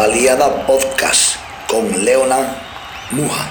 Fotbaliada 0.00 0.48
Podcast 0.48 1.36
con 1.68 2.02
Leona 2.04 2.36
Muja. 3.10 3.44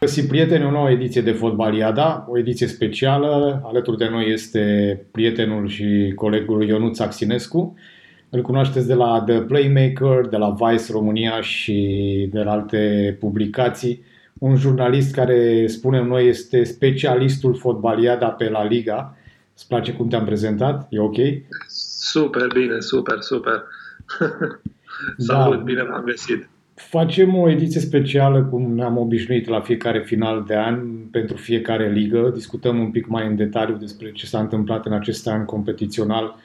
Găsi 0.00 0.26
prieteni 0.26 0.64
o 0.64 0.70
nouă 0.70 0.90
ediție 0.90 1.20
de 1.20 1.32
Fotbaliada, 1.32 2.26
o 2.28 2.38
ediție 2.38 2.66
specială. 2.66 3.62
Alături 3.64 3.96
de 3.96 4.08
noi 4.08 4.32
este 4.32 5.06
prietenul 5.10 5.68
și 5.68 6.12
colegul 6.14 6.66
Ionuț 6.66 6.98
Axinescu. 6.98 7.78
Îl 8.30 8.42
cunoașteți 8.42 8.86
de 8.86 8.94
la 8.94 9.22
The 9.26 9.40
Playmaker, 9.40 10.26
de 10.30 10.36
la 10.36 10.56
Vice 10.58 10.92
România 10.92 11.40
și 11.40 12.28
de 12.32 12.42
la 12.42 12.52
alte 12.52 13.16
publicații. 13.20 14.04
Un 14.38 14.56
jurnalist 14.56 15.14
care, 15.14 15.66
spunem 15.66 16.06
noi, 16.06 16.28
este 16.28 16.64
specialistul 16.64 17.54
Fotbaliada 17.54 18.28
pe 18.28 18.48
La 18.48 18.64
Liga. 18.64 19.16
Îți 19.54 19.66
place 19.66 19.92
cum 19.92 20.08
te-am 20.08 20.24
prezentat? 20.24 20.86
E 20.90 21.00
ok? 21.00 21.16
Super 21.98 22.46
bine, 22.54 22.80
super, 22.80 23.16
super. 23.20 23.62
Salut, 25.16 25.56
da. 25.56 25.62
bine 25.62 25.82
v-am 25.82 26.02
găsit. 26.04 26.48
Facem 26.74 27.36
o 27.36 27.50
ediție 27.50 27.80
specială, 27.80 28.42
cum 28.42 28.74
ne-am 28.74 28.98
obișnuit 28.98 29.48
la 29.48 29.60
fiecare 29.60 30.00
final 30.00 30.44
de 30.46 30.56
an, 30.56 30.80
pentru 31.10 31.36
fiecare 31.36 31.90
ligă. 31.90 32.30
Discutăm 32.34 32.78
un 32.78 32.90
pic 32.90 33.06
mai 33.06 33.26
în 33.26 33.36
detaliu 33.36 33.76
despre 33.76 34.12
ce 34.12 34.26
s-a 34.26 34.38
întâmplat 34.38 34.86
în 34.86 34.92
acest 34.92 35.28
an 35.28 35.44
competițional. 35.44 36.36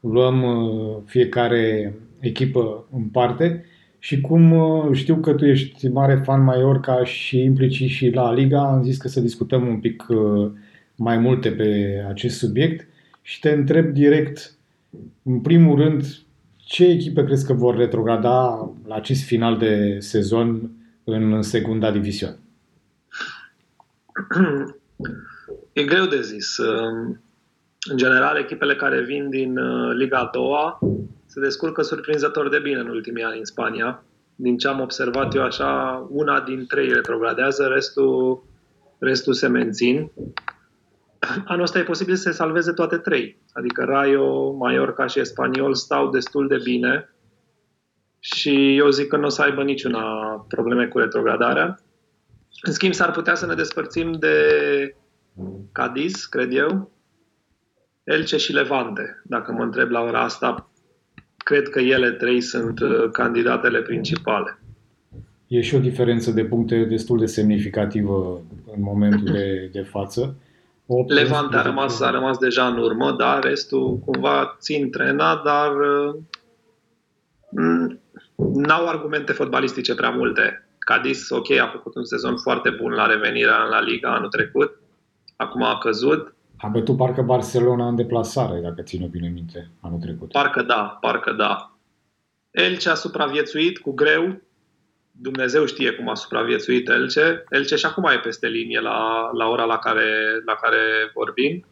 Luăm 0.00 0.42
uh, 0.42 0.96
fiecare 1.04 1.94
echipă 2.20 2.86
în 2.92 3.02
parte 3.02 3.64
și 3.98 4.20
cum 4.20 4.52
uh, 4.52 4.88
știu 4.92 5.16
că 5.16 5.32
tu 5.32 5.44
ești 5.44 5.88
mare 5.88 6.14
fan 6.24 6.44
Mallorca 6.44 7.04
și 7.04 7.42
implicit 7.42 7.88
și 7.88 8.10
la 8.10 8.32
Liga, 8.32 8.60
am 8.60 8.82
zis 8.82 8.96
că 8.96 9.08
să 9.08 9.20
discutăm 9.20 9.66
un 9.66 9.78
pic 9.78 10.06
uh, 10.08 10.50
mai 10.96 11.18
multe 11.18 11.50
pe 11.50 12.00
acest 12.08 12.38
subiect 12.38 12.88
și 13.22 13.40
te 13.40 13.50
întreb 13.50 13.86
direct, 13.86 14.54
în 15.22 15.40
primul 15.40 15.76
rând, 15.76 16.04
ce 16.68 16.84
echipe 16.84 17.24
crezi 17.24 17.46
că 17.46 17.52
vor 17.52 17.76
retrograda 17.76 18.70
la 18.86 18.94
acest 18.94 19.24
final 19.24 19.58
de 19.58 19.96
sezon 19.98 20.70
în 21.04 21.42
secunda 21.42 21.90
diviziune? 21.90 22.38
E 25.72 25.84
greu 25.84 26.06
de 26.06 26.22
zis. 26.22 26.56
În 27.90 27.96
general, 27.96 28.36
echipele 28.36 28.76
care 28.76 29.02
vin 29.02 29.30
din 29.30 29.58
uh, 29.58 29.94
Liga 29.94 30.18
a 30.18 30.30
doua 30.32 30.78
se 31.26 31.40
descurcă 31.40 31.82
surprinzător 31.82 32.48
de 32.48 32.58
bine 32.58 32.78
în 32.78 32.88
ultimii 32.88 33.22
ani 33.22 33.38
în 33.38 33.44
Spania. 33.44 34.04
Din 34.34 34.58
ce 34.58 34.68
am 34.68 34.80
observat 34.80 35.34
eu 35.34 35.42
așa, 35.42 36.06
una 36.10 36.40
din 36.40 36.66
trei 36.66 36.92
retrogradează, 36.92 37.66
restul, 37.66 38.44
restul 38.98 39.32
se 39.32 39.46
mențin 39.46 40.10
anul 41.44 41.62
ăsta 41.62 41.78
e 41.78 41.82
posibil 41.82 42.14
să 42.14 42.22
se 42.22 42.36
salveze 42.36 42.72
toate 42.72 42.96
trei. 42.96 43.38
Adică 43.52 43.84
Rayo, 43.84 44.52
Mallorca 44.52 45.06
și 45.06 45.20
Espanyol 45.20 45.74
stau 45.74 46.10
destul 46.10 46.48
de 46.48 46.58
bine 46.64 47.08
și 48.18 48.76
eu 48.76 48.88
zic 48.88 49.08
că 49.08 49.16
nu 49.16 49.26
o 49.26 49.28
să 49.28 49.42
aibă 49.42 49.62
niciuna 49.62 50.04
probleme 50.48 50.86
cu 50.86 50.98
retrogradarea. 50.98 51.78
În 52.62 52.72
schimb, 52.72 52.92
s-ar 52.92 53.10
putea 53.10 53.34
să 53.34 53.46
ne 53.46 53.54
despărțim 53.54 54.12
de 54.12 54.36
Cadiz, 55.72 56.24
cred 56.24 56.52
eu, 56.52 56.90
Elce 58.04 58.36
și 58.36 58.52
Levante. 58.52 59.22
Dacă 59.24 59.52
mă 59.52 59.62
întreb 59.62 59.90
la 59.90 60.00
ora 60.00 60.20
asta, 60.20 60.70
cred 61.36 61.68
că 61.68 61.80
ele 61.80 62.10
trei 62.10 62.40
sunt 62.40 62.80
uh, 62.80 63.10
candidatele 63.12 63.82
principale. 63.82 64.58
E 65.46 65.60
și 65.60 65.74
o 65.74 65.78
diferență 65.78 66.30
de 66.30 66.44
puncte 66.44 66.84
destul 66.84 67.18
de 67.18 67.26
semnificativă 67.26 68.40
în 68.76 68.82
momentul 68.82 69.32
de, 69.32 69.68
de 69.72 69.80
față. 69.80 70.36
Levante 71.06 71.56
a 71.56 71.62
rămas, 71.62 72.00
a 72.00 72.10
rămas 72.10 72.38
deja 72.38 72.66
în 72.66 72.78
urmă, 72.78 73.12
dar 73.12 73.42
restul 73.42 73.98
cumva 73.98 74.56
țin 74.60 74.90
trena, 74.90 75.42
dar 75.44 75.70
uh, 75.76 76.14
n-au 78.54 78.86
argumente 78.86 79.32
fotbalistice 79.32 79.94
prea 79.94 80.10
multe. 80.10 80.68
Cadiz, 80.78 81.30
ok, 81.30 81.50
a 81.50 81.70
făcut 81.72 81.94
un 81.94 82.04
sezon 82.04 82.36
foarte 82.36 82.70
bun 82.70 82.92
la 82.92 83.06
revenirea 83.06 83.62
la 83.62 83.80
Liga 83.80 84.14
anul 84.14 84.28
trecut, 84.28 84.80
acum 85.36 85.62
a 85.62 85.78
căzut. 85.78 86.34
A 86.56 86.68
bătut 86.68 86.96
parcă 86.96 87.22
Barcelona 87.22 87.88
în 87.88 87.96
deplasare, 87.96 88.60
dacă 88.60 88.82
ține 88.82 89.06
bine 89.06 89.28
minte, 89.28 89.70
anul 89.80 89.98
trecut. 89.98 90.32
Parcă 90.32 90.62
da, 90.62 90.98
parcă 91.00 91.32
da. 91.32 91.72
Elche 92.50 92.88
a 92.88 92.94
supraviețuit 92.94 93.78
cu 93.78 93.92
greu, 93.92 94.40
Dumnezeu 95.20 95.64
știe 95.64 95.90
cum 95.92 96.08
a 96.08 96.14
supraviețuit 96.14 96.88
Elce. 96.88 97.44
Elce 97.48 97.76
și 97.76 97.86
acum 97.86 98.04
e 98.04 98.18
peste 98.18 98.46
linie 98.46 98.80
la, 98.80 99.30
la 99.32 99.46
ora 99.48 99.64
la 99.64 99.78
care, 99.78 100.42
la 100.44 100.54
care 100.54 100.78
vorbim. 101.14 101.64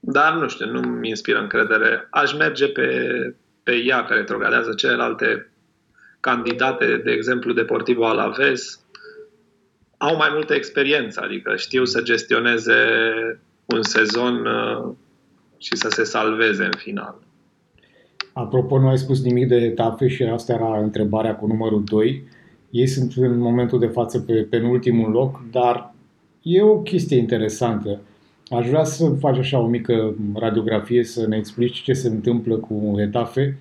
Dar 0.00 0.34
nu 0.34 0.48
știu, 0.48 0.66
nu 0.70 0.80
mi 0.80 1.08
inspiră 1.08 1.38
încredere. 1.38 2.06
Aș 2.10 2.34
merge 2.34 2.68
pe, 2.68 2.88
pe 3.62 3.72
ea 3.86 4.04
care 4.04 4.18
retrogradează 4.18 4.74
celelalte 4.74 5.50
candidate, 6.20 7.00
de 7.04 7.10
exemplu 7.10 7.52
Deportivo 7.52 8.06
Alaves, 8.06 8.80
au 9.96 10.16
mai 10.16 10.28
multă 10.32 10.54
experiență, 10.54 11.20
adică 11.24 11.56
știu 11.56 11.84
să 11.84 12.02
gestioneze 12.02 12.74
un 13.64 13.82
sezon 13.82 14.46
uh, 14.46 14.94
și 15.58 15.76
să 15.76 15.88
se 15.88 16.04
salveze 16.04 16.64
în 16.64 16.76
final. 16.76 17.18
Apropo, 18.32 18.78
nu 18.78 18.88
ai 18.88 18.98
spus 18.98 19.22
nimic 19.22 19.48
de 19.48 19.56
etape 19.56 20.08
și 20.08 20.22
asta 20.22 20.52
era 20.52 20.78
întrebarea 20.78 21.36
cu 21.36 21.46
numărul 21.46 21.84
2. 21.84 22.22
Ei 22.70 22.86
sunt 22.86 23.12
în 23.16 23.38
momentul 23.38 23.78
de 23.78 23.86
față 23.86 24.20
pe 24.20 24.32
penultimul 24.32 25.10
loc, 25.10 25.44
dar 25.50 25.94
e 26.42 26.62
o 26.62 26.80
chestie 26.80 27.16
interesantă. 27.16 28.00
Aș 28.48 28.68
vrea 28.68 28.84
să 28.84 29.08
faci 29.08 29.38
așa 29.38 29.58
o 29.58 29.66
mică 29.66 30.14
radiografie, 30.34 31.04
să 31.04 31.26
ne 31.26 31.36
explici 31.36 31.82
ce 31.82 31.92
se 31.92 32.08
întâmplă 32.08 32.56
cu 32.56 32.94
etafe, 32.96 33.58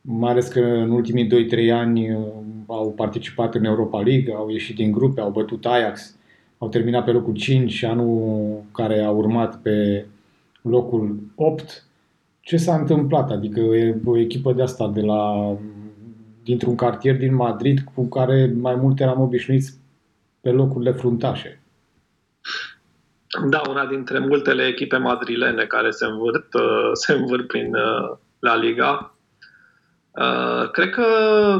mai 0.00 0.30
ales 0.30 0.48
că 0.48 0.60
în 0.60 0.90
ultimii 0.90 1.28
2-3 1.68 1.72
ani 1.72 2.10
uh, 2.12 2.20
au 2.66 2.92
participat 2.96 3.54
în 3.54 3.64
Europa 3.64 4.00
League, 4.00 4.34
au 4.34 4.48
ieșit 4.48 4.76
din 4.76 4.92
grupe, 4.92 5.20
au 5.20 5.30
bătut 5.30 5.66
Ajax, 5.66 6.16
au 6.58 6.68
terminat 6.68 7.04
pe 7.04 7.10
locul 7.10 7.34
5 7.34 7.72
și 7.72 7.84
anul 7.84 8.62
care 8.72 9.00
a 9.00 9.10
urmat 9.10 9.60
pe 9.62 10.06
locul 10.62 11.18
8. 11.34 11.86
Ce 12.40 12.56
s-a 12.56 12.76
întâmplat? 12.76 13.30
Adică 13.30 13.60
e 13.60 13.96
o 14.04 14.18
echipă 14.18 14.52
de 14.52 14.62
asta 14.62 14.88
de 14.88 15.00
la 15.00 15.56
dintr-un 16.48 16.76
cartier 16.76 17.16
din 17.16 17.34
Madrid 17.34 17.78
cu 17.94 18.08
care 18.08 18.52
mai 18.60 18.74
mult 18.74 19.00
eram 19.00 19.20
obișnuiți 19.20 19.80
pe 20.40 20.50
locurile 20.50 20.92
fruntașe. 20.92 21.62
Da, 23.48 23.62
una 23.68 23.86
dintre 23.86 24.18
multele 24.18 24.66
echipe 24.66 24.96
madrilene 24.96 25.64
care 25.64 25.90
se 25.90 26.06
învârt, 26.06 26.54
uh, 26.54 26.90
se 27.02 27.12
învârt 27.12 27.46
prin 27.46 27.74
uh, 27.74 28.16
La 28.38 28.56
Liga. 28.56 29.14
Uh, 30.10 30.70
cred 30.70 30.90
că 30.90 31.06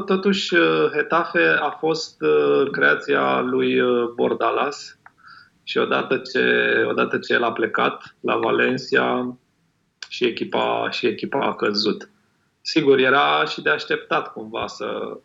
totuși 0.06 0.54
Hetafe 0.93 1.44
a 1.60 1.70
fost 1.70 2.16
creația 2.72 3.41
lui 3.41 3.81
Bordalas 4.15 4.99
și 5.62 5.78
odată 5.78 6.16
ce, 6.16 6.44
odată 6.88 7.19
ce 7.19 7.32
el 7.32 7.43
a 7.43 7.53
plecat 7.53 8.16
la 8.20 8.37
Valencia 8.37 9.37
și 10.09 10.25
echipa, 10.25 10.88
și 10.91 11.06
echipa 11.06 11.47
a 11.47 11.55
căzut. 11.55 12.10
Sigur, 12.70 12.98
era 12.98 13.44
și 13.44 13.62
de 13.62 13.70
așteptat 13.70 14.32
cumva 14.32 14.66
să, 14.66 15.18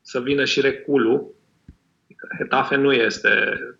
să 0.00 0.20
vină 0.20 0.44
și 0.44 0.60
reculul. 0.60 1.34
Hetafe 2.38 2.76
nu 2.76 2.92
este 2.92 3.28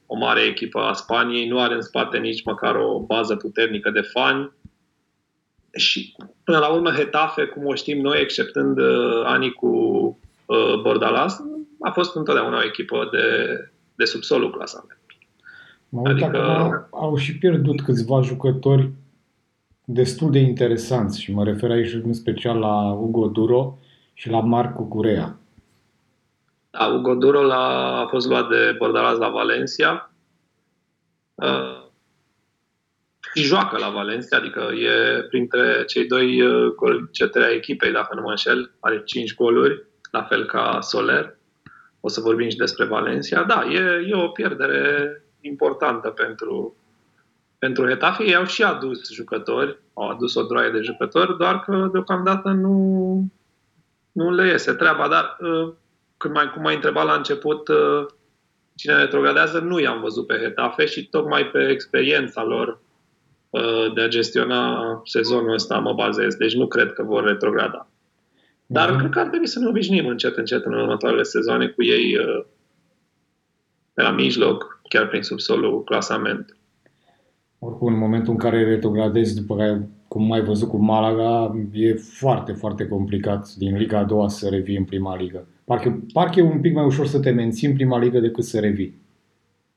o 0.07 0.17
mare 0.17 0.41
echipă 0.41 0.81
a 0.81 0.93
Spaniei, 0.93 1.49
nu 1.49 1.61
are 1.61 1.75
în 1.75 1.83
spate 1.83 2.19
nici 2.19 2.45
măcar 2.45 2.75
o 2.75 3.01
bază 3.01 3.37
puternică 3.37 3.91
de 3.91 4.01
fani. 4.01 4.53
Și 5.77 6.17
până 6.45 6.59
la 6.59 6.69
urmă 6.69 6.91
Hetafe, 6.91 7.45
cum 7.45 7.67
o 7.67 7.75
știm 7.75 8.01
noi, 8.01 8.21
exceptând 8.21 8.79
uh, 8.79 9.23
anii 9.25 9.53
cu 9.53 9.69
uh, 10.47 10.81
Bordalas, 10.83 11.41
a 11.81 11.91
fost 11.91 12.17
întotdeauna 12.17 12.59
o 12.59 12.65
echipă 12.65 13.09
de, 13.13 13.57
de 13.95 14.05
subsolul 14.05 14.51
clasament. 14.51 15.01
Mă 15.89 16.09
adică... 16.09 16.89
au 16.91 17.17
și 17.17 17.39
pierdut 17.39 17.83
câțiva 17.83 18.21
jucători 18.21 18.91
destul 19.93 20.31
de 20.31 20.39
interesanți 20.39 21.21
și 21.21 21.33
mă 21.33 21.45
refer 21.45 21.71
aici 21.71 21.93
în 21.93 22.13
special 22.13 22.59
la 22.59 22.93
Ugo 22.93 23.27
Duro 23.27 23.79
și 24.15 24.31
la 24.31 24.41
Marco 24.41 24.83
Curea. 24.83 25.37
Da, 26.71 26.87
Ugo 26.87 27.15
Duro 27.15 27.43
la, 27.43 27.97
a 28.01 28.07
fost 28.07 28.29
luat 28.29 28.49
de 28.49 28.75
Bordalaz 28.79 29.19
la 29.19 29.29
Valencia 29.29 30.13
uh, 31.35 31.83
și 33.35 33.43
joacă 33.43 33.79
la 33.79 33.89
Valencia, 33.89 34.37
adică 34.37 34.61
e 34.61 35.23
printre 35.23 35.85
cei 35.85 36.07
doi 36.07 36.43
uh, 36.43 36.75
golceteri 36.75 37.45
ai 37.45 37.55
echipei, 37.55 37.93
dacă 37.93 38.15
nu 38.15 38.23
mă 38.23 38.31
înșel, 38.31 38.75
are 38.81 39.03
5 39.05 39.35
goluri, 39.35 39.87
la 40.11 40.23
fel 40.23 40.47
ca 40.47 40.79
Soler. 40.81 41.37
O 42.01 42.09
să 42.09 42.21
vorbim 42.21 42.49
și 42.49 42.57
despre 42.57 42.85
Valencia. 42.85 43.43
Da, 43.43 43.65
e, 43.71 44.07
e 44.09 44.15
o 44.15 44.29
pierdere 44.29 45.17
importantă 45.41 46.09
pentru, 46.09 46.77
pentru 47.63 47.89
Hetafe 47.89 48.25
ei 48.25 48.35
au 48.35 48.45
și 48.45 48.63
adus 48.63 49.13
jucători, 49.13 49.79
au 49.95 50.09
adus 50.09 50.35
o 50.35 50.43
droaie 50.43 50.71
de 50.71 50.81
jucători, 50.81 51.37
doar 51.37 51.61
că 51.61 51.89
deocamdată 51.93 52.49
nu, 52.49 52.77
nu 54.13 54.31
le 54.31 54.47
iese 54.49 54.73
treaba. 54.73 55.09
Dar 55.09 55.37
uh, 55.41 55.73
când 56.17 56.35
mai, 56.35 56.51
cum 56.51 56.63
m-ai 56.63 56.75
întrebat 56.75 57.05
la 57.05 57.15
început 57.15 57.69
uh, 57.69 58.07
cine 58.75 58.97
retrogradează, 58.97 59.59
nu 59.59 59.79
i-am 59.79 60.01
văzut 60.01 60.27
pe 60.27 60.39
Hetafe 60.43 60.87
și 60.87 61.09
tocmai 61.09 61.47
pe 61.47 61.69
experiența 61.69 62.45
lor 62.45 62.81
uh, 63.51 63.93
de 63.95 64.01
a 64.01 64.09
gestiona 64.09 65.01
sezonul 65.05 65.53
ăsta 65.53 65.79
mă 65.79 65.93
bazez. 65.93 66.35
Deci 66.35 66.55
nu 66.55 66.67
cred 66.67 66.93
că 66.93 67.03
vor 67.03 67.25
retrograda. 67.25 67.89
Dar 68.67 68.89
Mhm. 68.91 68.99
cred 68.99 69.11
că 69.11 69.19
ar 69.21 69.29
trebui 69.29 69.47
să 69.47 69.59
ne 69.59 69.69
obișnuim 69.69 70.07
încet, 70.07 70.37
încet 70.37 70.65
în 70.65 70.73
următoarele 70.73 71.23
sezoane 71.23 71.67
cu 71.67 71.83
ei 71.83 72.17
uh, 72.19 72.45
pe 73.95 74.03
la 74.03 74.11
mijloc, 74.11 74.81
chiar 74.89 75.09
prin 75.09 75.23
subsolul 75.23 75.85
clasament. 75.85 76.57
Oricum, 77.65 77.93
în 77.93 77.99
momentul 77.99 78.33
în 78.33 78.39
care 78.39 78.65
retrogradezi, 78.65 79.41
după 79.41 79.57
care, 79.57 79.89
cum 80.09 80.33
ai 80.33 80.45
văzut 80.45 80.69
cu 80.69 80.77
Malaga, 80.77 81.55
e 81.73 81.95
foarte, 81.95 82.53
foarte 82.53 82.89
complicat 82.89 83.49
din 83.53 83.77
Liga 83.77 83.99
a 83.99 84.05
doua 84.05 84.29
să 84.29 84.49
revii 84.49 84.77
în 84.77 84.85
prima 84.85 85.17
ligă. 85.17 85.47
Parcă, 85.65 86.03
parcă 86.13 86.41
e 86.41 86.43
un 86.43 86.61
pic 86.61 86.75
mai 86.75 86.85
ușor 86.85 87.07
să 87.07 87.21
te 87.21 87.31
menții 87.31 87.69
în 87.69 87.75
prima 87.75 87.99
ligă 87.99 88.19
decât 88.19 88.45
să 88.45 88.61
revii. 88.61 89.01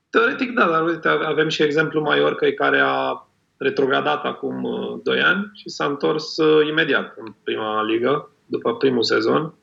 Teoretic, 0.09 0.53
da, 0.53 0.67
dar 0.69 0.83
uite, 0.83 1.07
avem 1.07 1.47
și 1.47 1.63
exemplu 1.63 2.01
Mallorca 2.01 2.47
care 2.55 2.79
a 2.83 3.27
retrogradat 3.57 4.23
acum 4.23 4.63
uh, 4.63 4.99
2 5.03 5.19
ani 5.19 5.51
și 5.53 5.69
s-a 5.69 5.85
întors 5.85 6.37
uh, 6.37 6.67
imediat 6.67 7.13
în 7.17 7.33
prima 7.43 7.83
ligă, 7.83 8.31
după 8.45 8.75
primul 8.75 9.03
sezon. 9.03 9.53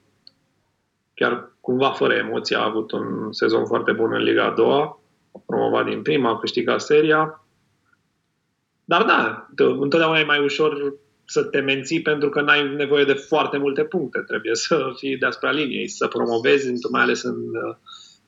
Chiar 1.14 1.52
cumva 1.60 1.90
fără 1.90 2.14
emoții 2.14 2.54
a 2.54 2.64
avut 2.64 2.92
un 2.92 3.32
sezon 3.32 3.66
foarte 3.66 3.92
bun 3.92 4.12
în 4.12 4.22
Liga 4.22 4.44
a 4.44 4.54
doua, 4.54 5.00
a 5.34 5.42
promovat 5.46 5.84
din 5.84 6.02
prima, 6.02 6.30
a 6.30 6.38
câștigat 6.38 6.80
seria. 6.80 7.41
Dar 8.84 9.02
da, 9.04 9.48
te- 9.54 9.62
întotdeauna 9.62 10.18
e 10.18 10.24
mai 10.24 10.44
ușor 10.44 10.94
să 11.24 11.42
te 11.44 11.60
menții 11.60 12.02
pentru 12.02 12.28
că 12.28 12.40
n-ai 12.40 12.74
nevoie 12.74 13.04
de 13.04 13.12
foarte 13.12 13.56
multe 13.56 13.84
puncte. 13.84 14.18
Trebuie 14.26 14.54
să 14.54 14.92
fii 14.96 15.18
deasupra 15.18 15.50
liniei, 15.50 15.88
să 15.88 16.06
promovezi, 16.06 16.72
mai 16.90 17.02
ales 17.02 17.22
în, 17.22 17.36
uh, 17.36 17.76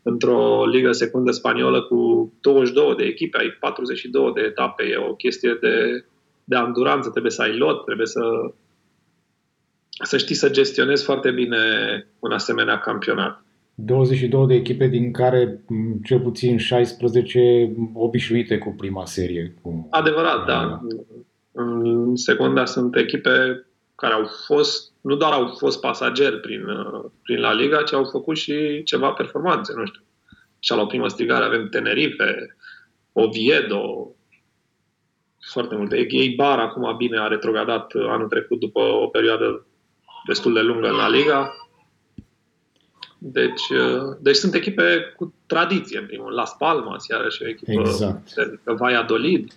într-o 0.02 0.66
ligă 0.66 0.92
secundă 0.92 1.30
spaniolă 1.30 1.82
cu 1.82 2.32
22 2.40 2.94
de 2.96 3.04
echipe, 3.04 3.38
ai 3.38 3.50
42 3.60 4.32
de 4.34 4.40
etape, 4.40 4.84
e 4.84 4.96
o 4.96 5.14
chestie 5.14 5.58
de, 5.60 6.04
de 6.44 6.56
anduranță, 6.56 7.10
trebuie 7.10 7.32
să 7.32 7.42
ai 7.42 7.56
lot, 7.56 7.84
trebuie 7.84 8.06
să, 8.06 8.20
să 10.02 10.16
știi 10.16 10.34
să 10.34 10.50
gestionezi 10.50 11.04
foarte 11.04 11.30
bine 11.30 11.58
un 12.18 12.32
asemenea 12.32 12.78
campionat. 12.78 13.43
22 13.74 14.46
de 14.46 14.54
echipe, 14.54 14.86
din 14.86 15.12
care 15.12 15.62
m, 15.68 16.02
cel 16.04 16.20
puțin 16.20 16.58
16 16.58 17.72
obișnuite 17.94 18.58
cu 18.58 18.74
prima 18.76 19.06
serie. 19.06 19.54
Cu... 19.62 19.88
Adevărat, 19.90 20.46
da. 20.46 20.80
În 21.52 22.16
secunda 22.16 22.64
sunt 22.64 22.96
echipe 22.96 23.66
care 23.94 24.14
au 24.14 24.26
fost, 24.46 24.92
nu 25.00 25.14
doar 25.14 25.32
au 25.32 25.54
fost 25.58 25.80
pasageri 25.80 26.40
prin, 26.40 26.64
uh, 26.64 27.04
prin 27.22 27.38
La 27.38 27.52
Liga, 27.52 27.82
ci 27.82 27.92
au 27.92 28.04
făcut 28.04 28.36
și 28.36 28.82
ceva 28.82 29.10
performanțe, 29.10 29.72
nu 29.76 29.86
știu. 29.86 30.02
Și 30.58 30.72
la 30.72 30.80
o 30.80 30.86
primă 30.86 31.08
strigare 31.08 31.44
avem 31.44 31.68
Tenerife, 31.68 32.56
Oviedo, 33.12 34.14
foarte 35.52 35.74
multe. 35.76 36.06
Eibar 36.08 36.58
acum 36.58 36.96
bine 36.96 37.18
a 37.18 37.26
retrogradat 37.26 37.92
anul 37.94 38.28
trecut 38.28 38.60
după 38.60 38.80
o 38.80 39.06
perioadă 39.06 39.66
destul 40.26 40.52
de 40.52 40.60
lungă 40.60 40.88
în 40.88 40.96
La 40.96 41.08
Liga. 41.08 41.50
Deci, 43.26 43.68
uh, 43.70 44.16
deci 44.20 44.34
sunt 44.34 44.54
echipe 44.54 45.14
cu 45.16 45.34
tradiție, 45.46 45.98
în 45.98 46.06
primul 46.06 46.24
rând. 46.24 46.38
Las 46.38 46.56
Palmas, 46.58 47.06
iarăși 47.08 47.42
o 47.42 47.48
echipă 47.48 47.70
Exact. 47.72 48.28
puternică. 48.28 48.74
Valladolid. 48.78 49.52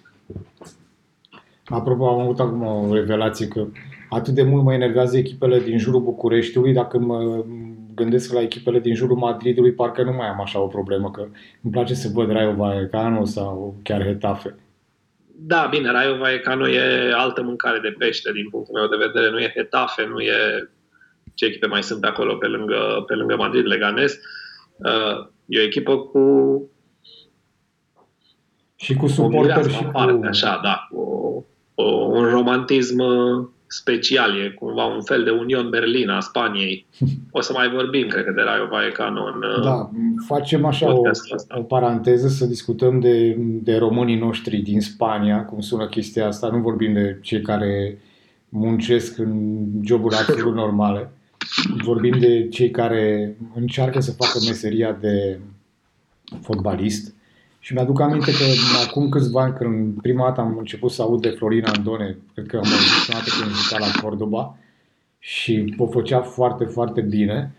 Apropo, 1.66 2.08
am 2.08 2.20
avut 2.20 2.40
acum 2.40 2.66
o 2.66 2.94
revelație 2.94 3.48
că 3.48 3.66
atât 4.10 4.34
de 4.34 4.44
mult 4.44 4.64
mă 4.64 4.74
enervează 4.74 5.18
echipele 5.18 5.60
din 5.60 5.78
jurul 5.78 6.02
Bucureștiului, 6.02 6.74
dacă 6.74 6.98
mă 6.98 7.46
gândesc 7.96 8.34
la 8.34 8.42
echipele 8.42 8.80
din 8.80 8.96
jurul 8.96 9.18
Madridului, 9.18 9.72
parcă 9.72 10.04
nu 10.04 10.12
mai 10.12 10.28
am 10.28 10.42
așa 10.42 10.60
o 10.60 10.68
problemă, 10.68 11.12
că 11.12 11.22
îmi 11.62 11.72
place 11.72 11.94
să 11.94 12.10
văd 12.14 12.32
Rayo 12.32 12.54
Vallecano 12.54 13.26
sau 13.26 13.76
chiar 13.84 14.04
Hetafe. 14.04 14.56
Da, 15.40 15.68
bine, 15.70 15.92
Rayo 15.92 16.18
Vallecano 16.18 16.68
e 16.68 17.14
altă 17.14 17.42
mâncare 17.42 17.80
de 17.80 17.96
pește 17.98 18.32
din 18.32 18.50
punctul 18.50 18.74
meu 18.80 18.88
de 18.88 19.06
vedere. 19.06 19.32
Nu 19.32 19.40
e 19.40 19.54
Hetafe, 19.56 20.06
nu 20.06 20.20
e 20.20 20.70
ce 21.38 21.46
echipe 21.46 21.68
mai 21.68 21.84
sunt 21.84 22.02
pe 22.02 22.08
acolo 22.08 22.36
pe 22.36 22.48
lângă, 22.48 23.04
pe 23.08 23.14
lângă 23.14 23.36
Madrid, 23.36 23.66
Leganés. 23.66 24.14
Uh, 24.78 25.28
E 25.48 25.60
o 25.60 25.64
echipă 25.64 25.98
cu 25.98 26.22
Și 28.76 28.94
cu 28.94 29.06
o 29.06 29.08
suporteri 29.08 29.42
mireasă 29.42 29.70
și 29.70 29.84
cu... 29.84 29.88
aparte, 29.88 30.28
așa, 30.28 30.60
da, 30.64 30.88
cu 30.90 31.00
o, 31.76 31.84
o, 31.84 32.06
un 32.06 32.30
romantism 32.30 33.00
uh, 33.00 33.48
special, 33.68 34.40
e 34.40 34.50
cumva 34.50 34.86
un 34.86 35.02
fel 35.02 35.24
de 35.24 35.30
Union 35.30 35.70
Berlin 35.70 36.10
a 36.10 36.20
Spaniei. 36.20 36.86
O 37.32 37.42
să 37.42 37.54
mai 37.54 37.70
vorbim, 37.70 38.08
cred 38.08 38.26
că, 38.26 38.32
de 38.32 38.42
Rayo 38.42 38.68
Vallecano 38.70 39.24
în, 39.24 39.44
uh, 39.58 39.64
Da, 39.64 39.90
facem 40.26 40.66
așa 40.66 40.90
o, 40.90 40.94
podcastul 40.94 41.36
ăsta. 41.36 41.60
o 41.60 41.62
paranteză 41.62 42.28
să 42.28 42.46
discutăm 42.46 43.00
de, 43.00 43.36
de 43.40 43.78
românii 43.78 44.18
noștri 44.18 44.58
din 44.58 44.82
Spania, 44.82 45.46
cum 45.46 45.60
sună 45.60 45.88
chestia 45.88 46.28
asta, 46.28 46.48
nu 46.48 46.58
vorbim 46.58 46.94
de 46.94 47.20
cei 47.22 47.42
care 47.42 48.02
muncesc 48.50 49.18
în 49.18 49.66
joburi 49.84 50.16
absolut 50.16 50.54
normale, 50.64 51.12
vorbim 51.84 52.20
de 52.20 52.48
cei 52.48 52.72
care 52.72 53.36
încearcă 53.56 54.00
să 54.00 54.12
facă 54.12 54.40
meseria 54.48 54.92
de 54.92 55.40
fotbalist. 56.42 57.16
Și 57.60 57.74
mi-aduc 57.74 58.00
aminte 58.00 58.32
că 58.32 58.44
acum 58.88 59.10
câțiva 59.10 59.42
ani, 59.42 59.54
când 59.54 60.02
prima 60.02 60.26
dată 60.26 60.42
am 60.42 60.58
început 60.58 60.92
să 60.92 61.02
aud 61.02 61.22
de 61.22 61.30
Florin 61.30 61.66
Andone, 61.66 62.18
cred 62.34 62.46
că 62.46 62.56
am 62.56 62.64
auzit 62.64 63.04
prima 63.06 63.20
dată 63.20 63.30
când 63.40 63.56
juca 63.56 63.78
la 63.80 64.02
Cordoba 64.02 64.58
și 65.20 65.76
o 65.78 65.88
făcea 65.88 66.22
foarte, 66.22 66.64
foarte 66.64 67.02
bine, 67.02 67.56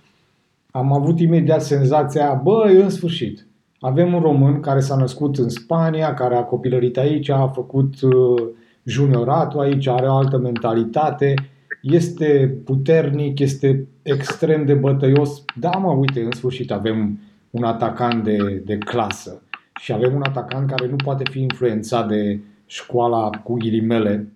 am 0.70 0.92
avut 0.92 1.20
imediat 1.20 1.62
senzația, 1.62 2.34
bă, 2.34 2.70
în 2.82 2.90
sfârșit, 2.90 3.46
avem 3.80 4.14
un 4.14 4.20
român 4.20 4.60
care 4.60 4.80
s-a 4.80 4.96
născut 4.96 5.38
în 5.38 5.48
Spania, 5.48 6.14
care 6.14 6.34
a 6.34 6.42
copilărit 6.42 6.96
aici, 6.96 7.28
a 7.28 7.48
făcut 7.48 8.00
uh, 8.00 8.42
junioratul 8.84 9.60
aici, 9.60 9.86
are 9.86 10.06
o 10.06 10.14
altă 10.14 10.38
mentalitate, 10.38 11.34
este 11.82 12.58
puternic, 12.64 13.38
este 13.38 13.86
extrem 14.02 14.64
de 14.64 14.74
bătăios. 14.74 15.44
Da, 15.56 15.70
mă, 15.70 15.90
uite, 15.90 16.20
în 16.20 16.30
sfârșit 16.30 16.70
avem 16.70 17.20
un 17.50 17.64
atacant 17.64 18.24
de, 18.24 18.62
de 18.64 18.78
clasă 18.78 19.42
și 19.80 19.92
avem 19.92 20.14
un 20.14 20.22
atacant 20.22 20.68
care 20.70 20.88
nu 20.88 20.96
poate 20.96 21.22
fi 21.30 21.40
influențat 21.40 22.08
de 22.08 22.40
școala 22.66 23.30
cu 23.30 23.54
ghilimele 23.54 24.32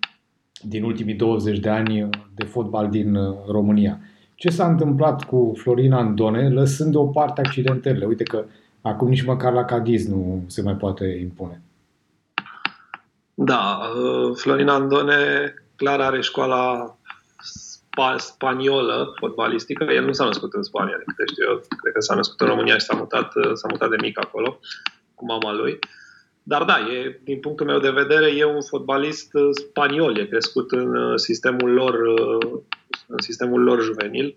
din 0.62 0.84
ultimii 0.84 1.14
20 1.14 1.58
de 1.58 1.68
ani 1.68 2.08
de 2.34 2.44
fotbal 2.44 2.90
din 2.90 3.14
uh, 3.14 3.36
România. 3.48 3.98
Ce 4.34 4.50
s-a 4.50 4.66
întâmplat 4.66 5.24
cu 5.24 5.52
Florin 5.56 5.92
Andone, 5.92 6.48
lăsând 6.48 6.92
deoparte 6.92 7.40
accidentările? 7.40 8.04
Uite 8.04 8.22
că 8.22 8.44
acum 8.80 9.08
nici 9.08 9.24
măcar 9.24 9.52
la 9.52 9.64
Cadiz 9.64 10.08
nu 10.08 10.44
se 10.46 10.62
mai 10.62 10.74
poate 10.74 11.18
impune. 11.20 11.62
Da, 13.34 13.78
uh, 13.96 14.36
Florin 14.36 14.68
Andone 14.68 15.14
clar 15.76 16.00
are 16.00 16.20
școala 16.20 16.96
spa- 17.92 18.16
spaniolă 18.16 19.14
fotbalistică. 19.18 19.84
El 19.84 20.04
nu 20.04 20.12
s-a 20.12 20.24
născut 20.24 20.52
în 20.52 20.62
Spania, 20.62 20.96
de 20.96 21.04
câte 21.06 21.32
știu 21.32 21.44
eu. 21.48 21.62
Cred 21.80 21.92
că 21.92 22.00
s-a 22.00 22.14
născut 22.14 22.40
în 22.40 22.46
România 22.46 22.78
și 22.78 22.84
s-a 22.84 22.96
mutat, 22.96 23.34
uh, 23.34 23.50
s-a 23.52 23.68
mutat 23.70 23.90
de 23.90 23.96
mic 24.00 24.18
acolo 24.18 24.58
cu 25.14 25.24
mama 25.24 25.52
lui. 25.52 25.78
Dar 26.42 26.64
da, 26.64 26.78
e, 26.78 27.20
din 27.24 27.40
punctul 27.40 27.66
meu 27.66 27.78
de 27.78 27.90
vedere, 27.90 28.26
e 28.26 28.44
un 28.44 28.62
fotbalist 28.62 29.34
uh, 29.34 29.48
spaniol, 29.52 30.16
e 30.16 30.26
crescut 30.26 30.70
în 30.70 30.96
uh, 30.96 31.18
sistemul 31.18 31.70
lor, 31.70 31.94
uh, 31.94 32.60
în 33.06 33.18
sistemul 33.18 33.62
lor 33.62 33.82
juvenil. 33.82 34.36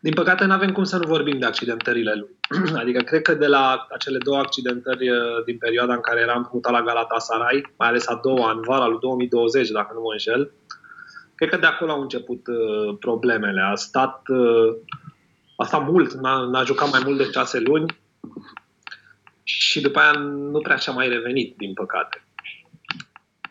Din 0.00 0.12
păcate, 0.12 0.44
nu 0.44 0.52
avem 0.52 0.72
cum 0.72 0.84
să 0.84 0.96
nu 0.96 1.06
vorbim 1.06 1.38
de 1.38 1.46
accidentările 1.46 2.14
lui. 2.14 2.36
Adică, 2.82 3.02
cred 3.02 3.22
că 3.22 3.34
de 3.34 3.46
la 3.46 3.86
acele 3.90 4.18
două 4.18 4.38
accidentări 4.38 5.10
uh, 5.10 5.44
din 5.44 5.58
perioada 5.58 5.94
în 5.94 6.00
care 6.00 6.20
eram 6.20 6.50
mutat 6.52 6.72
la 6.72 6.82
Galatasaray, 6.82 7.74
mai 7.78 7.88
ales 7.88 8.08
a 8.08 8.20
doua, 8.22 8.50
în 8.50 8.60
vara 8.60 8.86
lui 8.86 8.98
2020, 9.00 9.68
dacă 9.68 9.90
nu 9.94 10.00
mă 10.00 10.12
înșel, 10.12 10.52
cred 11.36 11.48
că 11.48 11.56
de 11.56 11.66
acolo 11.66 11.92
au 11.92 12.00
început 12.00 12.46
uh, 12.46 12.96
problemele. 13.00 13.60
A 13.60 13.74
stat, 13.74 14.22
uh, 14.28 14.76
a 15.56 15.64
stat 15.64 15.84
mult, 15.90 16.12
n-a, 16.12 16.44
n-a 16.44 16.64
jucat 16.64 16.90
mai 16.90 17.00
mult 17.04 17.16
de 17.16 17.30
șase 17.30 17.58
luni 17.60 17.96
și 19.42 19.80
după 19.80 19.98
aia 19.98 20.12
nu 20.52 20.58
prea 20.58 20.76
și-a 20.76 20.92
mai 20.92 21.08
revenit, 21.08 21.56
din 21.56 21.72
păcate. 21.72 22.24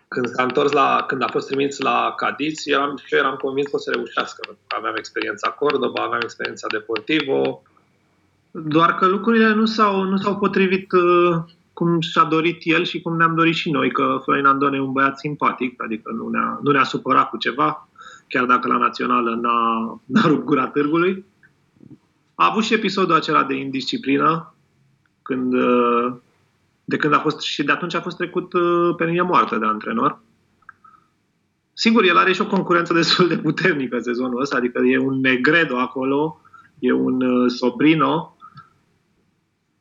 Când 0.08 0.28
s-a 0.28 0.44
întors 0.44 0.72
la, 0.72 1.04
când 1.08 1.24
a 1.24 1.28
fost 1.28 1.48
trimis 1.48 1.80
la 1.80 2.14
Cadiz, 2.18 2.68
eram, 2.68 2.98
și 3.06 3.14
eu 3.14 3.20
eram 3.20 3.36
convins 3.36 3.68
că 3.68 3.76
o 3.76 3.80
să 3.80 3.92
reușească. 3.92 4.40
pentru 4.46 4.64
că 4.68 4.76
Aveam 4.78 4.96
experiența 4.96 5.50
Cordoba, 5.50 6.04
aveam 6.04 6.22
experiența 6.24 6.68
Deportivo, 6.72 7.64
doar 8.52 8.96
că 8.96 9.06
lucrurile 9.06 9.54
nu 9.54 9.66
s-au, 9.66 10.04
nu 10.04 10.18
s-au 10.18 10.38
potrivit 10.38 10.92
uh, 10.92 11.44
cum 11.76 12.00
și-a 12.00 12.24
dorit 12.24 12.58
el 12.64 12.84
și 12.84 13.02
cum 13.02 13.18
ne-am 13.18 13.36
dorit 13.36 13.56
și 13.56 13.72
noi, 13.72 13.92
că 13.92 14.20
Florin 14.24 14.46
Andone 14.46 14.78
e 14.78 14.82
un 14.82 14.92
băiat 14.92 15.20
simpatic, 15.20 15.84
adică 15.84 16.12
nu 16.12 16.28
ne-a, 16.28 16.60
nu 16.64 16.72
ne-a 16.72 16.84
supărat 16.84 17.30
cu 17.30 17.38
ceva, 17.38 17.90
chiar 18.28 18.46
dacă 18.46 18.68
la 18.68 18.78
națională 18.78 19.36
n-a, 19.42 20.00
n-a 20.06 20.22
rupt 20.22 20.44
gura 20.44 20.68
târgului. 20.68 21.26
A 22.36 22.48
avut 22.50 22.64
și 22.64 22.74
episodul 22.74 23.16
acela 23.16 23.44
de 23.44 23.56
indisciplină, 23.56 24.54
când, 25.22 25.54
uh, 25.54 26.14
de 26.86 26.98
când 26.98 27.14
a 27.14 27.20
fost 27.20 27.40
și 27.40 27.64
de 27.64 27.72
atunci 27.72 27.94
a 27.94 28.02
fost 28.02 28.18
trecut 28.18 28.54
uh, 28.54 28.96
pe 28.98 29.06
linia 29.06 29.24
moartă 29.24 29.58
de 29.58 29.66
antrenor. 29.66 30.20
Sigur, 31.74 32.04
el 32.04 32.18
are 32.18 32.34
și 32.34 32.42
o 32.42 32.48
concurență 32.48 32.94
destul 32.94 33.28
de 33.28 33.38
puternică 33.38 34.00
sezonul 34.00 34.42
ăsta, 34.42 34.58
adică 34.58 34.80
e 34.80 34.98
un 34.98 35.20
Negredo 35.20 35.78
acolo, 35.78 36.42
e 36.80 36.92
un 36.92 37.22
uh, 37.22 37.52
Sobrino. 37.52 38.35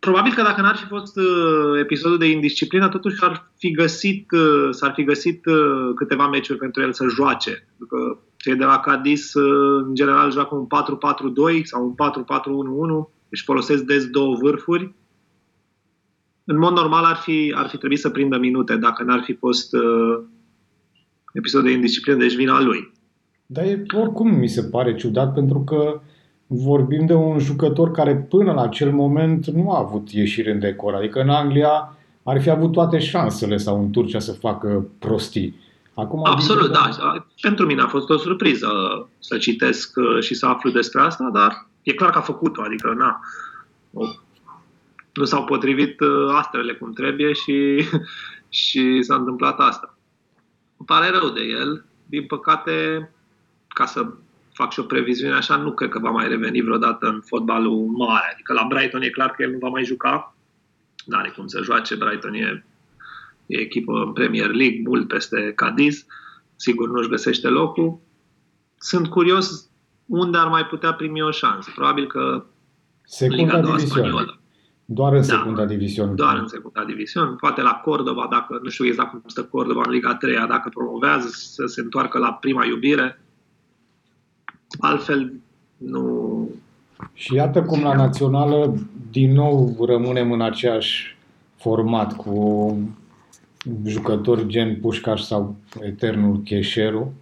Probabil 0.04 0.32
că 0.32 0.42
dacă 0.42 0.60
n-ar 0.60 0.76
fi 0.76 0.86
fost 0.86 1.16
uh, 1.16 1.80
episodul 1.80 2.18
de 2.18 2.30
indisciplină, 2.30 2.88
totuși 2.88 3.24
ar 3.24 3.50
fi 3.56 3.70
găsit, 3.70 4.30
uh, 4.30 4.68
s-ar 4.70 4.92
fi 4.94 5.04
găsit 5.04 5.46
uh, 5.46 5.94
câteva 5.94 6.28
meciuri 6.28 6.58
pentru 6.58 6.82
el 6.82 6.92
să 6.92 7.04
joace. 7.08 7.50
Pentru 7.50 7.86
că 7.86 8.18
Cei 8.36 8.56
de 8.56 8.64
la 8.64 8.78
Cadiz, 8.78 9.34
uh, 9.34 9.84
în 9.86 9.94
general, 9.94 10.32
joacă 10.32 10.54
un 10.54 10.66
4-4-2 10.66 11.62
sau 11.62 11.84
un 11.84 11.94
4-4-1-1, 11.94 13.08
deci 13.28 13.42
folosesc 13.44 13.82
des 13.82 14.06
două 14.06 14.36
vârfuri. 14.40 14.94
În 16.44 16.58
mod 16.58 16.72
normal 16.72 17.04
ar 17.04 17.16
fi, 17.16 17.54
ar 17.56 17.68
fi 17.68 17.76
trebuit 17.76 17.98
să 17.98 18.10
prindă 18.10 18.38
minute 18.38 18.76
dacă 18.76 19.02
n-ar 19.02 19.22
fi 19.24 19.34
fost 19.34 19.74
uh, 19.74 20.24
episod 21.32 21.64
de 21.64 21.70
indisciplină, 21.70 22.18
deci 22.18 22.36
vina 22.36 22.60
lui. 22.60 22.92
Dar 23.46 23.64
e, 23.64 23.82
oricum 23.92 24.28
mi 24.34 24.48
se 24.48 24.62
pare 24.62 24.94
ciudat 24.94 25.34
pentru 25.34 25.60
că 25.60 26.00
vorbim 26.46 27.06
de 27.06 27.14
un 27.14 27.38
jucător 27.38 27.90
care 27.90 28.16
până 28.16 28.52
la 28.52 28.62
acel 28.62 28.92
moment 28.92 29.46
nu 29.46 29.72
a 29.72 29.78
avut 29.78 30.10
ieșire 30.10 30.50
în 30.50 30.58
decor. 30.58 30.94
Adică 30.94 31.20
în 31.20 31.28
Anglia 31.28 31.96
ar 32.22 32.40
fi 32.40 32.50
avut 32.50 32.72
toate 32.72 32.98
șansele 32.98 33.56
sau 33.56 33.82
în 33.82 33.90
Turcia 33.90 34.18
să 34.18 34.32
facă 34.32 34.86
prostii. 34.98 35.62
Acum, 35.94 36.24
Absolut, 36.24 36.72
da. 36.72 36.88
Pentru 37.40 37.66
mine 37.66 37.82
a 37.82 37.86
fost 37.86 38.10
o 38.10 38.16
surpriză 38.16 38.68
să 39.18 39.38
citesc 39.38 39.96
uh, 39.96 40.22
și 40.22 40.34
să 40.34 40.46
aflu 40.46 40.70
despre 40.70 41.00
asta, 41.00 41.30
dar 41.32 41.68
e 41.82 41.92
clar 41.92 42.10
că 42.10 42.18
a 42.18 42.20
făcut-o, 42.20 42.62
adică 42.62 42.94
na, 42.96 43.20
nu 45.12 45.24
s-au 45.24 45.44
potrivit 45.44 46.00
uh, 46.00 46.34
astrele 46.34 46.72
cum 46.72 46.92
trebuie 46.92 47.32
și, 47.32 47.86
și 48.62 49.02
s-a 49.02 49.14
întâmplat 49.14 49.58
asta. 49.58 49.98
Îmi 50.76 50.86
pare 50.86 51.10
rău 51.18 51.28
de 51.28 51.40
el. 51.40 51.84
Din 52.06 52.26
păcate, 52.26 52.72
ca 53.68 53.84
să 53.84 54.06
fac 54.54 54.72
și 54.72 54.80
o 54.80 54.82
previziune 54.82 55.34
așa, 55.34 55.56
nu 55.56 55.72
cred 55.72 55.88
că 55.88 55.98
va 55.98 56.10
mai 56.10 56.28
reveni 56.28 56.62
vreodată 56.62 57.06
în 57.06 57.20
fotbalul 57.20 57.86
mare. 57.86 58.30
Adică 58.32 58.52
la 58.52 58.66
Brighton 58.68 59.02
e 59.02 59.08
clar 59.08 59.30
că 59.30 59.42
el 59.42 59.50
nu 59.50 59.58
va 59.58 59.68
mai 59.68 59.84
juca. 59.84 60.36
Nu 61.06 61.16
are 61.16 61.32
cum 61.36 61.46
să 61.46 61.62
joace. 61.62 61.96
Brighton 61.96 62.34
e, 62.34 62.64
e 63.46 63.60
echipă 63.60 63.92
în 64.06 64.12
Premier 64.12 64.50
League, 64.50 64.82
mult 64.84 65.08
peste 65.08 65.52
Cadiz. 65.56 66.06
Sigur 66.56 66.90
nu-și 66.90 67.08
găsește 67.08 67.48
locul. 67.48 68.00
Sunt 68.76 69.08
curios 69.08 69.70
unde 70.06 70.38
ar 70.38 70.48
mai 70.48 70.66
putea 70.66 70.92
primi 70.92 71.22
o 71.22 71.30
șansă. 71.30 71.70
Probabil 71.74 72.06
că 72.06 72.44
Secunda 73.02 73.58
Liga 73.58 73.76
División. 73.76 74.42
Doar 74.84 75.12
în 75.12 75.18
da, 75.18 75.36
secunda 75.36 75.64
diviziune. 75.64 76.14
Doar 76.14 76.36
în 76.38 76.46
secunda 76.46 76.84
diviziune. 76.84 77.34
Poate 77.40 77.62
la 77.62 77.72
Cordova, 77.72 78.26
dacă 78.30 78.60
nu 78.62 78.68
știu 78.68 78.84
exact 78.84 79.10
cum 79.10 79.22
stă 79.26 79.44
Cordova 79.44 79.82
în 79.84 79.92
Liga 79.92 80.14
3, 80.14 80.34
dacă 80.34 80.68
promovează 80.74 81.28
să 81.28 81.66
se 81.66 81.80
întoarcă 81.80 82.18
la 82.18 82.32
prima 82.32 82.64
iubire. 82.64 83.23
Altfel, 84.78 85.32
nu... 85.76 86.48
Și 87.12 87.34
iată 87.34 87.62
cum 87.62 87.82
la 87.82 87.94
națională 87.94 88.74
din 89.10 89.32
nou 89.32 89.76
rămânem 89.86 90.32
în 90.32 90.40
aceeași 90.40 91.16
format 91.56 92.16
cu 92.16 92.76
jucători 93.86 94.46
gen 94.46 94.80
Pușcaș 94.80 95.20
sau 95.20 95.56
eternul 95.80 96.40
Cheșeru, 96.44 97.12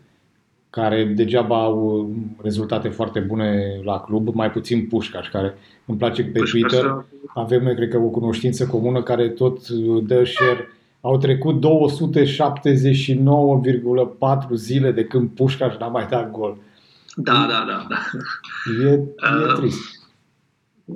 care 0.71 1.04
degeaba 1.04 1.62
au 1.62 2.11
rezultate 2.42 2.88
foarte 2.88 3.21
bune 3.21 3.80
la 3.85 4.00
club, 4.00 4.35
mai 4.35 4.50
puțin 4.50 4.87
Pușcaș, 4.87 5.28
care 5.28 5.54
îmi 5.87 5.99
place 5.99 6.25
pe 6.25 6.38
Twitter. 6.50 7.04
Avem, 7.35 7.62
noi, 7.62 7.75
cred 7.75 7.88
că, 7.88 7.99
o 7.99 8.09
cunoștință 8.09 8.66
comună 8.66 9.02
care 9.02 9.28
tot 9.28 9.68
dă 10.02 10.25
share. 10.25 10.68
Au 11.00 11.18
trecut 11.18 11.66
279,4 14.49 14.52
zile 14.54 14.92
de 14.92 15.04
când 15.04 15.28
Pușcaș 15.28 15.76
n-a 15.76 15.88
mai 15.88 16.06
dat 16.11 16.30
gol. 16.30 16.56
Da, 17.14 17.47
da, 17.49 17.64
da. 17.66 17.87
da. 17.88 17.99
E, 18.85 18.88
e 18.88 19.00
uh, 19.47 19.54
trist. 19.54 20.00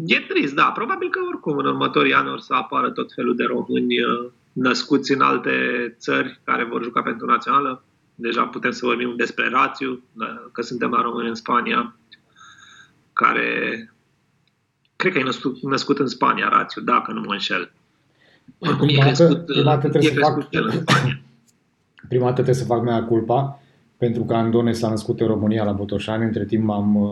E 0.06 0.20
trist, 0.20 0.54
da. 0.54 0.64
Probabil 0.64 1.10
că 1.10 1.18
oricum 1.28 1.56
în 1.56 1.66
următorii 1.66 2.14
ani 2.14 2.28
or 2.28 2.40
să 2.40 2.54
apară 2.54 2.90
tot 2.90 3.12
felul 3.12 3.36
de 3.36 3.44
români 3.44 4.00
uh, 4.00 4.30
născuți 4.52 5.12
în 5.12 5.20
alte 5.20 5.50
țări 5.98 6.40
care 6.44 6.64
vor 6.64 6.82
juca 6.82 7.02
pentru 7.02 7.26
națională. 7.26 7.84
Deja 8.14 8.42
putem 8.42 8.70
să 8.70 8.86
vorbim 8.86 9.16
despre 9.16 9.48
Rațiu, 9.48 10.02
da, 10.12 10.48
că 10.52 10.62
suntem 10.62 10.90
la 10.90 11.02
români 11.02 11.28
în 11.28 11.34
Spania, 11.34 11.96
care 13.12 13.50
cred 14.96 15.12
că 15.12 15.18
e 15.18 15.22
născut, 15.22 15.62
născut 15.62 15.98
în 15.98 16.06
Spania, 16.06 16.48
Rațiu, 16.48 16.82
dacă 16.82 17.12
nu 17.12 17.20
mă 17.20 17.32
înșel. 17.32 17.72
Oricum 18.58 18.86
prima, 18.86 19.04
e 19.04 19.06
crescut, 19.06 19.46
prima 19.46 19.62
dată 19.62 19.88
trebuie 19.88 20.12
să 20.12 20.18
fac, 20.20 20.48
prima 22.08 22.24
dată 22.24 22.32
trebuie 22.32 22.54
să 22.54 22.64
fac 22.64 22.82
mea 22.82 23.04
culpa, 23.04 23.60
pentru 23.96 24.24
că 24.24 24.34
Andone 24.34 24.72
s-a 24.72 24.88
născut 24.88 25.20
în 25.20 25.26
România 25.26 25.64
la 25.64 25.72
Botoșani, 25.72 26.24
între 26.24 26.44
timp 26.44 26.70
am, 26.70 26.96
uh, 26.96 27.10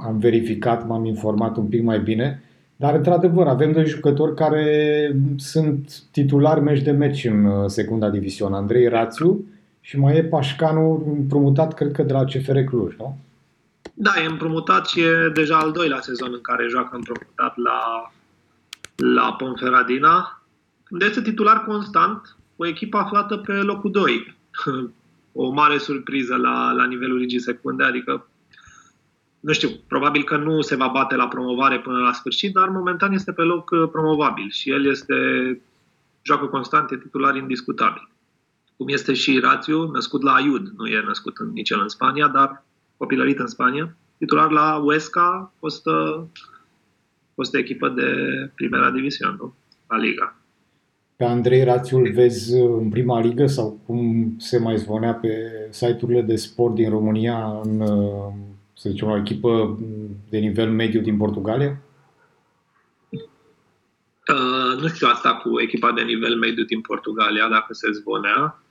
am 0.00 0.18
verificat, 0.18 0.86
m-am 0.86 1.04
informat 1.04 1.56
un 1.56 1.66
pic 1.66 1.82
mai 1.82 2.00
bine, 2.00 2.42
dar 2.76 2.94
într-adevăr 2.94 3.46
avem 3.46 3.72
doi 3.72 3.86
jucători 3.86 4.34
care 4.34 5.16
sunt 5.36 6.02
titulari 6.10 6.60
meci 6.60 6.82
de 6.82 6.90
meci 6.90 7.24
în 7.24 7.44
uh, 7.44 7.64
secunda 7.66 8.10
diviziune, 8.10 8.56
Andrei 8.56 8.88
Rațiu 8.88 9.44
și 9.80 9.98
mai 9.98 10.16
e 10.16 10.24
Pașcanu 10.24 11.14
împrumutat, 11.16 11.74
cred 11.74 11.92
că 11.92 12.02
de 12.02 12.12
la 12.12 12.24
CFR 12.24 12.58
Cluj, 12.58 12.96
nu? 12.96 13.18
Da, 13.94 14.12
e 14.22 14.26
împrumutat 14.26 14.86
și 14.86 15.00
e 15.00 15.30
deja 15.34 15.56
al 15.56 15.72
doilea 15.72 16.00
sezon 16.00 16.30
în 16.32 16.40
care 16.40 16.66
joacă 16.68 16.96
împrumutat 16.96 17.56
la, 17.56 18.10
la 18.94 19.32
Ponferradina. 19.38 20.42
De 20.88 21.04
este 21.04 21.22
titular 21.22 21.64
constant, 21.64 22.36
o 22.56 22.66
echipă 22.66 22.96
aflată 22.96 23.36
pe 23.36 23.52
locul 23.52 23.90
2. 23.90 24.36
O 25.34 25.50
mare 25.50 25.78
surpriză 25.78 26.36
la, 26.36 26.72
la 26.72 26.86
nivelul 26.86 27.18
ligii 27.18 27.40
secunde, 27.40 27.84
adică 27.84 28.28
nu 29.40 29.52
știu, 29.52 29.68
probabil 29.88 30.24
că 30.24 30.36
nu 30.36 30.60
se 30.60 30.76
va 30.76 30.88
bate 30.88 31.16
la 31.16 31.28
promovare 31.28 31.80
până 31.80 31.98
la 31.98 32.12
sfârșit, 32.12 32.52
dar 32.52 32.68
momentan 32.68 33.12
este 33.12 33.32
pe 33.32 33.42
loc 33.42 33.70
uh, 33.70 33.88
promovabil 33.92 34.50
și 34.50 34.70
el 34.70 34.86
este 34.86 35.14
joacă 36.22 36.46
constant, 36.46 36.90
e 36.90 36.96
titular 36.96 37.36
indiscutabil. 37.36 38.08
Cum 38.76 38.88
este 38.88 39.14
și 39.14 39.38
Rațiu, 39.38 39.90
născut 39.90 40.22
la 40.22 40.34
Ayud, 40.34 40.68
nu 40.76 40.86
e 40.86 41.02
născut 41.06 41.36
în, 41.36 41.50
nici 41.52 41.70
el 41.70 41.80
în 41.80 41.88
Spania, 41.88 42.28
dar 42.28 42.64
copilărit 42.96 43.38
în 43.38 43.46
Spania, 43.46 43.96
titular 44.18 44.50
la 44.50 44.80
Huesca, 44.82 45.52
fost, 45.58 45.82
fost 47.34 47.54
echipă 47.54 47.88
de 47.88 48.10
primera 48.54 48.90
diviziune, 48.90 49.36
nu? 49.38 49.54
La 49.88 49.96
Liga. 49.96 50.36
Pe 51.16 51.24
Andrei 51.24 51.64
Rațiu 51.64 51.98
îl 51.98 52.12
vezi 52.12 52.54
în 52.54 52.88
prima 52.88 53.20
ligă 53.20 53.46
sau 53.46 53.80
cum 53.86 54.34
se 54.38 54.58
mai 54.58 54.76
zvonea 54.76 55.14
pe 55.14 55.28
site-urile 55.70 56.22
de 56.22 56.36
sport 56.36 56.74
din 56.74 56.90
România 56.90 57.60
în, 57.62 57.86
să 58.72 58.88
zicem, 58.88 59.08
o 59.08 59.16
echipă 59.16 59.78
de 60.28 60.38
nivel 60.38 60.70
mediu 60.70 61.00
din 61.00 61.16
Portugalia? 61.16 61.82
Uh, 64.32 64.80
nu 64.80 64.88
știu 64.88 65.06
asta 65.10 65.34
cu 65.34 65.60
echipa 65.60 65.92
de 65.92 66.02
nivel 66.02 66.36
mediu 66.36 66.64
din 66.64 66.80
Portugalia, 66.80 67.48
dacă 67.48 67.72
se 67.74 67.92
zvonea. 67.92 68.62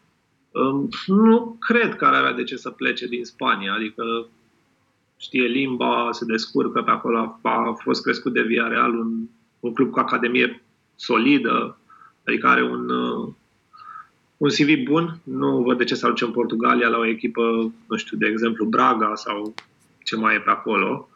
Nu 1.05 1.57
cred 1.59 1.95
că 1.95 2.05
ar 2.05 2.13
avea 2.13 2.33
de 2.33 2.43
ce 2.43 2.55
să 2.55 2.69
plece 2.69 3.07
din 3.07 3.23
Spania, 3.23 3.73
adică 3.73 4.03
știe 5.17 5.43
limba, 5.43 6.09
se 6.11 6.25
descurcă 6.25 6.81
pe 6.81 6.91
acolo, 6.91 7.39
a 7.41 7.73
fost 7.83 8.03
crescut 8.03 8.33
de 8.33 8.41
Villarreal, 8.41 8.99
un, 8.99 9.27
un 9.59 9.73
club 9.73 9.89
cu 9.89 9.99
academie 9.99 10.63
solidă, 10.95 11.77
adică 12.25 12.47
are 12.47 12.63
un, 12.63 12.89
un 14.37 14.49
CV 14.49 14.83
bun. 14.83 15.19
Nu 15.23 15.61
văd 15.61 15.77
de 15.77 15.83
ce 15.83 15.95
să 15.95 16.05
aduce 16.05 16.25
în 16.25 16.31
Portugalia 16.31 16.87
la 16.87 16.97
o 16.97 17.05
echipă, 17.05 17.41
nu 17.87 17.97
știu, 17.97 18.17
de 18.17 18.27
exemplu 18.27 18.65
Braga 18.65 19.15
sau 19.15 19.53
ce 20.03 20.15
mai 20.15 20.35
e 20.35 20.39
pe 20.39 20.49
acolo. 20.49 21.09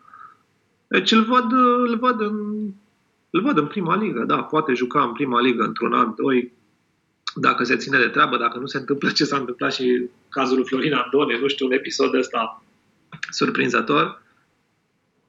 Deci 0.87 1.11
îl 1.11 1.23
văd, 1.23 1.51
îl 1.87 1.97
văd 1.97 2.21
în 2.21 2.67
îl 3.29 3.41
văd 3.41 3.57
în 3.57 3.67
prima 3.67 3.95
ligă, 3.95 4.23
da, 4.23 4.43
poate 4.43 4.73
juca 4.73 5.03
în 5.03 5.11
prima 5.11 5.41
ligă 5.41 5.63
într-un 5.63 5.93
an, 5.93 6.13
doi, 6.15 6.51
dacă 7.35 7.63
se 7.63 7.75
ține 7.75 7.97
de 7.97 8.07
treabă, 8.07 8.37
dacă 8.37 8.59
nu 8.59 8.65
se 8.65 8.77
întâmplă 8.77 9.09
ce 9.09 9.23
s-a 9.23 9.37
întâmplat 9.37 9.73
și 9.73 10.09
cazul 10.29 10.55
lui 10.55 10.65
Florin 10.65 10.93
Andone, 10.93 11.39
nu 11.39 11.47
știu, 11.47 11.65
un 11.65 11.71
episod 11.71 12.13
ăsta 12.13 12.63
surprinzător. 13.29 14.21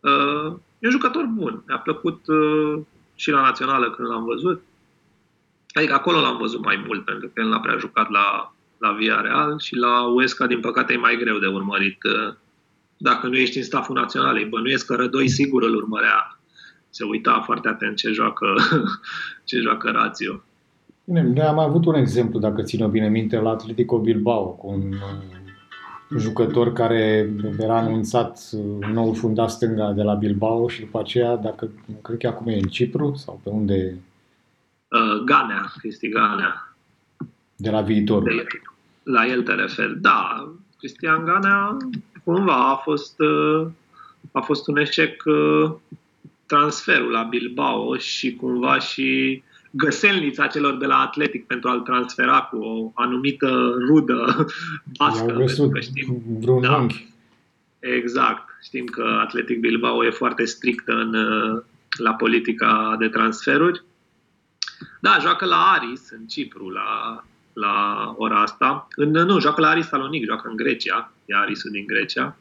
Uh, 0.01 0.53
e 0.79 0.87
un 0.87 0.91
jucător 0.91 1.25
bun. 1.25 1.63
Mi-a 1.67 1.79
plăcut 1.79 2.27
uh, 2.27 2.81
și 3.15 3.31
la 3.31 3.41
națională 3.41 3.91
când 3.91 4.09
l-am 4.09 4.25
văzut. 4.25 4.63
Adică 5.73 5.95
acolo 5.95 6.21
l-am 6.21 6.37
văzut 6.37 6.65
mai 6.65 6.85
mult, 6.87 7.05
pentru 7.05 7.29
că 7.29 7.41
el 7.41 7.49
n-a 7.49 7.61
prea 7.61 7.77
jucat 7.79 8.11
la, 8.11 8.55
la 8.79 8.93
Via 8.93 9.21
Real 9.21 9.59
și 9.59 9.77
la 9.77 10.07
Uesca, 10.07 10.47
din 10.47 10.61
păcate, 10.61 10.93
e 10.93 10.97
mai 10.97 11.17
greu 11.17 11.39
de 11.39 11.47
urmărit. 11.47 11.99
Uh, 12.03 12.35
dacă 12.97 13.27
nu 13.27 13.37
ești 13.37 13.57
în 13.57 13.65
staful 13.65 13.95
național, 13.95 14.37
îi 14.37 14.45
bănuiesc 14.45 14.87
că 14.87 14.95
Rădoi 14.95 15.29
sigur 15.29 15.63
îl 15.63 15.75
urmărea. 15.75 16.39
Se 16.91 17.05
uita 17.05 17.43
foarte 17.45 17.69
atent 17.69 17.97
ce 17.97 18.11
joacă, 18.11 18.47
ce 19.49 19.59
joacă 19.59 19.91
Rațiu. 19.91 20.43
Bine, 21.05 21.23
noi 21.23 21.47
am 21.47 21.59
avut 21.59 21.87
un 21.87 21.95
exemplu, 21.95 22.39
dacă 22.39 22.63
țină 22.63 22.87
bine 22.87 23.09
minte, 23.09 23.37
la 23.37 23.51
Atletico 23.51 23.99
Bilbao, 23.99 24.47
cu 24.47 24.69
un 24.69 24.95
jucător 26.19 26.73
care 26.73 27.31
era 27.59 27.77
anunțat 27.77 28.51
nou 28.93 29.13
fundat 29.13 29.51
stânga 29.51 29.93
de 29.93 30.03
la 30.03 30.15
Bilbao 30.15 30.69
și 30.69 30.81
după 30.81 30.99
aceea, 30.99 31.37
dacă 31.37 31.71
cred 32.03 32.19
că 32.19 32.27
acum 32.27 32.47
e 32.47 32.55
în 32.55 32.69
Cipru 32.69 33.15
sau 33.15 33.41
pe 33.43 33.51
unde? 33.51 33.99
Uh, 34.89 35.23
Ganea, 35.25 35.73
Cristi 35.79 36.09
Ganea. 36.09 36.77
De 37.57 37.71
la 37.71 37.81
viitor. 37.81 38.23
De, 38.23 38.47
la 39.03 39.27
el 39.27 39.43
te 39.43 39.53
referi. 39.53 40.01
Da, 40.01 40.53
Cristian 40.79 41.25
Ganea 41.25 41.77
cumva 42.25 42.71
a 42.71 42.75
fost, 42.75 43.21
uh, 43.21 43.67
a 44.33 44.41
fost 44.41 44.69
un 44.69 44.77
eșec 44.77 45.23
uh, 45.25 45.73
transferul 46.47 47.11
la 47.11 47.23
Bilbao 47.23 47.97
și 47.97 48.35
cumva 48.35 48.79
și 48.79 49.43
găselnița 49.71 50.47
celor 50.47 50.77
de 50.77 50.87
la 50.87 51.01
Atletic 51.01 51.47
pentru 51.47 51.69
a-l 51.69 51.81
transfera 51.81 52.41
cu 52.41 52.57
o 52.57 52.93
anumită 52.95 53.75
rudă 53.89 54.47
bască. 54.99 55.33
Pentru 55.33 55.69
că 55.69 55.81
știm, 55.81 56.23
vreun 56.41 56.61
da, 56.61 56.77
unghi. 56.77 57.09
Exact. 57.79 58.49
Știm 58.63 58.85
că 58.85 59.19
Atletic 59.21 59.61
Bilbao 59.61 60.05
e 60.05 60.11
foarte 60.11 60.45
strictă 60.45 60.93
în, 60.93 61.15
la 61.99 62.15
politica 62.15 62.97
de 62.99 63.09
transferuri. 63.09 63.85
Da, 65.01 65.19
joacă 65.21 65.45
la 65.45 65.57
Aris, 65.57 66.11
în 66.11 66.27
Cipru, 66.27 66.69
la, 66.69 67.23
la 67.53 68.15
ora 68.19 68.43
asta. 68.43 68.89
În, 68.97 69.11
nu, 69.11 69.41
joacă 69.41 69.61
la 69.61 69.69
Aris 69.69 69.87
Salonic, 69.87 70.25
joacă 70.25 70.49
în 70.49 70.57
Grecia. 70.57 71.13
E 71.27 71.35
Arisul 71.35 71.71
din 71.71 71.87
Grecia. 71.87 72.37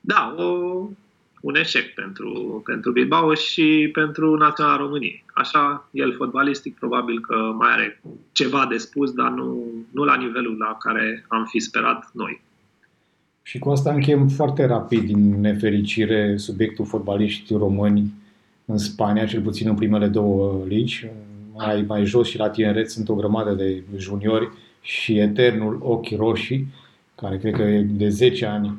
Da, 0.00 0.34
o, 0.36 0.44
un 1.40 1.54
eșec 1.54 1.94
pentru, 1.94 2.62
pentru 2.64 2.90
Bilbao 2.90 3.34
și 3.34 3.90
pentru 3.92 4.36
Naționala 4.36 4.76
României. 4.76 5.24
Așa, 5.34 5.88
el 5.90 6.14
fotbalistic 6.14 6.78
probabil 6.78 7.20
că 7.20 7.34
mai 7.34 7.72
are 7.72 8.00
ceva 8.32 8.66
de 8.66 8.76
spus, 8.76 9.12
dar 9.12 9.30
nu, 9.30 9.64
nu 9.90 10.04
la 10.04 10.16
nivelul 10.16 10.56
la 10.56 10.76
care 10.78 11.24
am 11.28 11.44
fi 11.44 11.58
sperat 11.58 12.10
noi. 12.12 12.42
Și 13.42 13.58
cu 13.58 13.70
asta 13.70 13.92
încheiem 13.92 14.28
foarte 14.28 14.66
rapid, 14.66 15.02
din 15.02 15.40
nefericire, 15.40 16.36
subiectul 16.36 16.84
fotbaliști 16.84 17.54
români 17.56 18.12
în 18.72 18.78
Spania, 18.78 19.26
cel 19.26 19.40
puțin 19.40 19.68
în 19.68 19.74
primele 19.74 20.06
două 20.06 20.64
ligi. 20.68 21.10
Mai, 21.54 21.84
mai 21.88 22.04
jos 22.04 22.28
și 22.28 22.38
la 22.38 22.48
tineret 22.48 22.90
sunt 22.90 23.08
o 23.08 23.14
grămadă 23.14 23.52
de 23.52 23.82
juniori 23.96 24.48
și 24.80 25.18
eternul 25.18 25.78
ochi 25.82 26.16
roșii, 26.16 26.66
care 27.14 27.38
cred 27.38 27.54
că 27.54 27.62
e 27.62 27.80
de 27.80 28.08
10 28.08 28.46
ani 28.46 28.78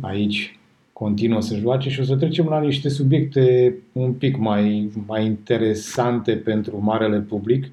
aici 0.00 0.58
continuă 0.92 1.40
să 1.40 1.56
joace 1.56 1.90
și 1.90 2.00
o 2.00 2.02
să 2.02 2.16
trecem 2.16 2.46
la 2.46 2.60
niște 2.60 2.88
subiecte 2.88 3.76
un 3.92 4.12
pic 4.12 4.36
mai, 4.36 4.90
mai 5.06 5.24
interesante 5.24 6.32
pentru 6.32 6.82
marele 6.82 7.18
public 7.18 7.70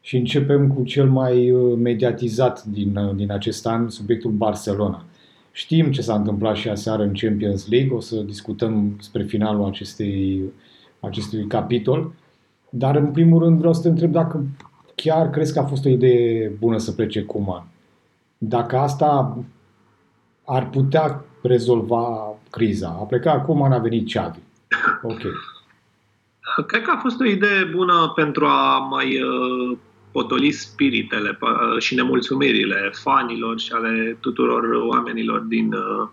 și 0.00 0.16
începem 0.16 0.68
cu 0.68 0.82
cel 0.84 1.08
mai 1.10 1.50
uh, 1.50 1.78
mediatizat 1.78 2.64
din, 2.64 2.96
uh, 2.96 3.14
din 3.14 3.32
acest 3.32 3.66
an, 3.66 3.88
subiectul 3.88 4.30
Barcelona. 4.30 5.04
Știm 5.52 5.90
ce 5.90 6.02
s-a 6.02 6.14
întâmplat 6.14 6.56
și 6.56 6.68
aseară 6.68 7.02
în 7.02 7.12
Champions 7.12 7.68
League, 7.68 7.96
o 7.96 8.00
să 8.00 8.16
discutăm 8.16 8.96
spre 9.00 9.22
finalul 9.22 9.64
acestei, 9.64 10.42
acestui 11.00 11.46
capitol, 11.46 12.12
dar 12.70 12.96
în 12.96 13.06
primul 13.06 13.42
rând 13.42 13.58
vreau 13.58 13.72
să 13.72 13.82
te 13.82 13.88
întreb 13.88 14.12
dacă 14.12 14.44
chiar 14.94 15.30
crezi 15.30 15.52
că 15.52 15.58
a 15.58 15.64
fost 15.64 15.84
o 15.84 15.88
idee 15.88 16.52
bună 16.58 16.78
să 16.78 16.92
plece 16.92 17.22
Cuman. 17.22 17.66
Dacă 18.38 18.76
asta 18.76 19.38
ar 20.44 20.70
putea 20.70 21.24
rezolva 21.42 22.34
criza. 22.50 22.88
A 22.88 23.04
plecat 23.04 23.34
acum, 23.34 23.62
a 23.62 23.78
venit 23.78 24.06
Xavi. 24.06 24.38
Ok. 25.02 25.20
Cred 26.66 26.82
că 26.82 26.90
a 26.90 27.00
fost 27.00 27.20
o 27.20 27.24
idee 27.24 27.64
bună 27.64 28.12
pentru 28.14 28.44
a 28.44 28.78
mai 28.78 29.22
uh, 29.22 29.78
potoli 30.12 30.50
spiritele 30.50 31.38
și 31.78 31.94
nemulțumirile 31.94 32.90
fanilor 32.92 33.58
și 33.58 33.72
ale 33.72 34.16
tuturor 34.20 34.64
oamenilor 34.88 35.40
din, 35.40 35.72
uh, 35.72 36.08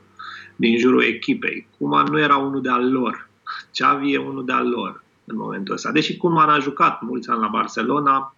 din 0.56 0.78
jurul 0.78 1.04
echipei. 1.04 1.68
Cum 1.78 2.04
nu 2.10 2.20
era 2.20 2.38
unul 2.38 2.62
de 2.62 2.70
al 2.70 2.92
lor. 2.92 3.27
Xavi 3.72 4.14
e 4.14 4.18
unul 4.18 4.46
de 4.46 4.52
al 4.52 4.70
lor 4.70 5.04
în 5.26 5.38
momentul 5.38 5.74
ăsta. 5.74 5.92
Deși 5.92 6.18
cum 6.18 6.38
a 6.38 6.60
jucat 6.60 7.02
mulți 7.02 7.30
ani 7.30 7.40
la 7.40 7.48
Barcelona, 7.48 8.36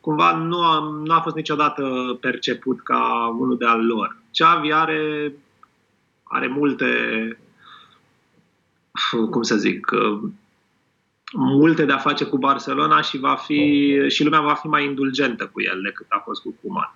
cumva 0.00 0.36
nu 0.36 0.62
a, 0.62 0.78
nu 1.04 1.14
a 1.14 1.20
fost 1.20 1.36
niciodată 1.36 2.16
perceput 2.20 2.80
ca 2.80 3.28
unul 3.38 3.56
de 3.56 3.66
al 3.66 3.86
lor. 3.86 4.16
Xavi 4.32 4.72
are 4.72 5.32
are 6.32 6.46
multe, 6.46 6.86
cum 9.30 9.42
să 9.42 9.56
zic, 9.56 9.90
multe 11.32 11.84
de 11.84 11.92
a 11.92 11.98
face 11.98 12.24
cu 12.24 12.38
Barcelona 12.38 13.00
și, 13.00 13.18
va 13.18 13.34
fi, 13.34 13.94
și 14.08 14.24
lumea 14.24 14.40
va 14.40 14.54
fi 14.54 14.66
mai 14.66 14.84
indulgentă 14.84 15.46
cu 15.52 15.60
el 15.60 15.80
decât 15.82 16.06
a 16.08 16.18
fost 16.24 16.42
cu 16.42 16.54
Kuman. 16.62 16.94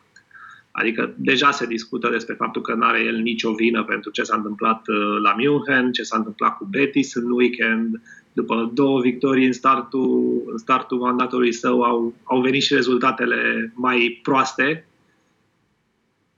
Adică 0.77 1.15
deja 1.17 1.51
se 1.51 1.67
discută 1.67 2.09
despre 2.11 2.35
faptul 2.35 2.63
că 2.63 2.75
nu 2.75 2.85
are 2.87 3.01
el 3.03 3.17
nicio 3.17 3.53
vină 3.53 3.85
pentru 3.85 4.11
ce 4.11 4.23
s-a 4.23 4.37
întâmplat 4.37 4.89
uh, 4.89 5.21
la 5.23 5.35
München, 5.39 5.93
ce 5.93 6.03
s-a 6.03 6.17
întâmplat 6.17 6.57
cu 6.57 6.65
Betis 6.71 7.15
în 7.15 7.31
weekend. 7.31 8.01
După 8.33 8.71
două 8.75 9.01
victorii 9.01 9.47
în 9.47 9.53
startul, 9.53 10.43
în 10.47 10.59
startul 10.59 10.99
mandatului 10.99 11.53
său 11.53 11.83
au, 11.83 12.15
au 12.25 12.41
venit 12.41 12.63
și 12.63 12.75
rezultatele 12.75 13.73
mai 13.75 14.21
proaste 14.23 14.87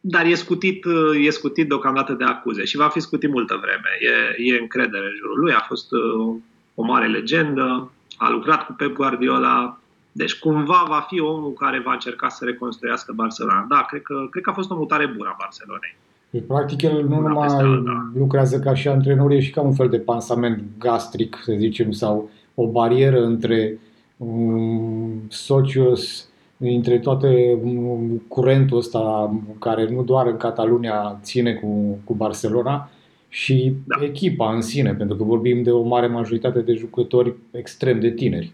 dar 0.08 0.26
e 0.26 0.34
scutit, 0.34 0.84
e 1.24 1.30
scutit 1.30 1.68
deocamdată 1.68 2.12
de 2.12 2.24
acuze 2.24 2.64
și 2.64 2.76
va 2.76 2.88
fi 2.88 3.00
scutit 3.00 3.30
multă 3.30 3.60
vreme. 3.62 3.88
E, 4.00 4.52
e 4.52 4.60
încredere 4.60 5.06
în 5.06 5.16
jurul 5.16 5.38
lui, 5.38 5.52
a 5.52 5.64
fost 5.66 5.92
uh, 5.92 6.34
o 6.74 6.82
mare 6.82 7.06
legendă, 7.06 7.92
a 8.16 8.30
lucrat 8.30 8.66
cu 8.66 8.72
Pep 8.72 8.92
Guardiola, 8.94 9.80
deci 10.16 10.38
cumva 10.38 10.84
va 10.88 11.06
fi 11.08 11.20
omul 11.20 11.52
care 11.52 11.82
va 11.84 11.92
încerca 11.92 12.28
să 12.28 12.44
reconstruiască 12.44 13.12
Barcelona. 13.16 13.66
Da, 13.68 13.84
cred 13.88 14.02
că, 14.02 14.14
cred 14.30 14.42
că 14.42 14.50
a 14.50 14.52
fost 14.52 14.70
o 14.70 14.76
mutare 14.76 15.06
bună 15.16 15.28
a 15.32 15.36
Barcelonei. 15.38 15.96
Deci, 16.30 16.46
practic, 16.46 16.82
el 16.82 17.08
nu 17.08 17.22
da, 17.22 17.28
numai 17.28 17.48
an, 17.48 17.84
da. 17.84 18.10
lucrează 18.14 18.58
ca 18.58 18.74
și 18.74 18.88
antrenor, 18.88 19.30
e 19.30 19.40
și 19.40 19.50
ca 19.50 19.60
un 19.60 19.72
fel 19.72 19.88
de 19.88 19.98
pansament 19.98 20.62
gastric, 20.78 21.38
să 21.42 21.52
zicem, 21.56 21.90
sau 21.90 22.30
o 22.54 22.66
barieră 22.66 23.24
între 23.24 23.78
um, 24.16 25.22
socios 25.28 26.28
între 26.58 26.98
toate 26.98 27.58
mm, 27.62 28.22
curentul 28.28 28.78
ăsta 28.78 29.34
care 29.58 29.88
nu 29.90 30.02
doar 30.02 30.26
în 30.26 30.36
Catalunia 30.36 31.18
ține 31.22 31.54
cu, 31.54 31.98
cu 32.04 32.14
Barcelona 32.14 32.90
și 33.28 33.74
da. 33.84 34.04
echipa 34.04 34.54
în 34.54 34.60
sine, 34.60 34.94
pentru 34.94 35.16
că 35.16 35.24
vorbim 35.24 35.62
de 35.62 35.70
o 35.70 35.82
mare 35.82 36.06
majoritate 36.06 36.60
de 36.60 36.72
jucători 36.72 37.34
extrem 37.50 38.00
de 38.00 38.10
tineri. 38.10 38.52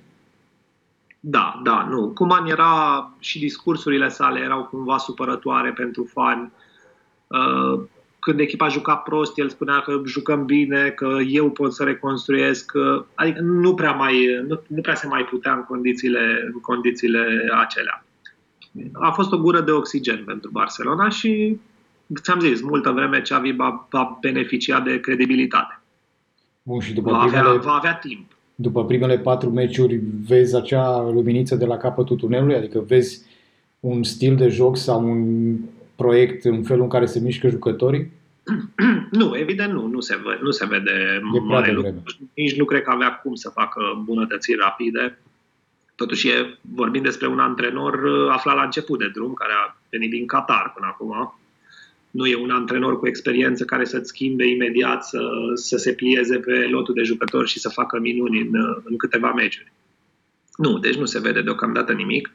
Da, 1.25 1.61
da, 1.63 1.87
nu. 1.91 2.09
Cuman 2.09 2.47
era 2.47 3.11
și 3.19 3.39
discursurile 3.39 4.09
sale 4.09 4.41
erau 4.41 4.65
cumva 4.65 4.99
supărătoare 4.99 5.73
pentru 5.73 6.05
fani. 6.05 6.53
Uh, 7.27 7.83
când 8.19 8.41
echipa 8.41 8.69
juca 8.69 8.97
prost, 8.97 9.39
el 9.39 9.49
spunea 9.49 9.81
că 9.81 10.01
jucăm 10.07 10.45
bine, 10.45 10.89
că 10.89 11.19
eu 11.27 11.51
pot 11.51 11.75
să 11.75 11.85
reconstruiesc. 11.85 12.73
Adică 13.15 13.41
nu 13.41 13.75
prea, 13.75 13.93
mai, 13.93 14.43
nu, 14.47 14.61
nu 14.67 14.81
prea 14.81 14.95
se 14.95 15.07
mai 15.07 15.25
putea 15.25 15.53
în 15.53 15.65
condițiile, 15.65 16.51
în 16.53 16.61
condițiile 16.61 17.49
acelea. 17.61 18.05
A 18.93 19.11
fost 19.11 19.33
o 19.33 19.39
gură 19.39 19.61
de 19.61 19.71
oxigen 19.71 20.25
pentru 20.25 20.51
Barcelona 20.51 21.09
și, 21.09 21.61
ți-am 22.21 22.41
zis, 22.41 22.63
multă 22.63 22.91
vreme 22.91 23.21
Xavi 23.21 23.53
va, 23.53 23.87
va 23.91 24.19
beneficia 24.21 24.81
de 24.81 25.01
credibilitate. 25.01 25.81
Bun, 26.63 26.81
și 26.81 26.93
după 26.93 27.11
va, 27.11 27.19
primele, 27.19 27.49
avea, 27.49 27.61
va 27.61 27.73
avea 27.73 27.95
timp. 27.95 28.31
După 28.63 28.85
primele 28.85 29.19
patru 29.19 29.51
meciuri 29.51 30.01
vezi 30.27 30.57
acea 30.57 31.01
luminiță 31.01 31.57
de 31.57 31.65
la 31.65 31.77
capătul 31.77 32.17
tunelului? 32.17 32.55
Adică 32.55 32.81
vezi 32.81 33.23
un 33.81 34.03
stil 34.03 34.37
de 34.37 34.49
joc 34.49 34.77
sau 34.77 35.11
un 35.11 35.57
proiect 35.97 36.45
în 36.45 36.63
felul 36.63 36.83
în 36.83 36.89
care 36.89 37.07
se 37.07 37.21
mișcă 37.21 37.49
jucătorii? 37.49 38.11
nu, 39.21 39.37
evident 39.37 39.73
nu, 39.73 39.87
nu 39.87 40.01
se, 40.01 40.17
vede, 40.25 40.39
nu 40.43 40.51
se 40.51 40.67
vede 40.67 41.21
e 41.35 41.39
mare 41.39 41.73
lucru. 41.73 42.03
Nici 42.35 42.57
nu 42.57 42.65
cred 42.65 42.83
că 42.83 42.91
avea 42.91 43.13
cum 43.13 43.35
să 43.35 43.49
facă 43.49 44.03
bunătățiri 44.05 44.59
rapide. 44.59 45.19
Totuși, 45.95 46.29
e, 46.29 46.59
vorbim 46.61 47.03
despre 47.03 47.27
un 47.27 47.39
antrenor 47.39 47.95
uh, 47.95 48.29
aflat 48.31 48.57
la 48.57 48.63
început 48.63 48.99
de 48.99 49.11
drum, 49.15 49.33
care 49.33 49.53
a 49.53 49.77
venit 49.91 50.11
din 50.11 50.27
Qatar 50.27 50.73
până 50.75 50.87
acum. 50.91 51.35
Nu 52.13 52.27
e 52.27 52.37
un 52.37 52.51
antrenor 52.51 52.99
cu 52.99 53.07
experiență 53.07 53.65
care 53.65 53.85
să-ți 53.85 54.09
schimbe 54.09 54.49
imediat, 54.49 55.05
să, 55.05 55.21
să 55.55 55.77
se 55.77 55.93
plieze 55.93 56.39
pe 56.39 56.53
lotul 56.53 56.95
de 56.95 57.03
jucători 57.03 57.49
și 57.49 57.59
să 57.59 57.69
facă 57.69 57.99
minuni 57.99 58.41
în, 58.41 58.61
uh, 58.61 58.77
în 58.85 58.97
câteva 58.97 59.33
meciuri. 59.33 59.73
Nu, 60.57 60.79
deci 60.79 60.97
nu 60.97 61.05
se 61.05 61.21
vede 61.21 61.43
deocamdată 61.43 61.93
nimic. 61.93 62.31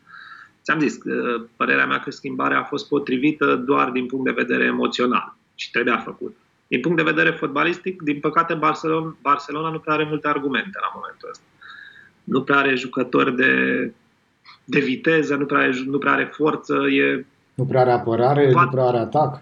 Ți-am 0.63 0.79
zis, 0.79 0.95
uh, 1.03 1.45
părerea 1.55 1.85
mea 1.85 1.99
că 1.99 2.11
schimbarea 2.11 2.59
a 2.59 2.63
fost 2.63 2.87
potrivită 2.87 3.55
doar 3.55 3.89
din 3.89 4.05
punct 4.05 4.25
de 4.25 4.41
vedere 4.41 4.63
emoțional 4.63 5.35
și 5.55 5.71
trebuia 5.71 5.97
făcut. 5.97 6.35
Din 6.67 6.81
punct 6.81 6.97
de 6.97 7.11
vedere 7.11 7.29
fotbalistic, 7.29 8.01
din 8.01 8.19
păcate, 8.19 8.53
Barcelona, 8.53 9.15
Barcelona 9.21 9.69
nu 9.69 9.79
prea 9.79 9.93
are 9.93 10.05
multe 10.09 10.27
argumente 10.27 10.77
la 10.81 10.91
momentul 10.95 11.29
ăsta. 11.29 11.43
Nu 12.23 12.41
prea 12.41 12.57
are 12.57 12.75
jucători 12.75 13.35
de, 13.35 13.53
de 14.65 14.79
viteză, 14.79 15.35
nu 15.35 15.45
prea, 15.45 15.59
are, 15.59 15.81
nu 15.85 15.97
prea 15.97 16.11
are 16.11 16.29
forță. 16.31 16.73
E... 16.73 17.25
Nu 17.53 17.65
prea 17.65 17.81
are 17.81 17.91
apărare, 17.91 18.51
nu 18.51 18.67
prea 18.67 18.83
are 18.83 18.97
atac. 18.97 19.41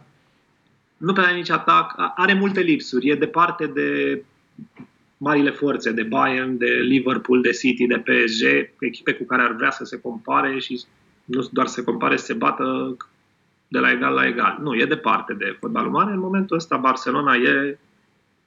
Nu 0.98 1.14
prea 1.14 1.26
are 1.26 1.36
nici 1.36 1.50
atac. 1.50 1.94
Are 2.16 2.34
multe 2.34 2.62
lipsuri. 2.62 3.10
E 3.10 3.16
departe 3.16 3.68
de 3.68 4.22
marile 5.18 5.52
forțe, 5.52 5.92
de 5.92 6.04
Bayern, 6.04 6.58
de 6.58 6.80
Liverpool, 6.82 7.42
de 7.42 7.50
City, 7.52 7.88
de 7.88 7.98
PSG, 7.98 8.72
echipe 8.80 9.14
cu 9.14 9.24
care 9.24 9.42
ar 9.42 9.52
vrea 9.52 9.72
să 9.72 9.84
se 9.84 10.00
compare 10.00 10.60
și 10.60 10.84
nu 11.26 11.48
doar 11.52 11.68
să 11.68 11.74
se 11.74 11.84
compare, 11.84 12.18
să 12.18 12.26
se 12.26 12.34
bată 12.34 12.98
de 13.68 13.80
la 13.80 13.92
egal 13.92 14.14
la 14.14 14.28
egal. 14.28 14.58
Nu, 14.62 14.76
e 14.76 14.86
departe 14.86 15.34
de 15.34 15.58
fotbalul 15.60 15.92
mare. 15.92 16.12
În 16.12 16.20
momentul 16.20 16.56
ăsta 16.56 16.78
Barcelona 16.78 17.36
e, 17.36 17.80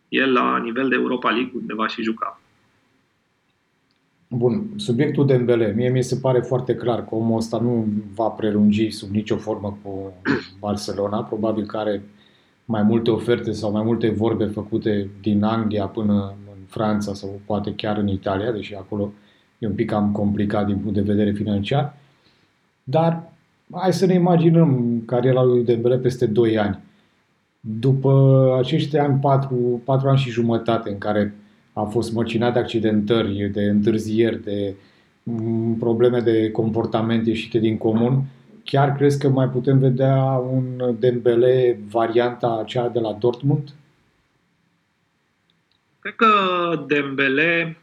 e 0.09 0.27
la 0.27 0.59
nivel 0.59 0.89
de 0.89 0.95
Europa 0.95 1.31
League 1.31 1.53
unde 1.55 1.75
va 1.75 1.87
și 1.87 2.03
juca. 2.03 2.41
Bun, 4.29 4.67
subiectul 4.77 5.27
de 5.27 5.37
Dembele, 5.37 5.73
mie 5.77 5.89
mi 5.89 6.05
se 6.05 6.17
pare 6.17 6.41
foarte 6.41 6.75
clar 6.75 7.05
că 7.05 7.15
omul 7.15 7.37
ăsta 7.37 7.59
nu 7.59 7.87
va 8.15 8.29
prelungi 8.29 8.91
sub 8.91 9.11
nicio 9.11 9.37
formă 9.37 9.79
cu 9.83 10.13
Barcelona, 10.59 11.25
probabil 11.25 11.67
că 11.67 11.77
are 11.77 12.03
mai 12.71 12.83
multe 12.83 13.11
oferte 13.11 13.53
sau 13.53 13.71
mai 13.71 13.83
multe 13.83 14.11
vorbe 14.11 14.45
făcute 14.45 15.09
din 15.21 15.43
Anglia 15.43 15.87
până 15.87 16.35
în 16.47 16.65
Franța 16.67 17.15
sau 17.15 17.41
poate 17.45 17.75
chiar 17.75 17.97
în 17.97 18.09
Italia, 18.09 18.53
deși 18.53 18.75
acolo 18.75 19.13
e 19.59 19.67
un 19.67 19.73
pic 19.73 19.91
cam 19.91 20.13
complicat 20.13 20.67
din 20.67 20.77
punct 20.77 20.95
de 20.95 21.13
vedere 21.13 21.33
financiar, 21.33 21.95
dar 22.85 23.33
hai 23.73 23.93
să 23.93 24.07
ne 24.07 24.15
imaginăm 24.15 25.03
cariera 25.07 25.43
lui 25.43 25.65
Dembele 25.65 25.97
peste 25.97 26.27
2 26.27 26.59
ani. 26.59 26.79
După 27.61 28.55
acești 28.59 28.97
ani, 28.97 29.19
4, 29.21 29.83
4 29.85 30.09
ani 30.09 30.19
și 30.19 30.31
jumătate 30.31 30.91
în 30.91 30.99
care 30.99 31.35
a 31.73 31.83
fost 31.83 32.13
măcinat 32.13 32.53
de 32.53 32.59
accidentări, 32.59 33.51
de 33.53 33.63
întârzieri, 33.63 34.43
de 34.43 34.75
mm, 35.23 35.75
probleme 35.79 36.21
de 36.21 36.51
comportament 36.51 37.27
ieșite 37.27 37.59
din 37.59 37.79
comun, 37.79 38.23
chiar 38.71 38.93
crezi 38.93 39.19
că 39.19 39.29
mai 39.29 39.49
putem 39.49 39.79
vedea 39.79 40.17
un 40.51 40.97
Dembele 40.99 41.81
varianta 41.91 42.59
aceea 42.63 42.89
de 42.89 42.99
la 42.99 43.13
Dortmund? 43.13 43.69
Cred 45.99 46.15
că 46.15 46.29
Dembele 46.87 47.79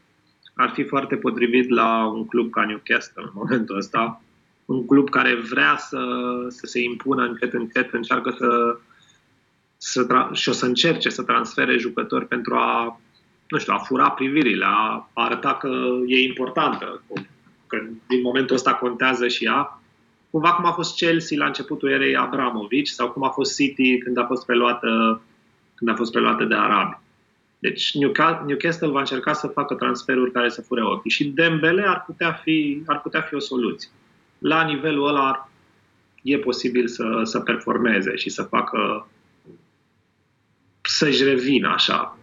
ar 0.54 0.70
fi 0.74 0.84
foarte 0.84 1.16
potrivit 1.16 1.68
la 1.68 2.06
un 2.06 2.26
club 2.26 2.50
ca 2.50 2.64
Newcastle 2.64 3.22
în 3.22 3.30
momentul 3.32 3.76
ăsta. 3.76 4.22
Un 4.64 4.86
club 4.86 5.10
care 5.10 5.34
vrea 5.34 5.76
să, 5.78 5.98
să 6.48 6.66
se 6.66 6.82
impună 6.82 7.24
încet, 7.24 7.52
încet, 7.52 7.92
încearcă 7.92 8.34
să, 8.38 8.78
să 9.76 10.06
tra- 10.06 10.32
și 10.32 10.48
o 10.48 10.52
să 10.52 10.66
încerce 10.66 11.08
să 11.08 11.22
transfere 11.22 11.76
jucători 11.76 12.26
pentru 12.26 12.54
a, 12.54 13.00
nu 13.48 13.58
știu, 13.58 13.72
a 13.72 13.78
fura 13.78 14.10
privirile, 14.10 14.64
a, 14.64 15.08
a 15.12 15.24
arăta 15.24 15.54
că 15.54 15.68
e 16.06 16.26
importantă, 16.26 17.02
că 17.66 17.76
din 18.08 18.20
momentul 18.22 18.56
ăsta 18.56 18.74
contează 18.74 19.28
și 19.28 19.44
ea. 19.44 19.80
Cumva 20.36 20.54
cum 20.54 20.64
a 20.64 20.72
fost 20.72 20.96
Chelsea 20.96 21.38
la 21.38 21.46
începutul 21.46 21.90
erei 21.90 22.16
Abramovici 22.16 22.88
sau 22.88 23.10
cum 23.10 23.24
a 23.24 23.28
fost 23.28 23.56
City 23.56 23.98
când 23.98 24.18
a 24.18 24.24
fost 24.26 24.46
preluată, 24.46 25.22
când 25.74 25.90
a 25.90 25.94
fost 25.94 26.12
preluată 26.12 26.44
de 26.44 26.54
arabi. 26.54 26.96
Deci 27.58 27.94
Newcastle 28.46 28.88
va 28.88 28.98
încerca 28.98 29.32
să 29.32 29.46
facă 29.46 29.74
transferuri 29.74 30.32
care 30.32 30.48
să 30.48 30.62
fure 30.62 30.82
ochii 30.84 31.10
și 31.10 31.24
Dembele 31.24 31.82
ar 31.86 32.04
putea 32.04 32.32
fi, 32.32 32.82
ar 32.86 33.00
putea 33.00 33.20
fi 33.20 33.34
o 33.34 33.38
soluție. 33.38 33.90
La 34.38 34.64
nivelul 34.64 35.08
ăla 35.08 35.48
e 36.22 36.38
posibil 36.38 36.88
să, 36.88 37.20
să 37.22 37.40
performeze 37.40 38.16
și 38.16 38.28
să 38.28 38.42
facă 38.42 39.08
să-și 40.80 41.24
revină 41.24 41.68
așa. 41.68 42.15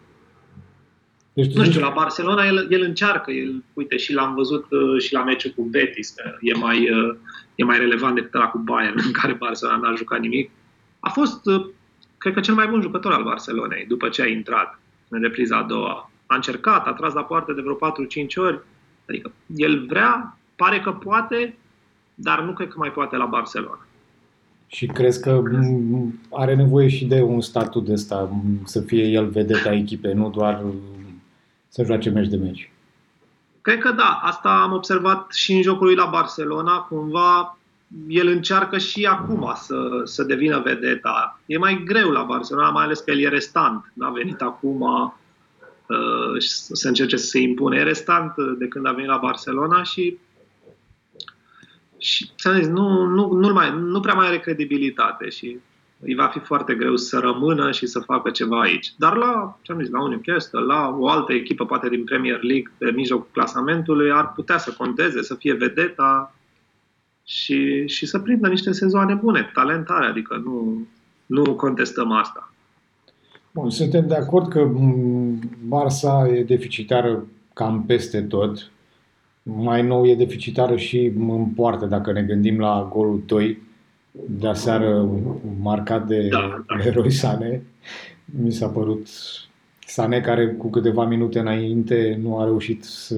Deci, 1.34 1.54
nu 1.54 1.63
știu, 1.63 1.80
la 1.80 1.93
Barcelona 1.96 2.46
el, 2.46 2.67
el 2.72 2.82
încearcă, 2.82 3.32
el, 3.32 3.63
uite, 3.74 3.98
și 3.98 4.13
l-am 4.13 4.34
văzut 4.34 4.65
uh, 4.69 5.02
și 5.02 5.13
la 5.13 5.24
meciul 5.24 5.52
cu 5.56 5.63
Betis, 5.63 6.13
e 6.41 6.54
mai, 6.54 6.89
uh, 6.89 7.15
e 7.56 7.63
mai 7.63 7.78
relevant 7.78 8.15
decât 8.15 8.34
la 8.34 8.48
cu 8.48 8.58
Bayern, 8.58 9.02
în 9.06 9.12
care 9.12 9.34
Barcelona 9.34 9.78
n-a 9.78 9.96
jucat 9.96 10.19
nimic. 10.19 10.50
A 11.00 11.10
fost, 11.10 11.46
uh, 11.46 11.65
cred 12.17 12.34
că, 12.34 12.39
cel 12.39 12.54
mai 12.54 12.67
bun 12.67 12.82
jucător 12.82 13.12
al 13.12 13.24
Barcelonei 13.24 13.86
după 13.88 14.10
ce 14.10 14.22
a 14.22 14.28
intrat 14.28 14.80
în 15.08 15.22
repriza 15.22 15.58
a 15.58 15.63
doua. 15.63 16.12
A 16.26 16.36
încercat, 16.36 16.88
a 16.88 16.93
tras 16.93 17.13
la 17.13 17.24
poartă 17.24 17.54
de 17.54 17.62
vreo 17.62 17.76
4-5 17.76 18.36
ori. 18.36 18.60
Adică 19.10 19.32
el 19.56 19.86
vrea, 19.86 20.38
pare 20.56 20.80
că 20.80 20.91
poate, 20.91 21.56
dar 22.15 22.41
nu 22.41 22.54
cred 22.54 22.67
că 22.67 22.76
mai 22.78 22.91
poate 22.91 23.15
la 23.15 23.26
Barcelona. 23.26 23.86
Și 24.67 24.86
crezi 24.86 25.22
că 25.22 25.41
are 26.32 26.56
nevoie 26.56 26.88
și 26.88 27.06
de 27.06 27.22
un 27.22 27.41
statut 27.41 27.86
de 27.86 27.93
ăsta, 27.93 28.41
să 28.63 28.82
fie 28.82 29.04
el 29.04 29.28
vedeta 29.28 29.74
echipei, 29.74 30.13
nu 30.13 30.30
doar 30.30 30.63
să 31.73 31.83
joace 31.83 32.09
meci 32.09 32.27
de 32.27 32.36
meci? 32.36 32.71
Cred 33.62 33.79
că 33.79 33.91
da. 33.91 34.19
Asta 34.23 34.49
am 34.49 34.71
observat 34.71 35.31
și 35.31 35.53
în 35.53 35.62
jocul 35.62 35.86
lui 35.86 35.95
la 35.95 36.05
Barcelona. 36.05 36.77
Cumva 36.77 37.57
el 38.07 38.27
încearcă 38.27 38.77
și 38.77 39.05
acum 39.05 39.53
să, 39.55 40.01
să 40.03 40.23
devină 40.23 40.59
vedeta. 40.59 41.39
E 41.45 41.57
mai 41.57 41.83
greu 41.86 42.09
la 42.09 42.23
Barcelona, 42.23 42.69
mai 42.69 42.83
ales 42.83 42.99
că 42.99 43.12
el 43.12 43.19
e 43.19 43.27
restant. 43.27 43.91
N-a 43.93 44.09
venit 44.09 44.41
acum 44.41 44.81
uh, 44.81 46.41
să 46.71 46.88
încerce 46.88 47.17
să 47.17 47.25
se 47.25 47.39
impune. 47.39 47.77
E 47.77 47.83
restant 47.83 48.33
de 48.57 48.67
când 48.67 48.86
a 48.86 48.91
venit 48.91 49.09
la 49.09 49.17
Barcelona 49.17 49.83
și 49.83 50.17
și 51.97 52.31
zis, 52.55 52.67
nu, 52.67 53.05
nu, 53.05 53.31
nu, 53.31 53.53
mai, 53.53 53.73
nu 53.79 53.99
prea 53.99 54.13
mai 54.13 54.27
are 54.27 54.39
credibilitate 54.39 55.29
și 55.29 55.57
îi 56.06 56.16
va 56.16 56.28
fi 56.28 56.39
foarte 56.39 56.74
greu 56.74 56.96
să 56.96 57.20
rămână 57.20 57.72
și 57.72 57.86
să 57.86 58.00
facă 58.00 58.30
ceva 58.30 58.60
aici. 58.60 58.94
Dar 58.98 59.16
la, 59.16 59.60
ce 59.62 59.72
am 59.72 59.80
zis, 59.80 59.89
la 59.89 60.04
un 60.04 60.10
Newcastle, 60.10 60.60
la 60.60 60.96
o 61.00 61.08
altă 61.08 61.34
echipă, 61.34 61.66
poate 61.66 61.89
din 61.89 62.04
Premier 62.04 62.42
League, 62.42 62.72
de 62.78 62.92
mijlocul 62.96 63.28
clasamentului, 63.32 64.12
ar 64.12 64.34
putea 64.34 64.58
să 64.58 64.74
conteze, 64.78 65.22
să 65.22 65.36
fie 65.36 65.54
vedeta 65.54 66.36
și, 67.24 67.88
și 67.88 68.06
să 68.06 68.20
prindă 68.20 68.48
niște 68.48 68.72
sezoane 68.72 69.13
bune, 69.13 69.52
talentare, 69.54 70.06
adică 70.06 70.42
nu, 70.46 70.88
nu 71.26 71.56
contestăm 71.56 72.12
asta. 72.12 72.54
Bun, 73.52 73.70
suntem 73.70 74.08
de 74.08 74.16
acord 74.16 74.48
că 74.48 74.72
Barça 75.68 76.36
e 76.36 76.44
deficitară 76.44 77.26
cam 77.54 77.84
peste 77.86 78.22
tot. 78.22 78.72
Mai 79.44 79.84
nou 79.84 80.06
e 80.06 80.16
deficitară 80.16 80.76
și 80.76 81.12
în 81.18 81.46
poartă, 81.46 81.86
dacă 81.86 82.12
ne 82.12 82.22
gândim 82.22 82.60
la 82.60 82.89
golul 82.92 83.24
2 83.26 83.62
de 84.13 84.47
aseară 84.47 85.10
marcat 85.60 86.08
de 86.08 86.28
da, 86.28 86.63
da. 86.67 86.86
eroi 86.86 87.12
Sane. 87.12 87.63
Mi 88.26 88.52
s-a 88.52 88.67
părut 88.67 89.08
Sane 89.86 90.19
care 90.19 90.47
cu 90.47 90.69
câteva 90.69 91.06
minute 91.06 91.39
înainte 91.39 92.19
nu 92.21 92.39
a 92.39 92.43
reușit 92.43 92.84
să 92.84 93.15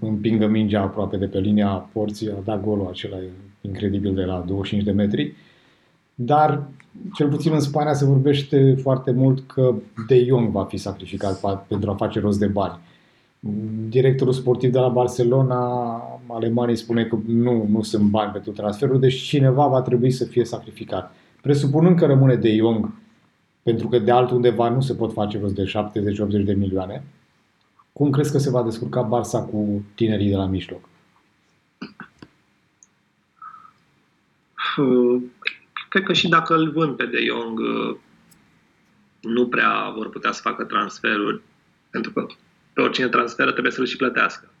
împingă 0.00 0.46
mingea 0.46 0.82
aproape 0.82 1.16
de 1.16 1.26
pe 1.26 1.38
linia 1.38 1.88
porții, 1.92 2.30
a 2.30 2.42
dat 2.44 2.62
golul 2.64 2.86
acela 2.86 3.16
incredibil 3.60 4.14
de 4.14 4.24
la 4.24 4.44
25 4.46 4.84
de 4.86 4.92
metri. 4.92 5.34
Dar, 6.14 6.62
cel 7.14 7.28
puțin 7.28 7.52
în 7.52 7.60
Spania 7.60 7.92
se 7.92 8.04
vorbește 8.04 8.74
foarte 8.82 9.10
mult 9.10 9.46
că 9.46 9.74
De 10.06 10.24
Jong 10.24 10.48
va 10.48 10.64
fi 10.64 10.76
sacrificat 10.76 11.66
pentru 11.66 11.90
a 11.90 11.94
face 11.94 12.20
rost 12.20 12.38
de 12.38 12.46
bani. 12.46 12.78
Directorul 13.88 14.32
sportiv 14.32 14.72
de 14.72 14.78
la 14.78 14.88
Barcelona, 14.88 16.02
alemanii, 16.28 16.76
spune 16.76 17.04
că 17.04 17.18
nu, 17.26 17.66
nu 17.68 17.82
sunt 17.82 18.02
bani 18.02 18.32
pentru 18.32 18.50
transferul, 18.50 19.00
deci 19.00 19.14
cineva 19.14 19.66
va 19.66 19.82
trebui 19.82 20.10
să 20.10 20.24
fie 20.24 20.44
sacrificat. 20.44 21.14
Presupunând 21.40 21.98
că 21.98 22.06
rămâne 22.06 22.34
De 22.34 22.56
Jong, 22.56 22.90
pentru 23.62 23.88
că 23.88 23.98
de 23.98 24.10
altundeva 24.10 24.68
nu 24.68 24.80
se 24.80 24.94
pot 24.94 25.12
face 25.12 25.38
rost 25.38 25.54
de 25.54 25.72
70-80 26.40 26.44
de 26.44 26.52
milioane, 26.52 27.04
cum 27.92 28.10
crezi 28.10 28.32
că 28.32 28.38
se 28.38 28.50
va 28.50 28.62
descurca 28.62 29.08
Barça 29.08 29.50
cu 29.50 29.84
tinerii 29.94 30.28
de 30.30 30.36
la 30.36 30.46
mijloc? 30.46 30.88
Cred 35.88 36.04
că 36.04 36.12
și 36.12 36.28
dacă 36.28 36.54
îl 36.54 36.70
vând 36.70 36.96
pe 36.96 37.06
De 37.06 37.18
Jong, 37.24 37.60
nu 39.20 39.46
prea 39.46 39.92
vor 39.96 40.08
putea 40.10 40.32
să 40.32 40.40
facă 40.42 40.64
transferuri, 40.64 41.42
pentru 41.90 42.12
că 42.12 42.26
pe 42.76 42.82
oricine 42.82 43.08
transferă 43.08 43.50
trebuie 43.50 43.72
să-l 43.72 43.86
și 43.86 43.96
plătească. 43.96 44.52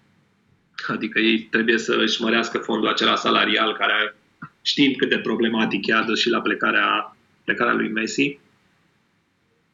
Adică 0.86 1.18
ei 1.18 1.38
trebuie 1.38 1.78
să 1.78 1.96
își 2.00 2.22
mărească 2.22 2.58
fondul 2.58 2.88
acela 2.88 3.14
salarial 3.14 3.76
care 3.76 4.16
știm 4.62 4.92
cât 4.92 5.08
de 5.08 5.18
problematic 5.18 5.86
e 5.86 5.94
adus 5.94 6.20
și 6.20 6.30
la 6.30 6.40
plecarea, 6.40 7.16
plecarea 7.44 7.72
lui 7.74 7.88
Messi. 7.88 8.38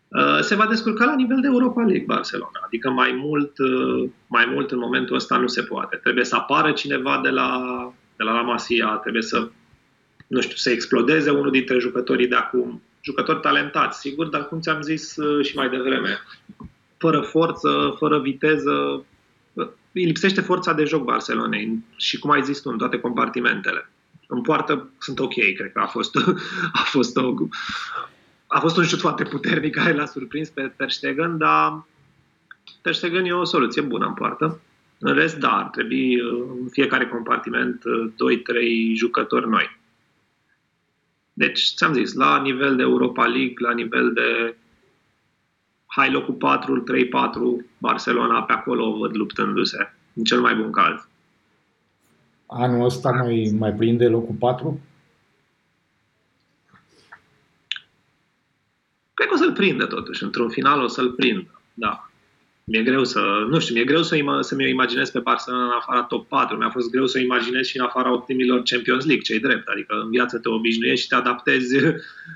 Uh, 0.08 0.38
se 0.40 0.54
va 0.54 0.66
descurca 0.66 1.04
la 1.04 1.14
nivel 1.14 1.40
de 1.40 1.46
Europa 1.46 1.80
League 1.82 2.04
Barcelona. 2.06 2.60
Adică 2.64 2.90
mai 2.90 3.12
mult, 3.12 3.58
uh, 3.58 4.10
mai 4.26 4.46
mult 4.46 4.70
în 4.70 4.78
momentul 4.78 5.16
ăsta 5.16 5.36
nu 5.36 5.46
se 5.46 5.62
poate. 5.62 5.96
Trebuie 5.96 6.24
să 6.24 6.36
apară 6.36 6.72
cineva 6.72 7.20
de 7.22 7.30
la, 7.30 7.60
de 8.16 8.22
la 8.22 8.32
La 8.32 8.42
Masia, 8.42 8.86
trebuie 8.86 9.22
să, 9.22 9.48
nu 10.26 10.40
știu, 10.40 10.56
să 10.56 10.70
explodeze 10.70 11.30
unul 11.30 11.50
dintre 11.50 11.78
jucătorii 11.78 12.28
de 12.28 12.36
acum. 12.36 12.82
Jucători 13.00 13.40
talentați, 13.40 13.98
sigur, 14.00 14.26
dar 14.26 14.48
cum 14.48 14.60
ți-am 14.60 14.80
zis 14.80 15.16
uh, 15.16 15.44
și 15.44 15.56
mai 15.56 15.68
devreme, 15.68 16.18
fără 17.02 17.20
forță, 17.20 17.94
fără 17.98 18.20
viteză, 18.20 19.04
îi 19.92 20.04
lipsește 20.04 20.40
forța 20.40 20.72
de 20.72 20.84
joc 20.84 21.04
Barcelonei 21.04 21.84
și 21.96 22.18
cum 22.18 22.30
ai 22.30 22.42
zis 22.42 22.60
tu, 22.60 22.70
în 22.70 22.78
toate 22.78 22.98
compartimentele. 22.98 23.90
În 24.26 24.42
poartă 24.42 24.90
sunt 24.98 25.18
ok, 25.18 25.34
cred 25.34 25.72
că 25.72 25.80
a 25.80 25.86
fost, 25.86 26.16
a 26.82 26.82
fost, 26.84 27.16
o, 27.16 27.34
a 28.46 28.60
fost 28.60 28.76
un 28.76 28.84
șut 28.84 29.00
foarte 29.00 29.24
puternic 29.24 29.74
care 29.74 29.92
l-a 29.92 30.06
surprins 30.06 30.48
pe 30.48 30.72
Ter 30.76 30.90
Stegen, 30.90 31.38
dar 31.38 31.86
Ter 32.82 32.94
Stegen 32.94 33.24
e 33.24 33.32
o 33.32 33.44
soluție 33.44 33.82
bună 33.82 34.06
în 34.06 34.14
poartă. 34.14 34.60
În 34.98 35.14
rest, 35.14 35.36
da, 35.36 35.56
ar 35.56 35.68
trebui 35.68 36.20
în 36.60 36.68
fiecare 36.70 37.06
compartiment 37.06 37.82
2-3 37.82 37.84
jucători 38.94 39.48
noi. 39.48 39.80
Deci, 41.32 41.72
ți-am 41.76 41.92
zis, 41.92 42.14
la 42.14 42.40
nivel 42.40 42.76
de 42.76 42.82
Europa 42.82 43.26
League, 43.26 43.54
la 43.56 43.72
nivel 43.72 44.12
de 44.12 44.56
hai 45.94 46.10
locul 46.10 46.34
4, 46.34 46.84
3-4, 47.60 47.64
Barcelona 47.78 48.42
pe 48.42 48.52
acolo 48.52 48.86
o 48.86 48.96
văd 48.96 49.16
luptându-se, 49.16 49.92
în 50.14 50.24
cel 50.24 50.40
mai 50.40 50.54
bun 50.54 50.70
caz. 50.70 51.08
Anul 52.46 52.84
ăsta 52.84 53.10
mai, 53.10 53.54
mai 53.58 53.72
prinde 53.72 54.08
locul 54.08 54.34
4? 54.38 54.80
Cred 59.14 59.28
că 59.28 59.34
o 59.34 59.36
să-l 59.36 59.52
prindă 59.52 59.86
totuși, 59.86 60.22
într-un 60.22 60.48
final 60.48 60.82
o 60.82 60.86
să-l 60.86 61.10
prindă, 61.10 61.60
da. 61.74 62.10
Mi-e 62.64 62.82
greu 62.82 63.04
să, 63.04 63.46
nu 63.48 63.58
știu, 63.58 63.74
mi-e 63.74 63.84
greu 63.84 64.02
să, 64.02 64.16
ima, 64.16 64.42
să 64.42 64.54
mi-o 64.54 64.68
imaginez 64.68 65.10
pe 65.10 65.18
Barcelona 65.18 65.64
în 65.64 65.70
afara 65.70 66.02
top 66.02 66.28
4. 66.28 66.56
Mi-a 66.56 66.70
fost 66.70 66.90
greu 66.90 67.06
să 67.06 67.18
o 67.18 67.22
imaginez 67.22 67.66
și 67.66 67.78
în 67.78 67.84
afara 67.84 68.12
optimilor 68.12 68.62
Champions 68.62 69.04
League, 69.04 69.24
cei 69.24 69.40
drept. 69.40 69.68
Adică 69.68 69.94
în 69.94 70.10
viață 70.10 70.38
te 70.38 70.48
obișnuiești 70.48 71.02
și 71.02 71.08
te 71.08 71.14
adaptezi 71.14 71.76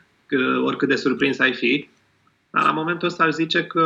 oricât 0.66 0.88
de 0.88 0.96
surprins 0.96 1.38
ai 1.38 1.52
fi. 1.52 1.88
Dar 2.56 2.64
la 2.64 2.72
momentul 2.72 3.08
ăsta 3.08 3.24
aș 3.24 3.32
zice 3.32 3.64
că, 3.64 3.82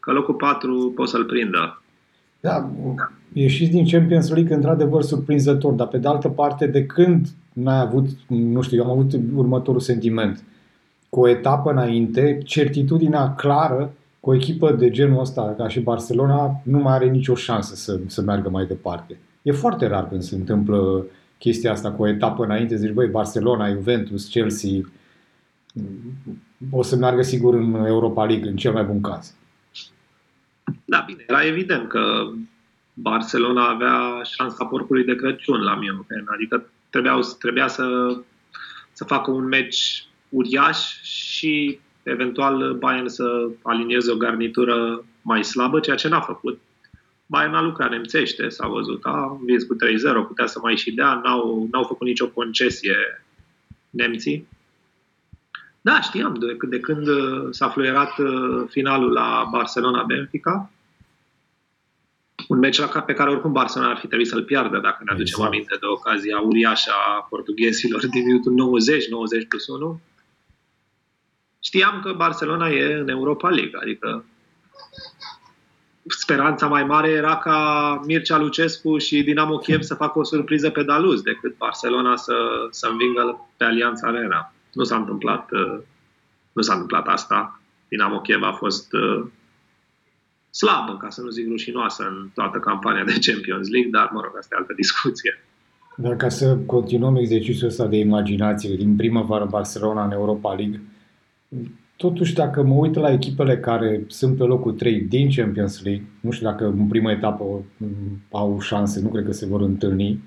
că 0.00 0.12
locul 0.12 0.34
4 0.34 0.92
poți 0.94 1.10
să-l 1.10 1.24
prindă. 1.24 1.82
Da, 2.40 2.70
ieșiți 3.32 3.70
din 3.70 3.86
Champions 3.88 4.30
League 4.30 4.54
într-adevăr 4.54 5.02
surprinzător, 5.02 5.72
dar 5.72 5.86
pe 5.86 5.98
de 5.98 6.08
altă 6.08 6.28
parte, 6.28 6.66
de 6.66 6.86
când 6.86 7.26
n-ai 7.52 7.80
avut, 7.80 8.08
nu 8.26 8.62
știu, 8.62 8.76
eu 8.76 8.84
am 8.84 8.90
avut 8.90 9.12
următorul 9.34 9.80
sentiment. 9.80 10.42
Cu 11.08 11.20
o 11.20 11.28
etapă 11.28 11.70
înainte, 11.70 12.40
certitudinea 12.44 13.34
clară 13.34 13.92
cu 14.20 14.30
o 14.30 14.34
echipă 14.34 14.72
de 14.72 14.90
genul 14.90 15.20
ăsta, 15.20 15.54
ca 15.56 15.68
și 15.68 15.80
Barcelona, 15.80 16.60
nu 16.62 16.78
mai 16.78 16.94
are 16.94 17.08
nicio 17.08 17.34
șansă 17.34 17.74
să, 17.74 18.00
să 18.06 18.22
meargă 18.22 18.48
mai 18.48 18.66
departe. 18.66 19.18
E 19.42 19.52
foarte 19.52 19.86
rar 19.86 20.08
când 20.08 20.22
se 20.22 20.34
întâmplă 20.34 21.06
chestia 21.38 21.70
asta 21.70 21.90
cu 21.90 22.02
o 22.02 22.08
etapă 22.08 22.44
înainte, 22.44 22.76
zici, 22.76 22.92
băi, 22.92 23.08
Barcelona, 23.08 23.68
Juventus, 23.68 24.28
Chelsea, 24.28 24.80
o 26.70 26.82
să 26.82 26.96
meargă 26.96 27.22
sigur 27.22 27.54
în 27.54 27.74
Europa 27.74 28.24
League, 28.24 28.48
în 28.48 28.56
cel 28.56 28.72
mai 28.72 28.84
bun 28.84 29.00
caz. 29.00 29.34
Da, 30.84 31.02
bine, 31.06 31.24
era 31.26 31.44
evident 31.44 31.88
că 31.88 32.30
Barcelona 32.94 33.68
avea 33.68 34.22
șansa 34.22 34.64
porcului 34.64 35.04
de 35.04 35.14
Crăciun 35.14 35.60
la 35.60 35.74
München, 35.74 36.26
adică 36.26 36.70
trebuia, 36.90 37.18
trebuia 37.38 37.68
să, 37.68 38.16
să 38.92 39.04
facă 39.04 39.30
un 39.30 39.44
meci 39.44 40.04
uriaș 40.28 41.00
și 41.02 41.78
eventual 42.02 42.74
Bayern 42.74 43.08
să 43.08 43.48
alinieze 43.62 44.10
o 44.10 44.16
garnitură 44.16 45.04
mai 45.22 45.44
slabă, 45.44 45.80
ceea 45.80 45.96
ce 45.96 46.08
n-a 46.08 46.20
făcut. 46.20 46.60
Bayern 47.26 47.54
a 47.54 47.62
lucrat 47.62 47.90
nemțește, 47.90 48.48
s-a 48.48 48.66
văzut, 48.66 49.04
a 49.04 49.36
învins 49.40 49.64
cu 49.64 49.74
3-0, 49.74 50.26
putea 50.26 50.46
să 50.46 50.58
mai 50.62 50.76
și 50.76 50.92
dea, 50.92 51.20
n-au, 51.24 51.68
n-au 51.72 51.82
făcut 51.82 52.06
nicio 52.06 52.28
concesie 52.28 53.24
nemții. 53.90 54.48
Da, 55.80 56.00
știam 56.00 56.34
de, 56.34 56.56
de 56.68 56.80
când 56.80 57.06
s-a 57.50 57.68
fluierat 57.68 58.18
uh, 58.18 58.66
finalul 58.68 59.12
la 59.12 59.48
Barcelona-Benfica, 59.50 60.70
un 62.48 62.58
meci 62.58 62.80
pe 63.06 63.12
care 63.12 63.30
oricum 63.30 63.52
Barcelona 63.52 63.90
ar 63.90 63.96
fi 63.98 64.06
trebuit 64.06 64.28
să-l 64.28 64.44
piardă 64.44 64.78
dacă 64.78 65.02
ne 65.04 65.12
aducem 65.12 65.34
exact. 65.34 65.52
aminte 65.52 65.76
de 65.80 65.86
ocazia 65.86 66.40
uriașă 66.40 66.90
a 66.90 67.26
portughezilor 67.28 68.06
din 68.06 68.24
minutul 68.24 68.52
90, 68.52 69.08
90 69.08 69.46
plus 69.48 69.66
1. 69.66 70.00
Știam 71.62 72.00
că 72.04 72.12
Barcelona 72.12 72.68
e 72.68 72.94
în 72.94 73.08
Europa 73.08 73.48
League, 73.48 73.78
adică 73.80 74.24
speranța 76.06 76.66
mai 76.66 76.84
mare 76.84 77.08
era 77.08 77.36
ca 77.36 78.00
Mircea 78.06 78.38
Lucescu 78.38 78.98
și 78.98 79.22
Dinamo 79.22 79.58
Kiev 79.58 79.82
să 79.82 79.94
facă 79.94 80.18
o 80.18 80.24
surpriză 80.24 80.70
pe 80.70 80.82
Daluz 80.82 81.20
decât 81.20 81.56
Barcelona 81.56 82.16
să, 82.16 82.34
să 82.70 82.86
învingă 82.90 83.48
pe 83.56 83.64
Alianța 83.64 84.08
Arena. 84.08 84.52
Nu 84.72 84.84
s-a 84.84 84.96
întâmplat, 84.96 85.50
uh, 85.50 85.80
nu 86.52 86.62
s-a 86.62 86.72
întâmplat 86.72 87.06
asta. 87.06 87.60
Dinamo 87.88 88.20
Kiev 88.20 88.42
a 88.42 88.52
fost 88.52 88.92
uh, 88.92 89.26
slabă, 90.50 90.96
ca 90.96 91.08
să 91.08 91.20
nu 91.20 91.28
zic 91.28 91.48
rușinoasă, 91.48 92.02
în 92.02 92.28
toată 92.34 92.58
campania 92.58 93.04
de 93.04 93.18
Champions 93.26 93.68
League, 93.68 93.90
dar, 93.90 94.10
mă 94.12 94.20
rog, 94.20 94.32
asta 94.38 94.54
e 94.54 94.58
altă 94.58 94.72
discuție. 94.76 95.44
Dar 95.96 96.16
ca 96.16 96.28
să 96.28 96.56
continuăm 96.56 97.16
exercițiul 97.16 97.68
ăsta 97.68 97.86
de 97.86 97.96
imaginație 97.96 98.74
din 98.74 98.96
primăvară 98.96 99.44
Barcelona 99.44 100.04
în 100.04 100.12
Europa 100.12 100.52
League, 100.52 100.80
totuși 101.96 102.34
dacă 102.34 102.62
mă 102.62 102.74
uit 102.74 102.94
la 102.94 103.12
echipele 103.12 103.58
care 103.58 104.04
sunt 104.06 104.36
pe 104.36 104.42
locul 104.42 104.72
3 104.72 105.00
din 105.00 105.30
Champions 105.30 105.82
League, 105.82 106.06
nu 106.20 106.30
știu 106.30 106.46
dacă 106.46 106.66
în 106.66 106.86
prima 106.86 107.10
etapă 107.10 107.44
mm, 107.76 108.22
au 108.30 108.60
șanse, 108.60 109.00
nu 109.00 109.08
cred 109.08 109.24
că 109.24 109.32
se 109.32 109.46
vor 109.46 109.60
întâlni, 109.60 110.22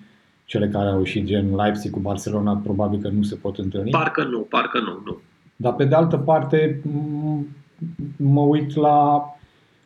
cele 0.45 0.67
care 0.67 0.89
au 0.89 0.99
ieșit 0.99 1.25
gen 1.25 1.55
Leipzig 1.55 1.91
cu 1.91 1.99
Barcelona 1.99 2.61
probabil 2.63 2.99
că 2.99 3.09
nu 3.09 3.23
se 3.23 3.35
pot 3.35 3.57
întâlni. 3.57 3.89
Parcă 3.89 4.23
nu, 4.23 4.39
parcă 4.39 4.79
nu, 4.79 5.01
nu. 5.05 5.21
Dar 5.55 5.73
pe 5.73 5.85
de 5.85 5.95
altă 5.95 6.17
parte 6.17 6.81
mă 8.17 8.41
uit 8.41 8.75
la 8.75 9.27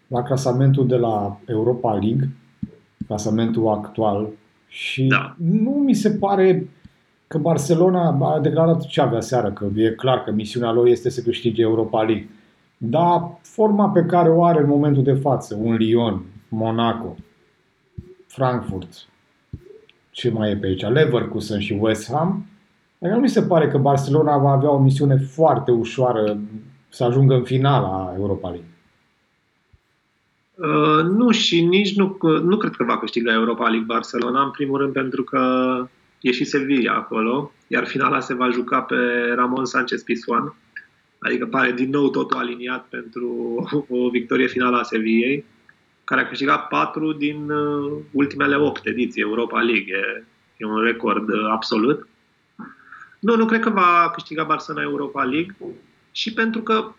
la 0.07 0.23
clasamentul 0.23 0.87
de 0.87 0.95
la 0.95 1.39
Europa 1.45 1.93
League, 1.93 2.29
clasamentul 3.07 3.67
actual, 3.67 4.27
și 4.67 5.03
da. 5.03 5.35
nu 5.37 5.69
mi 5.69 5.93
se 5.93 6.11
pare 6.11 6.69
că 7.27 7.37
Barcelona 7.37 8.17
a 8.21 8.39
declarat 8.39 8.85
ce 8.85 9.01
avea 9.01 9.21
seară, 9.21 9.51
că 9.51 9.69
e 9.75 9.89
clar 9.89 10.23
că 10.23 10.31
misiunea 10.31 10.71
lor 10.71 10.87
este 10.87 11.09
să 11.09 11.21
câștige 11.21 11.61
Europa 11.61 12.01
League. 12.01 12.29
Dar 12.77 13.37
forma 13.41 13.89
pe 13.89 14.05
care 14.05 14.29
o 14.29 14.43
are 14.43 14.59
în 14.59 14.67
momentul 14.67 15.03
de 15.03 15.13
față, 15.13 15.57
un 15.61 15.75
Lyon, 15.75 16.21
Monaco, 16.49 17.15
Frankfurt, 18.27 19.07
ce 20.17 20.29
mai 20.29 20.51
e 20.51 20.55
pe 20.55 20.67
aici, 20.67 20.81
Leverkusen 20.81 21.59
și 21.59 21.77
West 21.79 22.11
Ham, 22.11 22.45
adică 22.99 23.15
nu 23.15 23.21
mi 23.21 23.29
se 23.29 23.41
pare 23.41 23.67
că 23.67 23.77
Barcelona 23.77 24.37
va 24.37 24.51
avea 24.51 24.69
o 24.69 24.79
misiune 24.79 25.17
foarte 25.17 25.71
ușoară 25.71 26.39
să 26.89 27.03
ajungă 27.03 27.33
în 27.33 27.43
finala 27.43 28.13
Europa 28.17 28.49
League. 28.49 28.69
Uh, 30.55 31.03
nu, 31.03 31.31
și 31.31 31.65
nici 31.65 31.95
nu, 31.95 32.17
nu 32.21 32.57
cred 32.57 32.75
că 32.75 32.83
va 32.83 32.97
câștiga 32.97 33.33
Europa 33.33 33.67
League 33.67 33.85
Barcelona, 33.85 34.43
în 34.43 34.51
primul 34.51 34.77
rând 34.77 34.93
pentru 34.93 35.23
că 35.23 35.41
e 36.21 36.31
și 36.31 36.45
Sevilla 36.45 36.93
acolo, 36.93 37.51
iar 37.67 37.85
finala 37.85 38.19
se 38.19 38.33
va 38.33 38.49
juca 38.49 38.81
pe 38.81 38.95
Ramon 39.35 39.65
Sanchez 39.65 40.01
Pizjuan, 40.01 40.55
adică 41.19 41.45
pare 41.45 41.71
din 41.71 41.89
nou 41.89 42.09
totul 42.09 42.37
aliniat 42.37 42.85
pentru 42.89 43.55
o 43.89 44.09
victorie 44.09 44.47
finală 44.47 44.77
a 44.77 44.83
Sevillei, 44.83 45.45
care 46.07 46.21
a 46.21 46.27
câștigat 46.27 46.67
patru 46.67 47.13
din 47.13 47.49
uh, 47.49 47.91
ultimele 48.11 48.55
opt 48.55 48.85
ediții 48.85 49.21
Europa 49.21 49.59
League. 49.59 49.93
E, 49.93 50.23
e 50.57 50.65
un 50.65 50.81
record 50.81 51.29
uh, 51.29 51.47
absolut. 51.51 52.07
Nu, 53.19 53.35
nu 53.35 53.45
cred 53.45 53.59
că 53.59 53.69
va 53.69 54.11
câștiga 54.13 54.43
Barcelona 54.43 54.83
Europa 54.83 55.23
League 55.23 55.55
și 56.11 56.33
pentru 56.33 56.61
că 56.61 56.91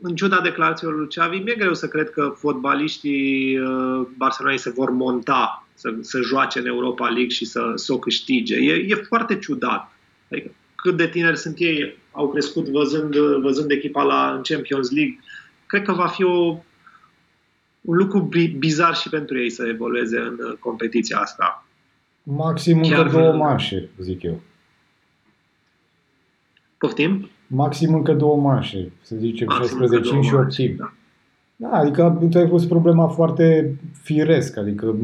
în 0.00 0.14
ciuda 0.14 0.40
declarațiilor 0.40 0.96
lui 0.96 1.08
Xavi, 1.08 1.38
mi-e 1.38 1.54
greu 1.54 1.74
să 1.74 1.88
cred 1.88 2.10
că 2.10 2.34
fotbaliștii 2.36 3.58
uh, 3.58 4.06
Barcelonei 4.16 4.58
se 4.58 4.70
vor 4.70 4.90
monta 4.90 5.66
să, 5.74 5.94
să 6.00 6.20
joace 6.20 6.58
în 6.58 6.66
Europa 6.66 7.08
League 7.08 7.28
și 7.28 7.44
să, 7.44 7.72
să 7.74 7.92
o 7.92 7.98
câștige. 7.98 8.56
E, 8.56 8.72
e 8.88 8.94
foarte 8.94 9.38
ciudat. 9.38 9.92
Adică, 10.30 10.50
cât 10.74 10.96
de 10.96 11.08
tineri 11.08 11.38
sunt 11.38 11.54
ei, 11.58 11.98
au 12.10 12.30
crescut 12.30 12.68
văzând, 12.68 13.16
văzând 13.16 13.70
echipa 13.70 14.02
la 14.02 14.32
în 14.36 14.42
Champions 14.42 14.90
League. 14.90 15.18
Cred 15.66 15.82
că 15.82 15.92
va 15.92 16.06
fi 16.06 16.22
o, 16.22 16.58
un 17.88 17.96
lucru 17.96 18.28
bizar 18.58 18.94
și 18.94 19.08
pentru 19.08 19.38
ei 19.38 19.50
să 19.50 19.66
evolueze 19.68 20.18
în 20.18 20.38
uh, 20.50 20.56
competiția 20.58 21.18
asta. 21.18 21.66
Maxim 22.22 22.82
încă 22.82 23.08
două 23.12 23.32
manșe, 23.32 23.88
zic 23.98 24.22
eu. 24.22 24.40
Poftim? 26.78 27.30
maxim 27.46 27.94
încă 27.94 28.12
două 28.12 28.36
manșe, 28.36 28.92
să 29.00 29.16
zicem, 29.16 29.48
16 29.50 30.20
și 30.20 30.34
8 30.34 30.54
timp. 30.54 30.78
Da. 30.78 30.92
da, 31.56 31.70
adică 31.70 32.26
tu 32.30 32.38
ai 32.38 32.48
pus 32.48 32.66
problema 32.66 33.06
foarte 33.06 33.76
firesc, 34.02 34.56
adică 34.56 34.96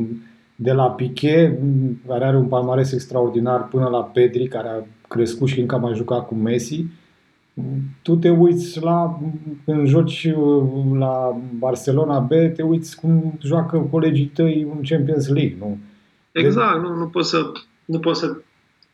de 0.57 0.73
la 0.73 0.91
Piqué, 0.91 1.59
care 2.07 2.25
are 2.25 2.37
un 2.37 2.47
palmares 2.47 2.93
extraordinar, 2.93 3.69
până 3.69 3.89
la 3.89 4.03
Pedri, 4.03 4.49
care 4.49 4.69
a 4.69 4.87
crescut 5.09 5.49
și 5.49 5.61
încă 5.61 5.75
a 5.75 5.79
mai 5.79 5.95
jucat 5.95 6.27
cu 6.27 6.35
Messi, 6.35 6.85
tu 8.03 8.17
te 8.17 8.31
uiți 8.31 8.83
la, 8.83 9.21
când 9.65 9.87
joci 9.87 10.29
la 10.99 11.41
Barcelona 11.59 12.19
B, 12.19 12.31
te 12.55 12.63
uiți 12.63 12.97
cum 12.97 13.39
joacă 13.43 13.79
colegii 13.91 14.27
tăi 14.27 14.67
în 14.75 14.83
Champions 14.83 15.29
League, 15.29 15.57
nu? 15.59 15.79
Exact, 16.33 16.83
de... 16.83 16.89
nu, 16.89 16.95
nu 16.95 17.07
poți 17.07 17.31
să 17.31 17.53
nu 17.85 17.99
poți 17.99 18.21
să 18.21 18.37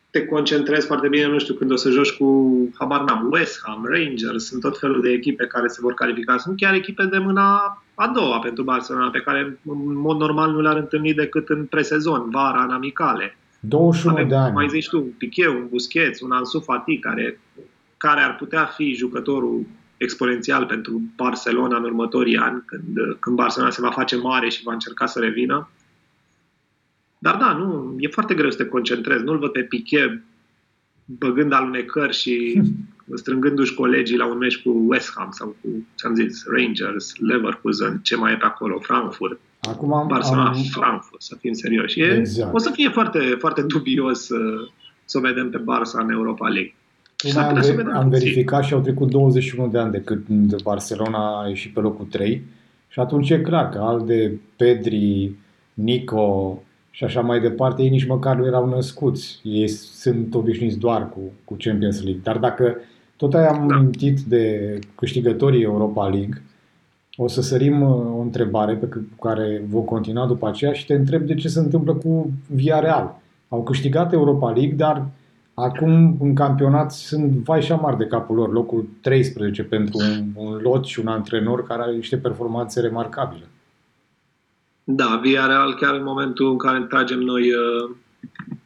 te 0.09 0.25
concentrezi 0.25 0.85
foarte 0.85 1.07
bine, 1.07 1.27
nu 1.27 1.39
știu, 1.39 1.53
când 1.53 1.71
o 1.71 1.75
să 1.75 1.89
joci 1.89 2.11
cu, 2.11 2.51
habar 2.79 3.03
n-am, 3.03 3.29
West 3.31 3.61
Ham, 3.63 3.85
Rangers, 3.85 4.45
sunt 4.45 4.61
tot 4.61 4.79
felul 4.79 5.01
de 5.01 5.09
echipe 5.09 5.45
care 5.45 5.67
se 5.67 5.79
vor 5.81 5.93
califica. 5.93 6.37
Sunt 6.37 6.57
chiar 6.57 6.73
echipe 6.73 7.05
de 7.05 7.17
mâna 7.17 7.81
a 7.95 8.07
doua 8.07 8.39
pentru 8.39 8.63
Barcelona, 8.63 9.09
pe 9.09 9.19
care 9.19 9.59
în 9.65 9.97
mod 9.97 10.17
normal 10.17 10.51
nu 10.51 10.61
le-ar 10.61 10.77
întâlni 10.77 11.13
decât 11.13 11.49
în 11.49 11.65
presezon, 11.65 12.29
vara, 12.29 12.63
în 12.63 12.69
amicale. 12.69 13.37
21 13.59 14.13
Avem, 14.13 14.27
de 14.27 14.35
ani. 14.35 14.53
Mai 14.53 14.67
zici 14.69 14.89
tu, 14.89 14.97
un 14.97 15.11
Piqué, 15.17 15.47
un 15.47 15.67
Busquets, 15.69 16.21
un 16.21 16.31
Ansu 16.31 16.59
Fati, 16.59 16.97
care, 16.97 17.39
care 18.01 18.21
ar 18.21 18.35
putea 18.35 18.65
fi 18.65 18.93
jucătorul 18.93 19.65
exponențial 19.97 20.65
pentru 20.65 21.01
Barcelona 21.15 21.77
în 21.77 21.83
următorii 21.83 22.37
ani, 22.37 22.63
când, 22.65 23.17
când 23.19 23.35
Barcelona 23.35 23.71
se 23.71 23.81
va 23.81 23.91
face 23.91 24.15
mare 24.15 24.49
și 24.49 24.63
va 24.63 24.73
încerca 24.73 25.05
să 25.05 25.19
revină. 25.19 25.69
Dar 27.17 27.35
da, 27.35 27.53
nu, 27.53 27.95
e 27.97 28.07
foarte 28.07 28.33
greu 28.33 28.49
să 28.49 28.57
te 28.57 28.65
concentrezi. 28.65 29.23
Nu-l 29.23 29.37
văd 29.37 29.51
pe 29.51 29.63
Piquet 29.63 30.21
băgând 31.05 31.53
alunecări 31.53 32.15
și 32.15 32.61
strângându-și 33.21 33.73
colegii 33.73 34.17
la 34.17 34.25
un 34.25 34.37
meci 34.37 34.61
cu 34.61 34.83
West 34.87 35.13
Ham 35.15 35.31
sau 35.31 35.55
cu, 35.61 35.87
ce-am 35.95 36.15
zis, 36.15 36.43
Rangers, 36.45 37.15
Leverkusen, 37.15 37.99
ce 38.03 38.15
mai 38.15 38.33
e 38.33 38.37
pe 38.37 38.45
acolo, 38.45 38.79
Frankfurt. 38.79 39.39
Acum 39.59 39.93
am, 39.93 40.07
Barcelona, 40.07 40.49
am... 40.49 40.63
Frankfurt, 40.71 41.21
să 41.21 41.35
fim 41.39 41.53
serioși. 41.53 41.99
E, 41.99 42.17
exact. 42.17 42.53
O 42.53 42.57
să 42.57 42.69
fie 42.69 42.89
foarte, 42.89 43.35
foarte 43.39 43.61
dubios 43.61 44.25
să, 44.25 44.37
să 45.05 45.17
o 45.17 45.21
vedem 45.21 45.49
pe 45.49 45.57
Barça 45.57 45.99
în 45.99 46.09
Europa 46.09 46.47
League. 46.47 46.75
Am, 47.37 47.53
ve- 47.53 47.91
am 47.93 48.09
verificat 48.09 48.63
și 48.63 48.73
au 48.73 48.79
trecut 48.79 49.09
21 49.09 49.67
de 49.67 49.77
ani 49.77 49.91
de 49.91 50.01
când 50.01 50.61
Barcelona 50.61 51.41
a 51.43 51.47
ieșit 51.47 51.73
pe 51.73 51.79
locul 51.79 52.05
3 52.05 52.43
și 52.87 52.99
atunci 52.99 53.29
e 53.29 53.39
clar 53.39 53.69
că 53.69 53.77
Alde, 53.77 54.39
Pedri, 54.55 55.31
Nico, 55.73 56.61
și 56.91 57.03
așa 57.03 57.21
mai 57.21 57.39
departe, 57.39 57.81
ei 57.81 57.89
nici 57.89 58.07
măcar 58.07 58.35
nu 58.35 58.45
erau 58.45 58.69
născuți. 58.69 59.39
Ei 59.43 59.67
sunt 59.67 60.33
obișnuiți 60.33 60.77
doar 60.77 61.09
cu, 61.09 61.19
cu 61.43 61.55
Champions 61.59 62.03
League. 62.03 62.21
Dar 62.23 62.37
dacă 62.37 62.75
tot 63.15 63.33
ai 63.33 63.45
amintit 63.47 64.19
de 64.19 64.79
câștigătorii 64.95 65.63
Europa 65.63 66.07
League, 66.07 66.41
O 67.17 67.27
să 67.27 67.41
sărim 67.41 67.81
uh, 67.81 67.89
o 68.17 68.19
întrebare 68.21 68.73
pe 68.73 68.89
care 69.21 69.63
vă 69.69 69.79
continua 69.79 70.25
după 70.25 70.47
aceea 70.47 70.73
și 70.73 70.85
te 70.85 70.93
întreb 70.93 71.21
de 71.21 71.35
ce 71.35 71.47
se 71.47 71.59
întâmplă 71.59 71.93
cu 71.93 72.31
Via 72.47 72.79
Real. 72.79 73.19
Au 73.49 73.63
câștigat 73.63 74.13
Europa 74.13 74.49
League, 74.51 74.75
dar 74.75 75.05
acum 75.53 76.17
în 76.21 76.35
campionat 76.35 76.91
sunt 76.91 77.31
vai 77.31 77.61
și 77.61 77.71
amar 77.71 77.95
de 77.95 78.05
capul 78.05 78.35
lor, 78.35 78.51
locul 78.51 78.87
13 79.01 79.63
pentru 79.63 79.97
un, 79.97 80.25
un 80.35 80.59
lot 80.61 80.85
și 80.85 80.99
un 80.99 81.07
antrenor 81.07 81.63
care 81.63 81.81
are 81.81 81.95
niște 81.95 82.17
performanțe 82.17 82.81
remarcabile. 82.81 83.49
Da, 84.83 85.19
Via 85.23 85.45
Real 85.45 85.75
chiar 85.75 85.95
în 85.95 86.03
momentul 86.03 86.51
în 86.51 86.57
care 86.57 86.81
tragem 86.81 87.19
noi, 87.19 87.53
uh, 87.53 87.95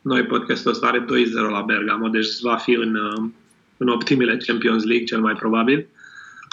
noi 0.01 0.23
podcastul 0.23 0.71
ăsta 0.71 0.87
are 0.87 1.05
2-0 1.05 1.05
la 1.51 1.61
Bergamo, 1.61 2.07
deci 2.07 2.39
va 2.41 2.55
fi 2.55 2.71
în, 2.71 2.95
uh, 2.95 3.29
în 3.77 3.87
optimile 3.87 4.37
Champions 4.37 4.83
League 4.83 5.05
cel 5.05 5.21
mai 5.21 5.33
probabil. 5.33 5.87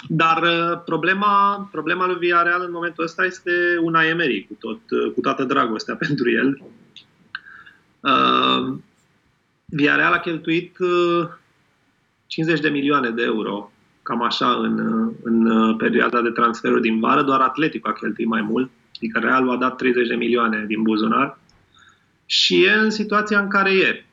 Dar 0.07 0.41
uh, 0.41 0.81
problema, 0.85 1.67
problema 1.71 2.05
lui 2.05 2.15
Villarreal 2.19 2.63
în 2.65 2.71
momentul 2.71 3.03
ăsta 3.03 3.25
este 3.25 3.51
una 3.83 4.05
Emery, 4.05 4.47
cu, 4.47 4.53
tot, 4.59 4.79
cu 5.13 5.21
toată 5.21 5.43
dragostea 5.43 5.95
pentru 6.05 6.31
el. 6.31 6.61
Uh, 7.99 8.75
Villarreal 9.73 10.13
a 10.13 10.19
cheltuit 10.19 10.77
uh, 10.79 11.27
50 12.27 12.59
de 12.59 12.69
milioane 12.69 13.09
de 13.09 13.23
euro, 13.23 13.71
cam 14.03 14.21
așa, 14.21 14.51
în, 14.51 14.77
în 15.23 15.75
perioada 15.75 16.21
de 16.21 16.29
transferuri 16.29 16.81
din 16.81 16.99
vară. 16.99 17.21
Doar 17.21 17.39
Atletico 17.39 17.89
a 17.89 17.93
cheltuit 17.93 18.27
mai 18.27 18.41
mult, 18.41 18.71
adică 18.95 19.19
Realul 19.19 19.51
a 19.51 19.57
dat 19.57 19.75
30 19.75 20.07
de 20.07 20.15
milioane 20.15 20.65
din 20.67 20.81
buzunar. 20.81 21.39
Și 22.25 22.63
e 22.63 22.71
în 22.71 22.89
situația 22.89 23.39
în 23.39 23.47
care 23.47 23.71
e. 23.71 24.05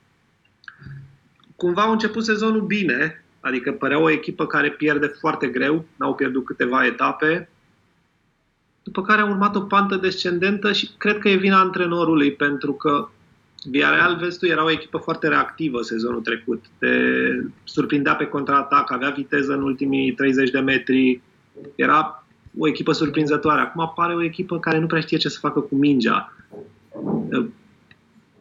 Cumva 1.57 1.83
au 1.83 1.93
început 1.93 2.25
sezonul 2.25 2.61
bine, 2.61 3.25
Adică 3.41 3.73
părea 3.73 3.99
o 3.99 4.11
echipă 4.11 4.47
care 4.47 4.71
pierde 4.71 5.07
foarte 5.07 5.47
greu, 5.47 5.85
n-au 5.97 6.15
pierdut 6.15 6.45
câteva 6.45 6.87
etape, 6.87 7.49
după 8.83 9.03
care 9.03 9.21
a 9.21 9.27
urmat 9.27 9.57
o 9.57 9.61
pantă 9.61 9.97
descendentă 9.97 10.73
și 10.73 10.91
cred 10.99 11.19
că 11.19 11.29
e 11.29 11.37
vina 11.37 11.61
antrenorului, 11.61 12.33
pentru 12.33 12.73
că 12.73 13.09
Villarreal, 13.65 14.17
vezi 14.17 14.39
tu, 14.39 14.47
era 14.47 14.65
o 14.65 14.71
echipă 14.71 14.99
foarte 14.99 15.29
reactivă 15.29 15.83
sezonul 15.83 16.21
trecut. 16.21 16.65
Te 16.79 16.89
surprindea 17.65 18.15
pe 18.15 18.27
contraatac, 18.27 18.93
avea 18.93 19.11
viteză 19.11 19.53
în 19.53 19.63
ultimii 19.63 20.13
30 20.13 20.51
de 20.51 20.61
metri, 20.61 21.21
era 21.75 22.25
o 22.59 22.69
echipă 22.69 22.93
surprinzătoare. 22.93 23.61
Acum 23.61 23.81
apare 23.81 24.15
o 24.15 24.23
echipă 24.23 24.59
care 24.59 24.79
nu 24.79 24.87
prea 24.87 25.01
știe 25.01 25.19
ce 25.19 25.29
să 25.29 25.39
facă 25.41 25.61
cu 25.61 25.75
mingea 25.75 26.33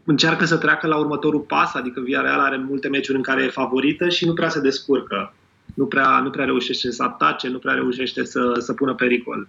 încearcă 0.10 0.46
să 0.46 0.58
treacă 0.58 0.88
la 0.88 0.98
următorul 0.98 1.40
pas, 1.40 1.74
adică 1.74 2.00
Villarreal 2.00 2.40
are 2.40 2.58
multe 2.58 2.88
meciuri 2.88 3.18
în 3.18 3.24
care 3.24 3.44
e 3.44 3.50
favorită 3.50 4.10
și 4.10 4.26
nu 4.26 4.34
prea 4.34 4.50
se 4.50 4.60
descurcă. 4.60 5.34
Nu 5.76 5.86
prea, 5.86 6.20
nu 6.20 6.30
prea 6.30 6.46
reușește 6.46 6.92
să 6.92 7.04
atace, 7.04 7.48
nu 7.48 7.58
prea 7.58 7.74
reușește 7.74 8.24
să, 8.24 8.54
să 8.58 8.74
pună 8.74 8.94
pericol. 8.94 9.48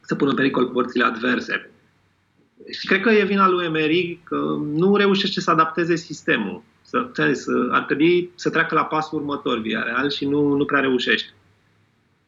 Să 0.00 0.14
pună 0.14 0.34
pericol 0.34 0.66
porțile 0.66 1.04
adverse. 1.04 1.70
Și 2.70 2.86
cred 2.86 3.00
că 3.00 3.10
e 3.10 3.24
vina 3.24 3.48
lui 3.48 3.64
Emery 3.64 4.20
că 4.24 4.36
nu 4.74 4.96
reușește 4.96 5.40
să 5.40 5.50
adapteze 5.50 5.96
sistemul. 5.96 6.62
Să, 6.82 7.10
să, 7.32 7.68
ar 7.70 7.82
trebui 7.82 8.30
să 8.34 8.50
treacă 8.50 8.74
la 8.74 8.84
pasul 8.84 9.18
următor 9.18 9.60
Villarreal 9.60 10.10
și 10.10 10.26
nu, 10.26 10.56
nu 10.56 10.64
prea 10.64 10.80
reușește. 10.80 11.32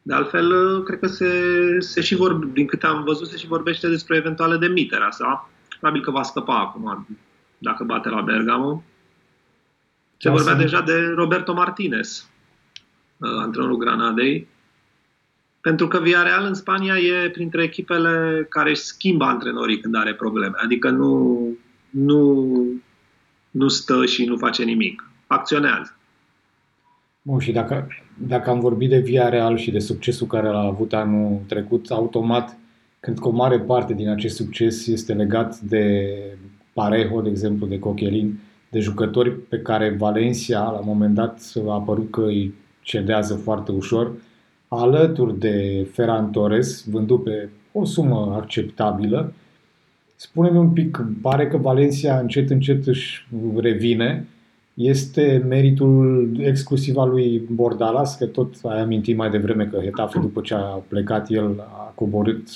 De 0.01 0.13
altfel, 0.13 0.83
cred 0.83 0.99
că 0.99 1.07
se, 1.07 1.31
se 1.79 2.01
și 2.01 2.15
vor, 2.15 2.33
din 2.33 2.65
câte 2.65 2.85
am 2.85 3.03
văzut, 3.03 3.27
se 3.27 3.37
și 3.37 3.47
vorbește 3.47 3.89
despre 3.89 4.15
eventuale 4.15 4.57
demiterea 4.57 5.11
sa. 5.11 5.49
Probabil 5.79 6.01
că 6.01 6.11
va 6.11 6.23
scăpa 6.23 6.59
acum 6.59 7.07
dacă 7.57 7.83
bate 7.83 8.09
la 8.09 8.21
Bergamo. 8.21 8.83
Se 10.17 10.29
vorbea 10.29 10.53
deja 10.53 10.81
de 10.81 11.13
Roberto 11.15 11.53
Martinez, 11.53 12.29
uh, 13.17 13.29
antrenorul 13.39 13.77
Granadei, 13.77 14.47
pentru 15.67 15.87
că 15.87 15.99
Villarreal 15.99 16.45
în 16.45 16.53
Spania 16.53 16.93
e 16.97 17.29
printre 17.29 17.63
echipele 17.63 18.45
care 18.49 18.69
își 18.69 18.81
schimbă 18.81 19.25
antrenorii 19.25 19.79
când 19.79 19.95
are 19.95 20.13
probleme. 20.13 20.53
Adică 20.63 20.89
nu, 20.89 21.41
nu, 21.89 22.55
nu 23.51 23.67
stă 23.67 24.05
și 24.05 24.25
nu 24.25 24.37
face 24.37 24.63
nimic. 24.63 25.09
Acționează. 25.27 25.97
Bun, 27.21 27.39
și 27.39 27.51
dacă, 27.51 27.87
dacă 28.27 28.49
am 28.49 28.59
vorbit 28.59 28.89
de 28.89 28.97
Villarreal 28.97 29.57
și 29.57 29.71
de 29.71 29.79
succesul 29.79 30.27
care 30.27 30.47
l-a 30.47 30.61
avut 30.61 30.93
anul 30.93 31.41
trecut, 31.47 31.89
automat, 31.89 32.57
cred 32.99 33.19
că 33.19 33.27
o 33.27 33.31
mare 33.31 33.59
parte 33.59 33.93
din 33.93 34.09
acest 34.09 34.35
succes 34.35 34.87
este 34.87 35.13
legat 35.13 35.59
de 35.59 36.13
Parejo, 36.73 37.21
de 37.21 37.29
exemplu, 37.29 37.67
de 37.67 37.79
Cochelin, 37.79 38.39
de 38.69 38.79
jucători 38.79 39.31
pe 39.31 39.59
care 39.59 39.95
Valencia 39.97 40.59
la 40.59 40.77
un 40.79 40.85
moment 40.85 41.13
dat 41.13 41.51
a 41.67 41.73
apărut 41.73 42.11
că 42.11 42.21
îi 42.21 42.53
cedează 42.81 43.35
foarte 43.35 43.71
ușor, 43.71 44.11
alături 44.67 45.39
de 45.39 45.87
Ferran 45.91 46.31
Torres, 46.31 46.85
vândut 46.89 47.23
pe 47.23 47.49
o 47.71 47.85
sumă 47.85 48.33
acceptabilă. 48.35 49.33
Spune-mi 50.15 50.57
un 50.57 50.69
pic, 50.69 51.05
pare 51.21 51.47
că 51.47 51.57
Valencia 51.57 52.19
încet 52.19 52.49
încet 52.49 52.87
își 52.87 53.27
revine. 53.55 54.27
Este 54.73 55.43
meritul 55.47 56.31
exclusiv 56.39 56.97
al 56.97 57.09
lui 57.09 57.41
Bordalas, 57.51 58.17
că 58.17 58.25
tot 58.25 58.53
ai 58.63 58.81
amintit 58.81 59.17
mai 59.17 59.29
devreme 59.29 59.65
că 59.65 59.79
Hetafe, 59.83 60.19
după 60.19 60.41
ce 60.41 60.53
a 60.53 60.81
plecat 60.87 61.29
el, 61.29 61.59
a 61.59 61.91
coborât 61.95 62.47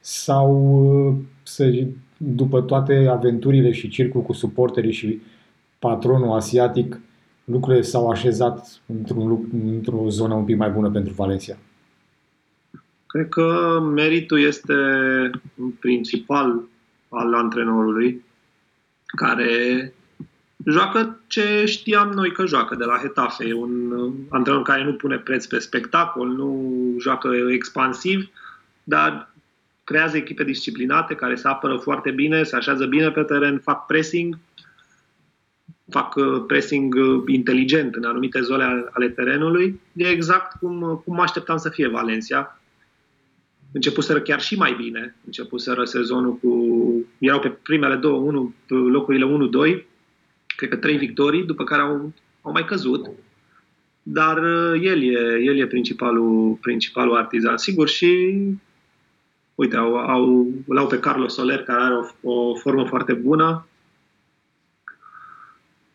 sau 0.00 1.18
să 1.42 1.84
după 2.16 2.60
toate 2.60 3.06
aventurile 3.10 3.70
și 3.70 3.88
circul 3.88 4.22
cu 4.22 4.32
suporterii 4.32 4.92
și 4.92 5.20
patronul 5.78 6.32
asiatic, 6.32 7.00
lucrurile 7.50 7.82
s-au 7.82 8.10
așezat 8.10 8.80
într-un, 8.86 9.48
într-o 9.52 10.08
zonă 10.08 10.34
un 10.34 10.44
pic 10.44 10.56
mai 10.56 10.70
bună 10.70 10.90
pentru 10.90 11.12
Valencia? 11.12 11.56
Cred 13.06 13.28
că 13.28 13.78
meritul 13.94 14.40
este 14.40 14.74
principal 15.80 16.60
al 17.08 17.34
antrenorului, 17.34 18.24
care 19.06 19.92
joacă 20.64 21.20
ce 21.26 21.64
știam 21.66 22.08
noi 22.08 22.32
că 22.32 22.46
joacă 22.46 22.74
de 22.74 22.84
la 22.84 22.96
Hetafe. 22.96 23.44
E 23.44 23.54
un 23.54 23.94
antrenor 24.28 24.62
care 24.62 24.84
nu 24.84 24.92
pune 24.92 25.16
preț 25.16 25.46
pe 25.46 25.58
spectacol, 25.58 26.28
nu 26.28 26.78
joacă 26.98 27.30
expansiv, 27.52 28.28
dar 28.84 29.34
creează 29.84 30.16
echipe 30.16 30.44
disciplinate 30.44 31.14
care 31.14 31.34
se 31.34 31.48
apără 31.48 31.76
foarte 31.76 32.10
bine, 32.10 32.42
se 32.42 32.56
așează 32.56 32.86
bine 32.86 33.10
pe 33.10 33.22
teren, 33.22 33.58
fac 33.58 33.86
pressing, 33.86 34.38
fac 35.90 36.14
uh, 36.14 36.44
pressing 36.46 36.94
uh, 36.94 37.22
inteligent 37.26 37.94
în 37.94 38.04
anumite 38.04 38.40
zone 38.40 38.64
ale 38.90 39.08
terenului. 39.08 39.80
E 39.92 40.08
exact 40.08 40.58
cum, 40.58 41.02
cum 41.04 41.14
mă 41.14 41.22
așteptam 41.22 41.56
să 41.56 41.68
fie 41.68 41.88
Valencia. 41.88 42.60
Începuseră 43.72 44.20
chiar 44.20 44.40
și 44.40 44.56
mai 44.56 44.74
bine. 44.74 45.16
Începuseră 45.26 45.84
sezonul 45.84 46.34
cu... 46.34 46.74
Erau 47.18 47.40
pe 47.40 47.48
primele 47.48 47.94
două, 47.94 48.18
unu, 48.18 48.54
locurile 48.66 49.48
1-2, 49.76 49.84
cred 50.46 50.70
că 50.70 50.76
trei 50.76 50.96
victorii, 50.96 51.44
după 51.44 51.64
care 51.64 51.82
au, 51.82 52.12
au 52.42 52.52
mai 52.52 52.64
căzut. 52.64 53.10
Dar 54.02 54.36
uh, 54.36 54.80
el 54.82 55.02
e, 55.02 55.42
el 55.42 55.56
e 55.56 55.66
principalul, 55.66 56.58
principalul 56.60 57.16
artizan. 57.16 57.56
Sigur, 57.56 57.88
și 57.88 58.38
uite, 59.54 59.76
au, 59.76 59.96
au, 59.96 60.46
l-au 60.66 60.86
pe 60.86 60.98
Carlos 60.98 61.34
Soler, 61.34 61.62
care 61.62 61.82
are 61.82 61.94
o, 62.22 62.30
o 62.32 62.54
formă 62.54 62.84
foarte 62.84 63.12
bună. 63.12 63.66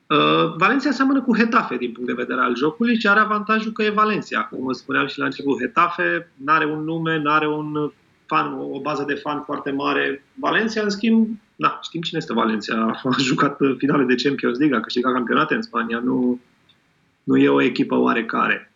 Uh, 0.08 0.54
Valencia 0.58 0.92
seamănă 0.92 1.22
cu 1.22 1.38
Hetafe 1.38 1.76
din 1.76 1.92
punct 1.92 2.08
de 2.10 2.22
vedere 2.22 2.42
al 2.42 2.56
jocului 2.56 3.00
și 3.00 3.08
are 3.08 3.20
avantajul 3.20 3.72
că 3.72 3.84
e 3.84 3.90
Valencia. 3.90 4.44
Cum 4.44 4.72
spuneam 4.72 5.08
și 5.08 5.20
la 5.20 5.26
început, 5.26 5.60
Hetafe 5.60 6.32
nu 6.36 6.54
are 6.54 6.66
un 6.66 6.84
nume, 6.84 7.20
nu 7.20 7.32
are 7.32 7.48
un 7.48 7.92
fan, 8.26 8.54
o 8.54 8.82
bază 8.82 9.04
de 9.08 9.14
fan 9.14 9.44
foarte 9.44 9.72
mare. 9.72 10.24
Valencia, 10.34 10.82
în 10.82 10.90
schimb, 10.90 11.28
na, 11.56 11.80
știm 11.82 12.02
cine 12.02 12.20
este 12.20 12.34
Valencia. 12.34 12.76
A 13.04 13.16
jucat 13.20 13.58
finale 13.78 14.04
de 14.04 14.16
Champions 14.24 14.58
League, 14.58 14.78
a 14.78 14.82
câștigat 14.82 15.14
campionate 15.14 15.56
în 15.56 15.62
Spania. 15.62 16.00
Nu, 16.00 16.40
nu 17.24 17.38
e 17.38 17.50
o 17.50 17.62
echipă 17.62 17.96
oarecare. 17.96 18.72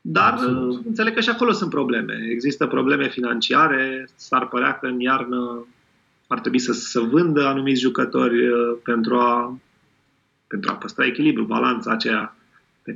Dar 0.00 0.32
Absolut. 0.32 0.86
înțeleg 0.86 1.14
că 1.14 1.20
și 1.20 1.28
acolo 1.28 1.52
sunt 1.52 1.70
probleme. 1.70 2.28
Există 2.30 2.66
probleme 2.66 3.08
financiare, 3.08 4.08
s-ar 4.14 4.48
părea 4.48 4.78
că 4.78 4.86
în 4.86 5.00
iarnă 5.00 5.66
ar 6.26 6.40
trebui 6.40 6.58
să 6.58 6.72
se 6.72 7.00
vândă 7.00 7.46
anumiți 7.46 7.80
jucători 7.80 8.48
uh, 8.48 8.76
pentru 8.82 9.16
a, 9.16 9.58
pentru 10.46 10.70
a 10.70 10.74
păstra 10.74 11.04
echilibru, 11.04 11.44
balanța 11.44 11.90
aceea 11.90 12.36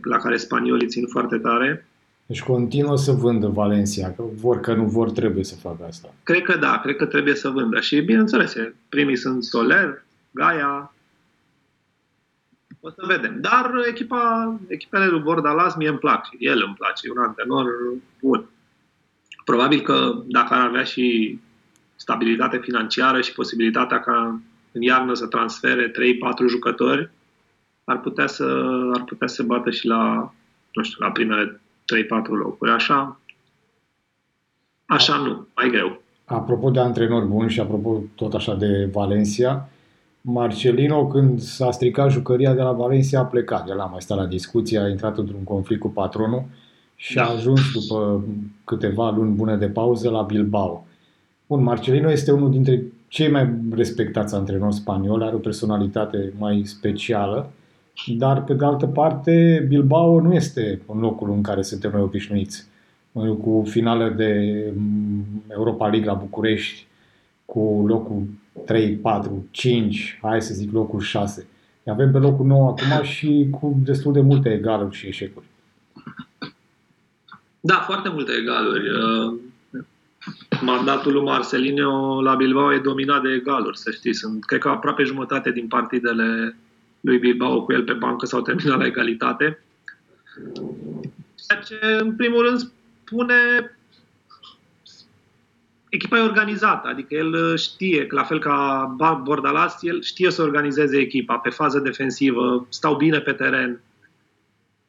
la 0.03 0.17
care 0.17 0.37
spaniolii 0.37 0.89
țin 0.89 1.07
foarte 1.07 1.39
tare. 1.39 1.87
Deci 2.27 2.43
continuă 2.43 2.97
să 2.97 3.13
vândă 3.13 3.47
Valencia, 3.47 4.13
că 4.13 4.23
vor 4.35 4.61
că 4.61 4.75
nu 4.75 4.85
vor, 4.85 5.11
trebuie 5.11 5.45
să 5.45 5.57
facă 5.57 5.85
asta. 5.89 6.15
Cred 6.23 6.43
că 6.43 6.57
da, 6.57 6.79
cred 6.79 6.97
că 6.97 7.07
trebuie 7.07 7.35
să 7.35 7.49
vândă. 7.49 7.81
Și 7.81 8.01
bineînțeles, 8.01 8.55
primii 8.89 9.17
sunt 9.17 9.45
Soler, 9.45 10.03
Gaia, 10.31 10.93
o 12.81 12.89
să 12.89 13.05
vedem. 13.07 13.41
Dar 13.41 13.73
echipa, 13.89 14.55
echipele 14.69 15.07
lui 15.07 15.21
Bordalas 15.21 15.75
mie 15.75 15.89
îmi 15.89 15.99
plac. 15.99 16.29
El 16.39 16.63
îmi 16.67 16.75
place. 16.75 17.07
E 17.07 17.11
un 17.11 17.25
antrenor 17.25 17.67
bun. 18.21 18.49
Probabil 19.45 19.81
că 19.81 20.23
dacă 20.27 20.55
ar 20.55 20.67
avea 20.67 20.85
și 20.85 21.39
stabilitate 21.97 22.59
financiară 22.59 23.21
și 23.21 23.33
posibilitatea 23.33 24.01
ca 24.01 24.41
în 24.73 24.83
iarnă 24.83 25.15
să 25.15 25.27
transfere 25.27 25.91
3-4 25.91 25.93
jucători, 26.49 27.11
ar 27.91 28.01
putea 28.01 28.27
să, 28.27 28.45
ar 28.95 29.05
putea 29.05 29.27
să 29.27 29.43
bată 29.43 29.71
și 29.71 29.87
la, 29.87 30.33
nu 30.73 30.83
știu, 30.83 31.05
la 31.05 31.11
primele 31.11 31.61
3-4 32.25 32.29
locuri. 32.29 32.71
Așa, 32.71 33.21
Așa 34.91 35.17
nu, 35.17 35.47
mai 35.57 35.71
greu. 35.71 36.03
Apropo 36.25 36.71
de 36.71 36.81
antrenori 36.81 37.27
buni 37.27 37.51
și 37.51 37.61
apropo 37.61 38.03
tot 38.15 38.35
așa 38.35 38.55
de 38.55 38.89
Valencia, 38.93 39.69
Marcelino, 40.21 41.07
când 41.07 41.41
s-a 41.41 41.71
stricat 41.71 42.11
jucăria 42.11 42.55
de 42.55 42.63
la 42.63 42.73
Valencia, 42.73 43.19
a 43.21 43.25
plecat. 43.25 43.69
El 43.69 43.81
a 43.81 43.85
mai 43.85 44.01
stat 44.01 44.19
la 44.19 44.27
discuție, 44.27 44.79
a 44.79 44.89
intrat 44.89 45.19
într-un 45.19 45.45
conflict 45.45 45.81
cu 45.81 45.89
patronul 45.89 46.45
și 46.97 47.15
da. 47.15 47.25
a 47.25 47.33
ajuns 47.33 47.61
după 47.73 48.25
câteva 48.65 49.11
luni 49.11 49.35
bune 49.35 49.57
de 49.57 49.69
pauză 49.69 50.11
la 50.11 50.23
Bilbao. 50.23 50.87
Bun, 51.47 51.63
Marcelino 51.63 52.11
este 52.11 52.33
unul 52.33 52.51
dintre 52.51 52.83
cei 53.09 53.31
mai 53.31 53.55
respectați 53.75 54.35
antrenori 54.35 54.75
spanioli, 54.75 55.25
are 55.25 55.35
o 55.35 55.39
personalitate 55.39 56.33
mai 56.39 56.63
specială, 56.65 57.51
dar 58.07 58.45
pe 58.45 58.55
de 58.55 58.65
altă 58.65 58.87
parte 58.87 59.65
Bilbao 59.69 60.21
nu 60.21 60.35
este 60.35 60.83
în 60.87 61.01
locul 61.01 61.31
în 61.31 61.43
care 61.43 61.63
suntem 61.63 61.91
noi 61.91 62.03
obișnuiți. 62.03 62.69
Cu 63.13 63.65
finale 63.67 64.09
de 64.09 64.33
Europa 65.49 65.89
League 65.89 66.07
la 66.07 66.15
București, 66.15 66.87
cu 67.45 67.85
locul 67.87 68.23
3, 68.67 68.93
4, 68.93 69.47
5, 69.51 70.19
hai 70.23 70.43
să 70.43 70.55
zic 70.55 70.73
locul 70.73 71.01
6. 71.01 71.47
Avem 71.87 72.13
pe 72.13 72.19
locul 72.19 72.47
9 72.47 72.69
acum 72.69 73.05
și 73.05 73.47
cu 73.51 73.81
destul 73.85 74.13
de 74.13 74.21
multe 74.21 74.53
egaluri 74.53 74.97
și 74.97 75.07
eșecuri. 75.07 75.45
Da, 77.61 77.75
foarte 77.75 78.09
multe 78.09 78.33
egaluri. 78.41 78.89
Uh, 78.91 79.39
mandatul 80.61 81.13
lui 81.13 81.23
Marcelino 81.23 82.23
la 82.23 82.35
Bilbao 82.35 82.75
e 82.75 82.79
dominat 82.79 83.23
de 83.23 83.33
egaluri, 83.33 83.79
să 83.79 83.91
știți. 83.91 84.19
Sunt, 84.19 84.45
cred 84.45 84.61
că 84.61 84.69
aproape 84.69 85.03
jumătate 85.03 85.51
din 85.51 85.67
partidele 85.67 86.57
lui 87.01 87.19
Bilbao 87.19 87.63
cu 87.63 87.73
el 87.73 87.83
pe 87.83 87.93
bancă 87.93 88.27
s-au 88.27 88.41
terminat 88.41 88.79
la 88.79 88.87
egalitate. 88.87 89.63
Ceea 91.49 91.61
ce, 91.61 91.99
în 92.01 92.17
primul 92.17 92.43
rând, 92.43 92.59
spune 92.59 93.71
echipa 95.89 96.19
e 96.19 96.21
organizată, 96.21 96.89
adică 96.89 97.15
el 97.15 97.57
știe, 97.57 98.07
la 98.11 98.23
fel 98.23 98.39
ca 98.39 98.85
Bordalas, 99.23 99.79
el 99.83 100.03
știe 100.03 100.31
să 100.31 100.43
organizeze 100.43 100.99
echipa 100.99 101.37
pe 101.37 101.51
fază 101.51 101.79
defensivă, 101.79 102.67
stau 102.69 102.97
bine 102.97 103.21
pe 103.21 103.33
teren. 103.33 103.81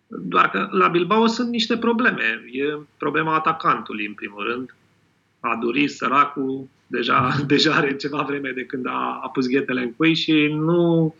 Doar 0.07 0.49
că 0.49 0.67
la 0.71 0.87
Bilbao 0.87 1.27
sunt 1.27 1.49
niște 1.49 1.77
probleme. 1.77 2.43
E 2.51 2.77
problema 2.97 3.35
atacantului, 3.35 4.05
în 4.05 4.13
primul 4.13 4.43
rând. 4.43 4.75
A 5.39 5.57
durit 5.61 5.91
săracul, 5.91 6.67
deja, 6.87 7.35
deja 7.47 7.73
are 7.73 7.95
ceva 7.95 8.21
vreme 8.27 8.51
de 8.51 8.65
când 8.65 8.87
a, 8.87 9.19
a 9.23 9.29
pus 9.29 9.47
ghetele 9.47 9.81
în 9.81 9.93
cui 9.93 10.13
și 10.15 10.47
nu 10.53 11.15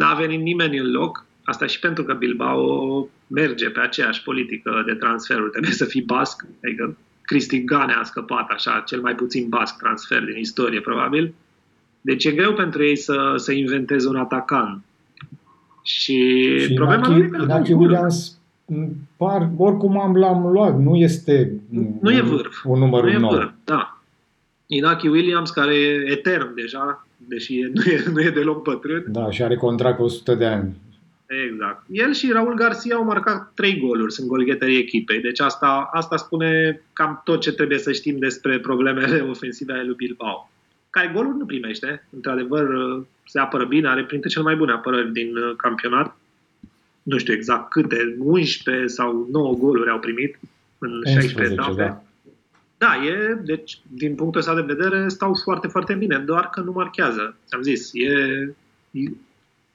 a 0.00 0.14
venit 0.14 0.40
nimeni 0.40 0.78
în 0.78 0.90
loc. 0.90 1.26
Asta 1.44 1.66
și 1.66 1.78
pentru 1.78 2.04
că 2.04 2.14
Bilbao 2.14 3.08
merge 3.26 3.70
pe 3.70 3.80
aceeași 3.80 4.22
politică 4.22 4.82
de 4.86 4.94
transferuri. 4.94 5.50
Trebuie 5.50 5.72
să 5.72 5.84
fii 5.84 6.02
basc, 6.02 6.46
adică 6.64 6.96
Cristi 7.22 7.64
Gane 7.64 7.92
a 7.92 8.02
scăpat 8.02 8.48
așa, 8.48 8.82
cel 8.86 9.00
mai 9.00 9.14
puțin 9.14 9.48
basc 9.48 9.76
transfer 9.76 10.24
din 10.24 10.36
istorie, 10.36 10.80
probabil. 10.80 11.34
Deci 12.00 12.24
e 12.24 12.32
greu 12.32 12.52
pentru 12.52 12.84
ei 12.84 12.96
să, 12.96 13.34
să 13.36 13.52
inventeze 13.52 14.08
un 14.08 14.16
atacant. 14.16 14.82
Și, 15.82 16.58
și 16.58 16.74
problema 16.74 17.06
Inaki, 17.06 17.30
nu 17.30 17.42
Inaki 17.42 17.72
Williams 17.72 18.36
par, 19.16 19.50
oricum 19.56 20.00
am 20.00 20.16
l-am 20.16 20.46
luat, 20.46 20.78
nu 20.78 20.96
este 20.96 21.52
nu 22.00 22.12
e 22.12 22.20
vârf. 22.20 22.64
un 22.64 22.78
număr 22.78 23.04
nu 23.04 23.18
nou. 23.18 23.32
E 23.32 23.34
vârf, 23.34 23.50
da. 23.64 24.02
Inaki 24.66 25.08
Williams, 25.08 25.50
care 25.50 25.74
e 25.74 26.10
etern 26.10 26.54
deja, 26.54 27.06
deși 27.28 27.60
nu 27.74 27.82
e, 27.82 28.04
nu 28.12 28.20
e 28.20 28.30
deloc 28.30 28.62
bătrân. 28.62 29.04
Da, 29.08 29.30
și 29.30 29.42
are 29.42 29.56
contract 29.56 30.00
100 30.00 30.34
de 30.34 30.44
ani. 30.44 30.76
Exact. 31.50 31.84
El 31.90 32.12
și 32.12 32.32
Raul 32.32 32.54
Garcia 32.54 32.96
au 32.96 33.04
marcat 33.04 33.52
trei 33.54 33.78
goluri, 33.78 34.12
sunt 34.12 34.26
golgheterii 34.26 34.78
echipei. 34.78 35.20
Deci 35.20 35.40
asta, 35.40 35.90
asta 35.92 36.16
spune 36.16 36.80
cam 36.92 37.20
tot 37.24 37.40
ce 37.40 37.52
trebuie 37.52 37.78
să 37.78 37.92
știm 37.92 38.18
despre 38.18 38.58
problemele 38.58 39.20
ofensive 39.34 39.72
ale 39.72 39.84
lui 39.84 39.94
Bilbao. 39.94 40.50
Care 40.90 41.10
goluri 41.14 41.36
nu 41.36 41.46
primește, 41.46 42.06
într-adevăr 42.10 42.66
se 43.26 43.38
apără 43.38 43.64
bine, 43.64 43.88
are 43.88 44.04
printre 44.04 44.28
cele 44.28 44.44
mai 44.44 44.56
bune 44.56 44.72
apărări 44.72 45.12
din 45.12 45.36
uh, 45.36 45.56
campionat. 45.56 46.16
Nu 47.02 47.18
știu 47.18 47.34
exact 47.34 47.70
câte, 47.70 48.16
11 48.18 48.86
sau 48.86 49.28
9 49.32 49.54
goluri 49.54 49.90
au 49.90 49.98
primit 49.98 50.38
în 50.78 51.02
16 51.04 51.52
etape. 51.52 51.74
Da. 51.74 52.02
Da, 52.82 53.04
e, 53.06 53.40
deci, 53.44 53.80
din 53.88 54.14
punctul 54.14 54.40
ăsta 54.40 54.54
de 54.54 54.74
vedere, 54.74 55.08
stau 55.08 55.34
foarte, 55.44 55.66
foarte 55.66 55.94
bine, 55.94 56.18
doar 56.18 56.50
că 56.50 56.60
nu 56.60 56.72
marchează. 56.72 57.36
Ți-am 57.46 57.62
zis, 57.62 57.90
e, 57.92 58.54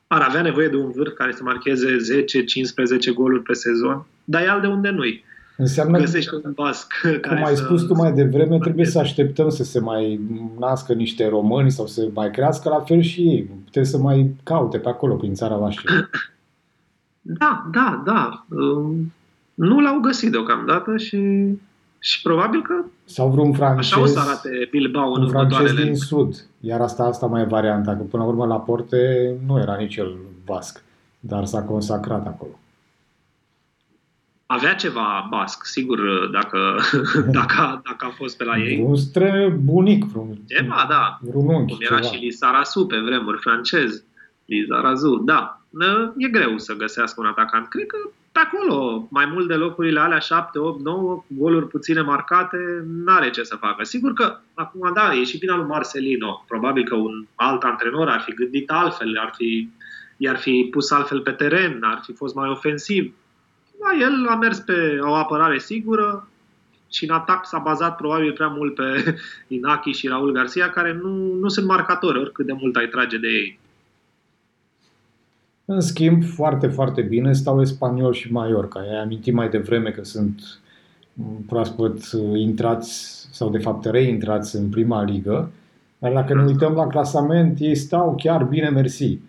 ar 0.07 0.21
avea 0.21 0.41
nevoie 0.41 0.67
de 0.67 0.75
un 0.75 0.91
vârf 0.91 1.13
care 1.13 1.31
să 1.31 1.43
marcheze 1.43 1.95
10-15 3.11 3.13
goluri 3.13 3.43
pe 3.43 3.53
sezon, 3.53 4.05
dar 4.23 4.41
e 4.41 4.49
al 4.49 4.61
de 4.61 4.67
unde 4.67 4.89
nu-i. 4.89 5.23
Înseamnă, 5.57 5.97
Găsești 5.99 6.33
un 6.43 6.51
basc 6.55 6.93
cum 7.27 7.43
ai 7.43 7.55
spus 7.55 7.83
tu 7.83 7.93
mai 7.93 8.11
devreme, 8.11 8.57
trebuie 8.57 8.85
să 8.85 8.99
așteptăm 8.99 9.49
să 9.49 9.63
se 9.63 9.79
mai 9.79 10.19
nască 10.59 10.93
niște 10.93 11.27
români 11.27 11.71
sau 11.71 11.87
să 11.87 12.09
mai 12.13 12.31
crească 12.31 12.69
la 12.69 12.79
fel 12.79 13.01
și 13.01 13.21
ei. 13.21 13.49
Trebuie 13.61 13.91
să 13.91 13.97
mai 13.97 14.35
caute 14.43 14.77
pe 14.77 14.89
acolo, 14.89 15.15
prin 15.15 15.33
țara 15.33 15.55
voastră. 15.55 16.09
Da, 17.21 17.69
da, 17.71 18.01
da. 18.05 18.45
Nu 19.53 19.79
l-au 19.79 19.99
găsit 19.99 20.31
deocamdată 20.31 20.97
și, 20.97 21.17
și 21.99 22.21
probabil 22.21 22.61
că 22.61 22.73
sau 23.05 23.29
vreun 23.29 23.53
francez, 23.53 23.91
așa 23.91 24.01
o 24.01 24.05
să 24.05 24.19
arate 24.19 24.67
Bilbao 24.71 25.11
în 25.11 25.21
un 25.21 25.29
francez 25.29 25.73
din 25.73 25.95
sud. 25.95 26.35
Iar 26.59 26.81
asta, 26.81 27.03
asta 27.03 27.25
mai 27.25 27.41
e 27.41 27.45
varianta, 27.45 27.95
că 27.95 28.03
până 28.03 28.23
la 28.23 28.29
urmă 28.29 28.45
la 28.45 28.59
Porte 28.59 29.33
nu 29.45 29.59
era 29.59 29.75
nici 29.75 29.95
el 29.95 30.17
basc, 30.45 30.83
dar 31.19 31.45
s-a 31.45 31.61
consacrat 31.61 32.27
acolo. 32.27 32.59
Avea 34.45 34.73
ceva 34.73 35.27
basc, 35.29 35.65
sigur, 35.65 35.99
dacă, 36.31 36.57
dacă, 37.39 37.81
dacă 37.83 38.05
a 38.05 38.13
fost 38.15 38.37
pe 38.37 38.43
la 38.43 38.57
ei. 38.57 38.81
Un 38.81 38.95
stră 38.95 39.57
bunic, 39.63 40.03
vreun, 40.05 40.37
ceva, 40.47 40.85
da. 40.89 41.19
vreun 41.21 41.47
unchi, 41.47 41.73
Cum 41.73 41.85
era 41.89 41.99
ceva. 41.99 42.13
și 42.13 42.23
Lizarazu 42.23 42.85
pe 42.85 42.97
vremuri 42.97 43.41
francez. 43.41 44.03
Lizarazu, 44.45 45.15
da. 45.25 45.61
E 46.17 46.27
greu 46.27 46.57
să 46.57 46.73
găsească 46.73 47.21
un 47.21 47.27
atacant. 47.27 47.67
Cred 47.67 47.85
că 47.85 47.97
pe 48.05 48.26
acolo, 48.39 49.07
mai 49.11 49.25
mult 49.25 49.47
de 49.47 49.53
locurile 49.53 49.99
alea 49.99 50.19
7, 50.19 50.59
8, 50.59 50.81
9, 50.81 51.23
goluri 51.27 51.67
puține 51.67 52.01
marcate, 52.01 52.57
n-are 52.85 53.29
ce 53.29 53.43
să 53.43 53.55
facă. 53.55 53.83
Sigur 53.83 54.13
că, 54.13 54.39
acum, 54.53 54.91
da, 54.93 55.13
e 55.13 55.23
și 55.23 55.37
vina 55.37 55.55
lui 55.55 55.65
Marcelino. 55.65 56.45
Probabil 56.47 56.83
că 56.83 56.95
un 56.95 57.25
alt 57.35 57.63
antrenor 57.63 58.09
ar 58.09 58.21
fi 58.21 58.33
gândit 58.33 58.69
altfel, 58.69 59.17
ar 59.19 59.33
fi, 59.35 59.69
i-ar 60.17 60.37
fi 60.37 60.67
pus 60.71 60.91
altfel 60.91 61.21
pe 61.21 61.31
teren, 61.31 61.79
ar 61.83 62.01
fi 62.05 62.13
fost 62.13 62.35
mai 62.35 62.49
ofensiv. 62.49 63.13
Da, 63.79 64.05
el 64.05 64.27
a 64.29 64.35
mers 64.35 64.59
pe 64.59 64.97
o 65.01 65.13
apărare 65.13 65.57
sigură 65.57 66.29
și 66.91 67.03
în 67.03 67.09
atac 67.09 67.45
s-a 67.45 67.57
bazat 67.57 67.95
probabil 67.95 68.33
prea 68.33 68.47
mult 68.47 68.75
pe 68.75 69.15
Inaki 69.55 69.91
și 69.91 70.07
Raul 70.07 70.31
Garcia, 70.31 70.69
care 70.69 70.99
nu, 71.01 71.33
nu 71.33 71.47
sunt 71.47 71.65
marcatori, 71.65 72.19
oricât 72.19 72.45
de 72.45 72.53
mult 72.53 72.75
ai 72.75 72.87
trage 72.87 73.17
de 73.17 73.27
ei. 73.27 73.59
În 75.69 75.81
schimb, 75.81 76.23
foarte, 76.23 76.67
foarte 76.67 77.01
bine 77.01 77.33
stau 77.33 77.61
Espanyol 77.61 78.13
și 78.13 78.31
Mallorca. 78.31 78.79
Ai 78.79 79.01
amintit 79.01 79.33
mai 79.33 79.49
devreme 79.49 79.89
că 79.89 80.03
sunt 80.03 80.41
proaspăt 81.47 81.99
intrați 82.35 83.15
sau 83.31 83.49
de 83.49 83.57
fapt 83.57 83.85
reintrați 83.85 84.55
în 84.55 84.69
prima 84.69 85.03
ligă, 85.03 85.51
dar 85.97 86.13
dacă 86.13 86.33
ne 86.33 86.43
uităm 86.43 86.73
la 86.73 86.87
clasament, 86.87 87.59
ei 87.59 87.75
stau 87.75 88.15
chiar 88.17 88.43
bine 88.43 88.69
mersi. 88.69 89.19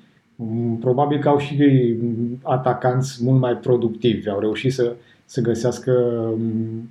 Probabil 0.81 1.19
că 1.19 1.29
au 1.29 1.39
și 1.39 1.97
atacanți 2.43 3.25
mult 3.25 3.41
mai 3.41 3.57
productivi, 3.57 4.29
au 4.29 4.41
reușit 4.41 4.73
să, 4.73 4.97
să 5.25 5.41
găsească 5.41 6.25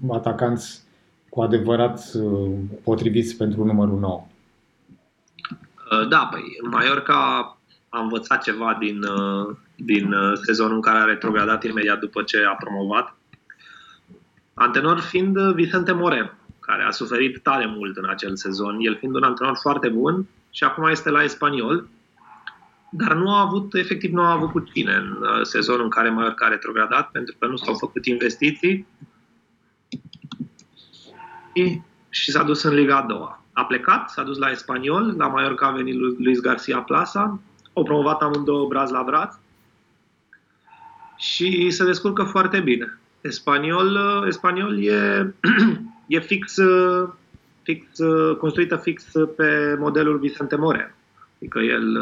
atacanți 0.10 0.82
cu 1.30 1.42
adevărat 1.42 2.12
potriviți 2.84 3.36
pentru 3.36 3.66
numărul 3.66 4.00
9. 4.00 4.26
Da, 6.10 6.28
păi 6.32 6.42
Mallorca 6.72 7.52
a 7.90 8.00
învățat 8.00 8.44
ceva 8.44 8.78
din, 8.80 9.00
din 9.76 10.14
sezonul 10.42 10.76
în 10.76 10.82
care 10.82 10.98
a 10.98 11.04
retrogradat 11.04 11.64
imediat 11.64 12.00
după 12.00 12.24
ce 12.24 12.46
a 12.46 12.54
promovat. 12.54 13.16
Antenor 14.54 15.00
fiind 15.00 15.54
Vicente 15.54 15.92
More, 15.92 16.38
care 16.60 16.84
a 16.84 16.92
suferit 16.92 17.42
tare 17.42 17.66
mult 17.66 17.98
în 17.98 18.10
acel 18.10 18.36
sezon, 18.36 18.78
el 18.80 18.98
fiind 18.98 19.16
un 19.16 19.24
antrenor 19.24 19.58
foarte 19.62 19.90
bun 19.90 20.28
și 20.50 20.64
acum 20.64 20.84
este 20.84 21.10
la 21.10 21.24
Espaniol, 21.24 21.88
dar 22.90 23.14
nu 23.14 23.34
a 23.34 23.42
avut, 23.42 23.74
efectiv 23.74 24.12
nu 24.12 24.22
a 24.22 24.32
avut 24.32 24.52
cu 24.52 24.60
cine 24.60 24.94
în 24.94 25.44
sezonul 25.44 25.84
în 25.84 25.90
care 25.90 26.10
Mallorca 26.10 26.46
a 26.46 26.50
retrogradat, 26.50 27.12
pentru 27.12 27.36
că 27.40 27.48
nu 27.48 27.56
s-au 27.56 27.74
făcut 27.74 28.06
investiții 28.06 28.88
și 32.10 32.32
s-a 32.32 32.44
dus 32.44 32.64
în 32.64 32.74
Liga 32.74 32.98
a 32.98 33.06
doua. 33.06 33.44
A 33.54 33.66
plecat, 33.66 34.10
s-a 34.10 34.24
dus 34.24 34.38
la 34.38 34.50
Espaniol, 34.50 35.16
la 35.18 35.28
Mallorca 35.28 35.68
a 35.68 35.72
venit 35.72 35.96
Luis 36.20 36.40
Garcia 36.40 36.80
Plasa, 36.82 37.40
au 37.78 37.84
promovat 37.84 38.22
amândouă 38.22 38.68
braz 38.68 38.92
la 38.92 39.04
braz 39.04 39.40
și 41.18 41.70
se 41.70 41.86
descurcă 41.86 42.24
foarte 42.24 42.60
bine. 42.60 43.00
Espaniol, 43.22 43.98
Espaniol 44.28 44.84
e, 44.84 45.34
e 46.08 46.20
fix, 46.20 46.56
fix, 47.62 47.86
construită 48.38 48.76
fix 48.76 49.12
pe 49.36 49.76
modelul 49.80 50.18
Vicente 50.18 50.56
More. 50.56 50.96
Adică 51.36 51.60
el, 51.60 51.98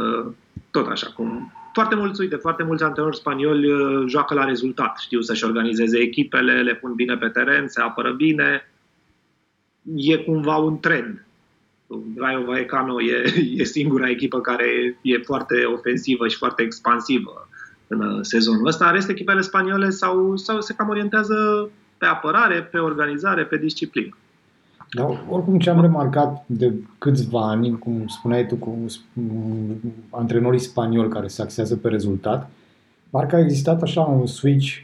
tot 0.71 0.87
așa 0.87 1.07
cum... 1.07 1.53
Foarte 1.73 1.95
mulți, 1.95 2.21
uite, 2.21 2.35
foarte 2.35 2.63
mulți 2.63 2.83
antrenori 2.83 3.15
spanioli 3.15 3.69
joacă 4.07 4.33
la 4.33 4.45
rezultat. 4.45 4.97
Știu 4.97 5.21
să-și 5.21 5.43
organizeze 5.43 5.99
echipele, 5.99 6.61
le 6.61 6.75
pun 6.75 6.93
bine 6.93 7.17
pe 7.17 7.27
teren, 7.27 7.67
se 7.67 7.81
apără 7.81 8.11
bine. 8.11 8.71
e 9.95 10.17
cumva 10.17 10.55
un 10.55 10.79
trend. 10.79 11.24
Rayo 12.17 12.43
Vallecano 12.45 13.01
e, 13.01 13.23
e 13.57 13.63
singura 13.63 14.09
echipă 14.09 14.39
care 14.39 14.65
e 15.01 15.17
foarte 15.17 15.55
ofensivă 15.75 16.27
și 16.27 16.37
foarte 16.37 16.61
expansivă 16.61 17.47
în 17.87 18.23
sezonul 18.23 18.67
ăsta. 18.67 18.91
Rest 18.91 19.09
echipele 19.09 19.41
spaniole 19.41 19.89
sau, 19.89 20.35
sau 20.35 20.61
se 20.61 20.73
cam 20.73 20.89
orientează 20.89 21.69
pe 21.97 22.05
apărare, 22.05 22.61
pe 22.61 22.77
organizare, 22.77 23.43
pe 23.43 23.57
disciplină. 23.57 24.17
Dar 24.91 25.23
oricum 25.29 25.59
ce 25.59 25.69
am 25.69 25.81
remarcat 25.81 26.43
de 26.47 26.73
câțiva 26.97 27.47
ani, 27.47 27.77
cum 27.79 28.07
spuneai 28.07 28.47
tu, 28.47 28.55
cu 28.55 28.85
antrenorii 30.09 30.59
spanioli 30.59 31.09
care 31.09 31.27
se 31.27 31.41
axează 31.41 31.75
pe 31.75 31.87
rezultat, 31.87 32.49
parcă 33.09 33.35
a 33.35 33.39
existat 33.39 33.81
așa 33.81 34.01
un 34.01 34.25
switch 34.25 34.77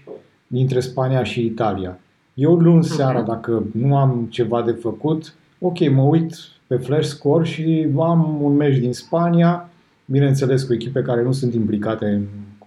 dintre 0.47 0.79
Spania 0.79 1.23
și 1.23 1.45
Italia. 1.45 1.99
Eu 2.33 2.55
luni 2.55 2.83
seara, 2.83 3.19
mhm. 3.19 3.27
dacă 3.27 3.63
nu 3.71 3.97
am 3.97 4.27
ceva 4.29 4.61
de 4.61 4.71
făcut, 4.71 5.33
ok, 5.59 5.89
mă 5.89 6.01
uit 6.01 6.35
pe 6.71 6.77
flash 6.77 7.07
score 7.07 7.45
și 7.45 7.87
am 7.99 8.37
un 8.41 8.55
meci 8.55 8.77
din 8.77 8.93
Spania, 8.93 9.69
bineînțeles 10.05 10.63
cu 10.63 10.73
echipe 10.73 11.01
care 11.01 11.23
nu 11.23 11.31
sunt 11.31 11.53
implicate 11.53 12.05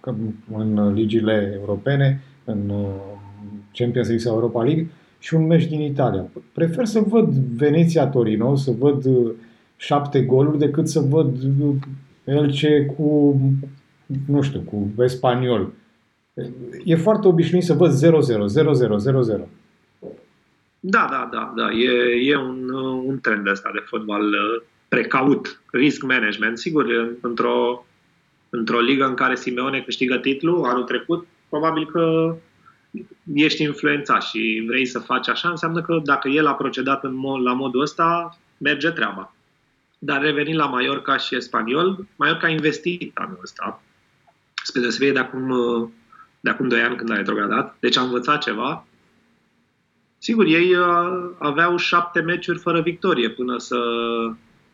în, 0.01 0.15
în 0.57 0.93
ligile 0.93 1.53
europene, 1.59 2.21
în 2.43 2.69
uh, 2.69 2.85
Champions 3.71 4.07
League 4.07 4.25
sau 4.25 4.33
Europa 4.33 4.63
League, 4.63 4.87
și 5.19 5.33
un 5.33 5.45
meci 5.45 5.65
din 5.65 5.81
Italia. 5.81 6.25
Prefer 6.53 6.85
să 6.85 6.99
văd 6.99 7.29
Veneția-Torino, 7.33 8.55
să 8.55 8.71
văd 8.79 9.05
uh, 9.05 9.31
șapte 9.75 10.21
goluri, 10.21 10.57
decât 10.57 10.87
să 10.87 10.99
văd 10.99 11.43
uh, 11.43 11.75
Elce 12.23 12.93
cu, 12.97 13.39
nu 14.25 14.41
știu, 14.41 14.59
cu 14.59 15.03
Espaniol. 15.03 15.73
E 16.83 16.95
foarte 16.95 17.27
obișnuit 17.27 17.63
să 17.63 17.73
văd 17.73 17.91
0-0, 17.91 17.97
0-0, 17.99 18.09
0-0. 19.37 19.64
Da, 20.87 21.07
da, 21.09 21.29
da, 21.31 21.53
da. 21.55 21.71
E, 21.71 21.91
e 22.29 22.35
un, 22.35 22.69
un 23.05 23.19
trend 23.19 23.47
ăsta 23.47 23.69
de 23.73 23.83
fotbal 23.85 24.27
uh, 24.27 24.61
precaut, 24.87 25.61
risk 25.71 26.03
management. 26.03 26.57
Sigur, 26.57 27.15
într-o, 27.21 27.85
într-o 28.49 28.79
ligă 28.79 29.05
în 29.05 29.13
care 29.13 29.35
Simeone 29.35 29.81
câștigă 29.81 30.17
titlul 30.17 30.65
anul 30.65 30.83
trecut, 30.83 31.27
probabil 31.49 31.85
că 31.85 32.35
ești 33.33 33.63
influențat 33.63 34.23
și 34.23 34.63
vrei 34.67 34.85
să 34.85 34.99
faci 34.99 35.27
așa, 35.27 35.49
înseamnă 35.49 35.81
că 35.81 35.99
dacă 36.03 36.27
el 36.27 36.47
a 36.47 36.53
procedat 36.53 37.03
în 37.03 37.15
mod, 37.15 37.41
la 37.41 37.53
modul 37.53 37.81
ăsta, 37.81 38.37
merge 38.57 38.89
treaba. 38.89 39.35
Dar 39.99 40.21
revenind 40.21 40.57
la 40.57 40.65
Mallorca 40.65 41.17
și 41.17 41.35
Espaniol, 41.35 42.05
Mallorca 42.15 42.47
a 42.47 42.49
investit 42.49 43.17
anul 43.17 43.39
ăsta, 43.41 43.81
spre 44.63 44.81
deosebire 44.81 45.11
de 45.11 45.19
acum, 45.19 45.47
de 46.39 46.49
acum 46.49 46.67
2 46.67 46.81
ani 46.81 46.95
când 46.95 47.11
a 47.11 47.15
retrogradat, 47.15 47.75
deci 47.79 47.97
a 47.97 48.01
învățat 48.01 48.41
ceva. 48.41 48.85
Sigur, 50.25 50.45
ei 50.45 50.75
uh, 50.75 51.29
aveau 51.37 51.77
șapte 51.77 52.19
meciuri 52.19 52.59
fără 52.59 52.81
victorie 52.81 53.29
până 53.29 53.57
să, 53.57 53.77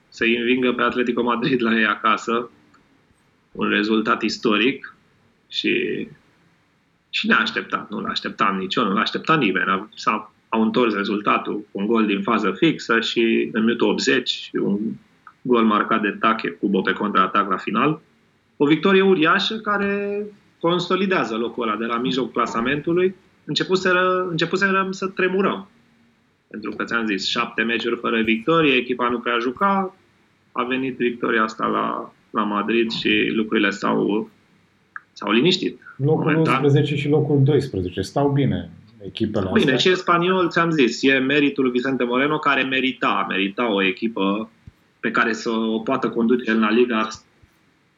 să 0.09 0.23
învingă 0.23 0.73
pe 0.73 0.81
Atletico 0.81 1.23
Madrid 1.23 1.61
la 1.61 1.77
ei 1.77 1.85
acasă. 1.85 2.49
Un 3.51 3.69
rezultat 3.69 4.21
istoric 4.21 4.95
și 5.47 6.07
și 7.09 7.27
neașteptat. 7.27 7.89
Nu 7.89 7.99
l-așteptam 7.99 8.57
nici 8.57 8.75
eu, 8.75 8.83
nu 8.83 8.93
l-aștepta 8.93 9.35
nimeni. 9.35 9.89
S-a, 9.95 10.33
au 10.49 10.61
întors 10.61 10.93
rezultatul 10.93 11.53
cu 11.53 11.79
un 11.79 11.85
gol 11.85 12.05
din 12.05 12.21
fază 12.21 12.51
fixă 12.51 12.99
și 12.99 13.49
în 13.51 13.63
minutul 13.63 13.89
80 13.89 14.29
și 14.29 14.55
un 14.55 14.79
gol 15.41 15.63
marcat 15.63 16.01
de 16.01 16.17
Tache 16.19 16.49
cu 16.49 16.81
pe 16.81 16.93
contraatac 16.93 17.49
la 17.49 17.57
final. 17.57 18.01
O 18.57 18.65
victorie 18.65 19.01
uriașă 19.01 19.57
care 19.57 20.25
consolidează 20.59 21.35
locul 21.35 21.67
ăla 21.67 21.77
de 21.77 21.85
la 21.85 21.97
mijlocul 21.97 22.31
clasamentului. 22.31 23.15
Începuseră, 23.45 24.27
începuserăm 24.29 24.91
să 24.91 25.07
tremurăm. 25.07 25.69
Pentru 26.47 26.71
că 26.71 26.83
ți-am 26.83 27.05
zis, 27.05 27.27
șapte 27.27 27.61
meciuri 27.61 27.99
fără 27.99 28.21
victorie, 28.21 28.75
echipa 28.75 29.09
nu 29.09 29.19
prea 29.19 29.37
juca, 29.39 29.95
a 30.51 30.63
venit 30.63 30.97
victoria 30.97 31.43
asta 31.43 31.65
la, 31.65 32.13
la 32.29 32.43
Madrid 32.43 32.91
și 32.91 33.31
lucrurile 33.33 33.69
s-au, 33.69 34.29
s-au 35.11 35.31
liniștit. 35.31 35.79
Locul 35.95 36.31
momentan. 36.31 36.63
11 36.63 36.95
și 36.95 37.07
locul 37.07 37.43
12. 37.43 38.01
Stau 38.01 38.29
bine 38.29 38.69
echipele 39.05 39.45
astea. 39.45 39.63
Bine, 39.63 39.77
și 39.77 39.95
spaniol, 39.95 40.49
ți-am 40.49 40.69
zis, 40.69 41.03
e 41.03 41.17
meritul 41.17 41.63
lui 41.63 41.71
Vicente 41.71 42.03
Moreno 42.03 42.37
care 42.37 42.63
merita, 42.63 43.25
merita 43.29 43.73
o 43.73 43.83
echipă 43.83 44.49
pe 44.99 45.11
care 45.11 45.33
să 45.33 45.49
o 45.49 45.79
poată 45.79 46.09
conduce 46.09 46.51
în 46.51 46.59
la 46.59 46.69
Liga 46.69 47.07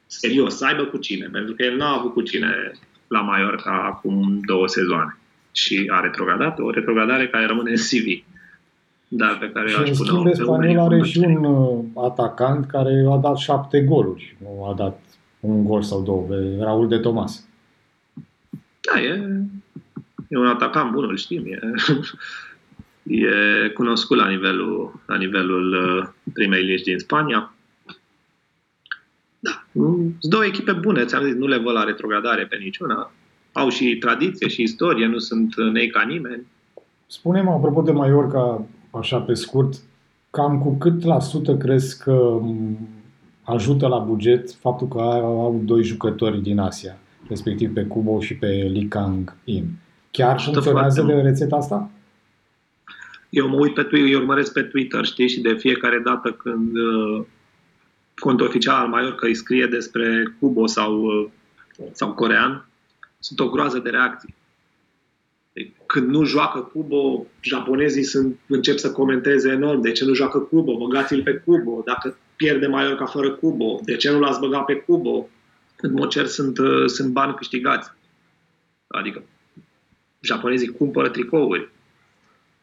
serios, 0.06 0.58
să 0.58 0.66
aibă 0.66 0.84
cu 0.84 0.98
cine, 0.98 1.30
pentru 1.32 1.54
că 1.54 1.64
el 1.64 1.76
n-a 1.76 1.98
avut 1.98 2.14
cu 2.14 2.22
cine 2.22 2.72
la 3.08 3.22
Mallorca 3.22 3.86
acum 3.94 4.40
două 4.46 4.68
sezoane 4.68 5.18
și 5.54 5.90
a 5.94 6.00
retrogradat, 6.00 6.60
o 6.60 6.70
retrogradare 6.70 7.28
care 7.28 7.46
rămâne 7.46 7.70
în 7.70 7.76
CV. 7.76 8.26
Dar 9.08 9.38
pe 9.38 9.50
care 9.50 9.70
și 9.70 9.80
în 9.80 9.94
schimb, 9.94 10.34
Spaniol 10.34 10.80
are 10.80 11.02
și 11.02 11.18
un 11.18 11.44
uh, 11.44 11.86
atacant 11.96 12.66
care 12.66 13.06
a 13.12 13.18
dat 13.18 13.38
șapte 13.38 13.82
goluri. 13.82 14.38
Nu 14.42 14.66
a 14.66 14.74
dat 14.74 15.00
un 15.40 15.64
gol 15.64 15.82
sau 15.82 16.04
două, 16.04 16.28
Raul 16.60 16.88
de 16.88 16.98
Tomas. 16.98 17.48
Da, 18.82 19.02
e, 19.02 19.40
e 20.28 20.38
un 20.38 20.48
atacant 20.48 20.92
bun, 20.92 21.04
îl 21.04 21.18
știm. 21.18 21.46
E, 21.46 21.60
e 23.28 23.70
cunoscut 23.70 24.18
la 24.18 24.28
nivelul, 24.28 25.02
la 25.06 25.18
nivelul 25.18 25.74
uh, 25.74 26.08
primei 26.34 26.64
legi 26.64 26.84
din 26.84 27.00
Spania. 27.00 27.54
Da, 29.40 29.66
sunt 29.72 30.16
două 30.22 30.46
echipe 30.46 30.72
bune, 30.72 31.06
ți-am 31.06 31.24
zis, 31.24 31.34
nu 31.34 31.48
le 31.48 31.58
văd 31.58 31.74
la 31.74 31.84
retrogradare 31.84 32.46
pe 32.46 32.56
niciuna. 32.56 33.12
Au 33.54 33.70
și 33.70 33.98
tradiție 33.98 34.48
și 34.48 34.62
istorie, 34.62 35.08
nu 35.08 35.18
sunt 35.18 35.54
nei 35.74 35.88
ca 35.88 36.02
nimeni. 36.02 36.46
Spune-mă, 37.08 37.52
apropo 37.52 37.82
de 37.82 37.92
Mallorca, 37.92 38.66
așa 38.92 39.20
pe 39.20 39.34
scurt, 39.34 39.74
cam 40.30 40.60
cu 40.60 40.78
cât 40.78 41.04
la 41.04 41.20
sută 41.20 41.58
crezi 41.58 42.04
că 42.04 42.40
ajută 43.44 43.88
la 43.88 43.98
buget 43.98 44.52
faptul 44.52 44.88
că 44.88 45.00
au 45.00 45.62
doi 45.66 45.84
jucători 45.84 46.42
din 46.42 46.60
Asia? 46.60 46.98
respectiv 47.28 47.74
pe 47.74 47.84
Kubo 47.84 48.20
și 48.20 48.36
pe 48.36 48.48
Li 48.48 48.88
Kang 48.88 49.36
In. 49.44 49.66
Chiar 50.12 50.34
Ajută 50.34 50.60
funcționează 50.60 51.02
de 51.02 51.14
rețeta 51.14 51.56
asta? 51.56 51.92
Eu 53.30 53.48
mă 53.48 53.56
uit 53.56 53.74
pe 53.74 53.84
Twitter, 53.84 54.12
eu 54.12 54.20
urmăresc 54.20 54.54
pe 54.54 54.62
Twitter, 54.62 55.06
știi, 55.06 55.28
și 55.28 55.42
de 55.42 55.54
fiecare 55.54 56.02
dată 56.04 56.32
când 56.32 56.76
uh, 56.76 57.26
contul 58.16 58.46
oficial 58.46 58.76
al 58.76 58.88
Mallorca 58.88 59.28
îi 59.28 59.34
scrie 59.34 59.66
despre 59.66 60.36
Kubo 60.40 60.66
sau, 60.66 61.02
uh, 61.02 61.28
sau 61.92 62.14
corean, 62.14 62.68
sunt 63.24 63.40
o 63.40 63.50
groază 63.50 63.80
de 63.80 63.90
reacții. 63.90 64.36
Când 65.86 66.10
nu 66.10 66.24
joacă 66.24 66.60
Kubo, 66.60 67.26
japonezii 67.42 68.04
sunt, 68.04 68.40
încep 68.48 68.78
să 68.78 68.92
comenteze 68.92 69.50
enorm. 69.50 69.82
De 69.82 69.92
ce 69.92 70.06
nu 70.06 70.14
joacă 70.14 70.40
Kubo? 70.40 70.78
Băgați-l 70.78 71.24
pe 71.24 71.34
Kubo. 71.46 71.82
Dacă 71.86 72.18
pierde 72.36 72.68
Mallorca 72.68 73.06
fără 73.06 73.32
Kubo, 73.32 73.80
de 73.84 73.96
ce 73.96 74.12
nu 74.12 74.20
l-ați 74.20 74.40
băgat 74.40 74.66
pe 74.66 74.76
Kubo? 74.76 75.28
în 75.84 75.94
mod 75.94 76.10
cer 76.10 76.26
sunt, 76.26 76.58
uh, 76.58 76.86
sunt 76.86 77.12
bani 77.12 77.34
câștigați. 77.34 77.92
Adică 78.88 79.24
japonezii 80.20 80.68
cumpără 80.68 81.10
tricouri. 81.10 81.72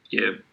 E, 0.09 0.45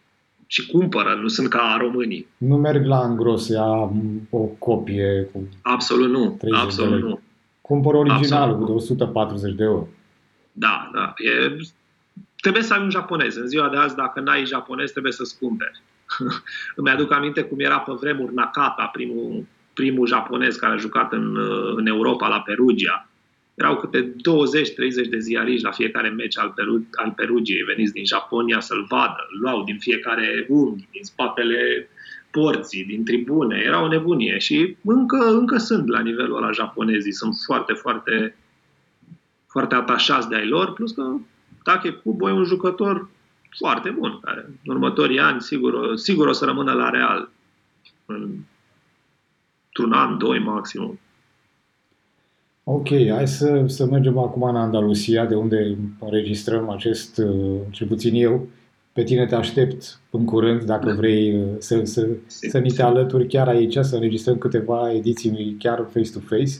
și 0.46 0.66
cumpără, 0.66 1.18
nu 1.22 1.28
sunt 1.28 1.48
ca 1.48 1.76
românii. 1.80 2.26
Nu 2.36 2.56
merg 2.56 2.86
la 2.86 3.04
îngros, 3.04 3.48
ia 3.48 3.90
o 4.30 4.38
copie 4.58 5.28
cu 5.32 5.48
Absolut 5.62 6.10
nu, 6.10 6.38
absolut 6.50 7.02
nu. 7.02 7.20
Cumpăr 7.60 7.94
originalul 7.94 8.54
absolut. 8.54 8.66
de 8.66 8.72
140 8.72 9.54
de 9.54 9.62
euro. 9.62 9.88
Da, 10.58 10.90
da. 10.92 11.14
E, 11.16 11.56
trebuie 12.40 12.62
să 12.62 12.74
ai 12.74 12.82
un 12.82 12.90
japonez. 12.90 13.36
În 13.36 13.46
ziua 13.46 13.68
de 13.68 13.76
azi, 13.76 13.96
dacă 13.96 14.20
n-ai 14.20 14.44
japonez, 14.44 14.90
trebuie 14.90 15.12
să-ți 15.12 15.38
cumperi. 15.38 15.82
Îmi 16.76 16.90
aduc 16.90 17.12
aminte 17.12 17.42
cum 17.42 17.60
era 17.60 17.78
pe 17.78 17.92
vremuri 17.92 18.34
Nakata, 18.34 18.84
primul 18.84 19.46
primul 19.80 20.06
japonez 20.06 20.56
care 20.56 20.72
a 20.72 20.76
jucat 20.76 21.12
în, 21.12 21.36
în 21.76 21.86
Europa 21.86 22.28
la 22.28 22.40
Perugia. 22.40 23.08
Erau 23.54 23.76
câte 23.76 24.14
20-30 25.06 25.08
de 25.10 25.18
ziariști 25.18 25.64
la 25.64 25.70
fiecare 25.70 26.08
meci 26.08 26.38
al, 26.38 26.52
Peru, 26.56 26.86
al 26.92 27.12
Perugiei 27.16 27.62
veniți 27.62 27.92
din 27.92 28.04
Japonia 28.04 28.60
să-l 28.60 28.86
vadă. 28.88 29.26
Îl 29.30 29.40
luau 29.40 29.64
din 29.64 29.78
fiecare 29.78 30.46
unghi, 30.48 30.88
din 30.92 31.02
spatele 31.02 31.88
porții, 32.30 32.84
din 32.84 33.04
tribune. 33.04 33.62
Era 33.64 33.82
o 33.82 33.88
nebunie 33.88 34.38
și 34.38 34.76
încă, 34.84 35.16
încă 35.16 35.56
sunt 35.56 35.88
la 35.88 36.00
nivelul 36.00 36.36
ăla 36.36 36.50
japonezii. 36.50 37.12
Sunt 37.12 37.34
foarte, 37.46 37.72
foarte, 37.72 38.36
foarte 39.48 39.74
atașați 39.74 40.28
de 40.28 40.34
ai 40.34 40.46
lor, 40.46 40.72
plus 40.72 40.92
că 40.92 41.02
Take 41.62 41.90
Kubo 41.90 42.28
e 42.28 42.32
un 42.32 42.44
jucător 42.44 43.08
foarte 43.58 43.90
bun, 43.90 44.18
care 44.22 44.44
în 44.64 44.74
următorii 44.74 45.18
ani 45.18 45.40
sigur, 45.40 45.96
sigur 45.96 46.26
o 46.26 46.32
să 46.32 46.44
rămână 46.44 46.72
la 46.72 46.90
Real 46.90 47.30
în 48.06 48.30
într-un 49.78 49.98
an, 49.98 50.18
doi 50.18 50.38
maxim. 50.38 50.98
Ok, 52.64 52.88
hai 52.88 53.28
să, 53.28 53.64
să 53.66 53.86
mergem 53.86 54.18
acum 54.18 54.42
în 54.42 54.56
Andalusia, 54.56 55.26
de 55.26 55.34
unde 55.34 55.76
înregistrăm 56.00 56.70
acest, 56.70 57.18
uh, 57.18 57.60
cel 57.70 57.86
puțin 57.86 58.14
eu. 58.14 58.46
Pe 58.92 59.02
tine 59.02 59.26
te 59.26 59.34
aștept 59.34 60.00
în 60.10 60.24
curând, 60.24 60.62
dacă 60.62 60.94
vrei 60.96 61.40
uh, 61.40 61.48
să, 61.58 61.80
să, 61.84 62.08
să 62.26 62.58
ni 62.58 62.70
te 62.70 62.82
alături 62.82 63.26
chiar 63.26 63.48
aici, 63.48 63.76
să 63.80 63.94
înregistrăm 63.94 64.38
câteva 64.38 64.92
ediții 64.92 65.56
chiar 65.58 65.86
face-to-face. 65.90 66.52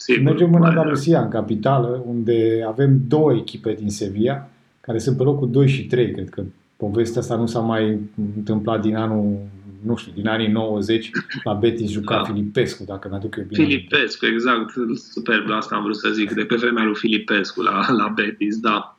Sigur, 0.00 0.22
mergem 0.22 0.54
în 0.54 0.62
Andalusia, 0.62 1.20
în 1.20 1.28
capitală, 1.28 2.04
unde 2.06 2.64
avem 2.68 3.00
două 3.08 3.32
echipe 3.32 3.72
din 3.72 3.90
Sevilla, 3.90 4.48
care 4.80 4.98
sunt 4.98 5.16
pe 5.16 5.22
locul 5.22 5.50
2 5.50 5.68
și 5.68 5.86
3, 5.86 6.10
cred 6.10 6.28
că 6.28 6.42
povestea 6.76 7.20
asta 7.20 7.36
nu 7.36 7.46
s-a 7.46 7.60
mai 7.60 7.98
întâmplat 8.36 8.80
din 8.80 8.96
anul, 8.96 9.36
nu 9.84 9.96
știu, 9.96 10.12
din 10.14 10.28
anii 10.28 10.48
90, 10.48 11.10
la 11.44 11.52
Betis 11.52 11.90
juca 11.90 12.16
Da. 12.16 12.24
Filipescu, 12.24 12.84
dacă 12.84 13.08
mi-aduc 13.10 13.36
eu 13.36 13.44
bine. 13.44 13.64
Filipescu, 13.64 14.26
exact. 14.26 14.72
Superb, 15.12 15.50
asta 15.50 15.74
am 15.74 15.82
vrut 15.82 15.96
să 15.96 16.10
zic. 16.12 16.32
De 16.32 16.42
pe 16.42 16.56
vremea 16.56 16.84
lui 16.84 16.94
Filipescu 16.94 17.62
la, 17.62 17.92
la 17.92 18.12
Betis, 18.14 18.58
da. 18.58 18.96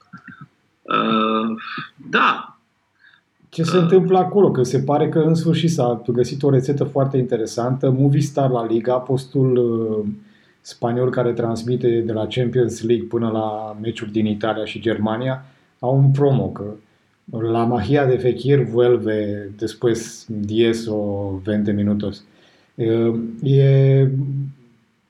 Uh, 0.82 1.58
da, 2.10 2.58
Ce 3.50 3.64
se 3.64 3.78
întâmplă 3.78 4.18
acolo? 4.18 4.52
Că 4.52 4.64
se 4.64 4.80
pare 4.80 5.10
că 5.10 5.20
în 5.20 5.36
sfârșit 5.36 5.72
s-a 5.72 6.02
găsit 6.08 6.44
o 6.44 6.50
rețetă 6.50 6.84
foarte 6.84 7.18
interesantă. 7.18 7.90
Movistar 7.90 8.50
la 8.50 8.66
Liga, 8.66 8.94
postul 8.94 9.58
uh, 9.58 10.12
spaniol 10.62 11.10
care 11.10 11.32
transmite 11.34 12.00
de 12.00 12.12
la 12.14 12.28
Champions 12.28 12.82
League 12.84 13.06
până 13.06 13.30
la 13.30 13.78
meciuri 13.82 14.12
din 14.12 14.26
Italia 14.26 14.66
și 14.66 14.80
Germania, 14.82 15.46
au 15.80 15.98
un 15.98 16.12
promo 16.12 16.50
că 16.50 16.64
la 17.42 17.64
magia 17.64 18.06
de 18.06 18.18
Fekir 18.18 18.60
vuelve 18.64 19.50
después 19.58 20.28
10 20.46 20.90
o 20.90 21.32
20 21.44 21.76
minutos. 21.76 22.24
Uh, 22.76 23.20
E, 23.44 24.08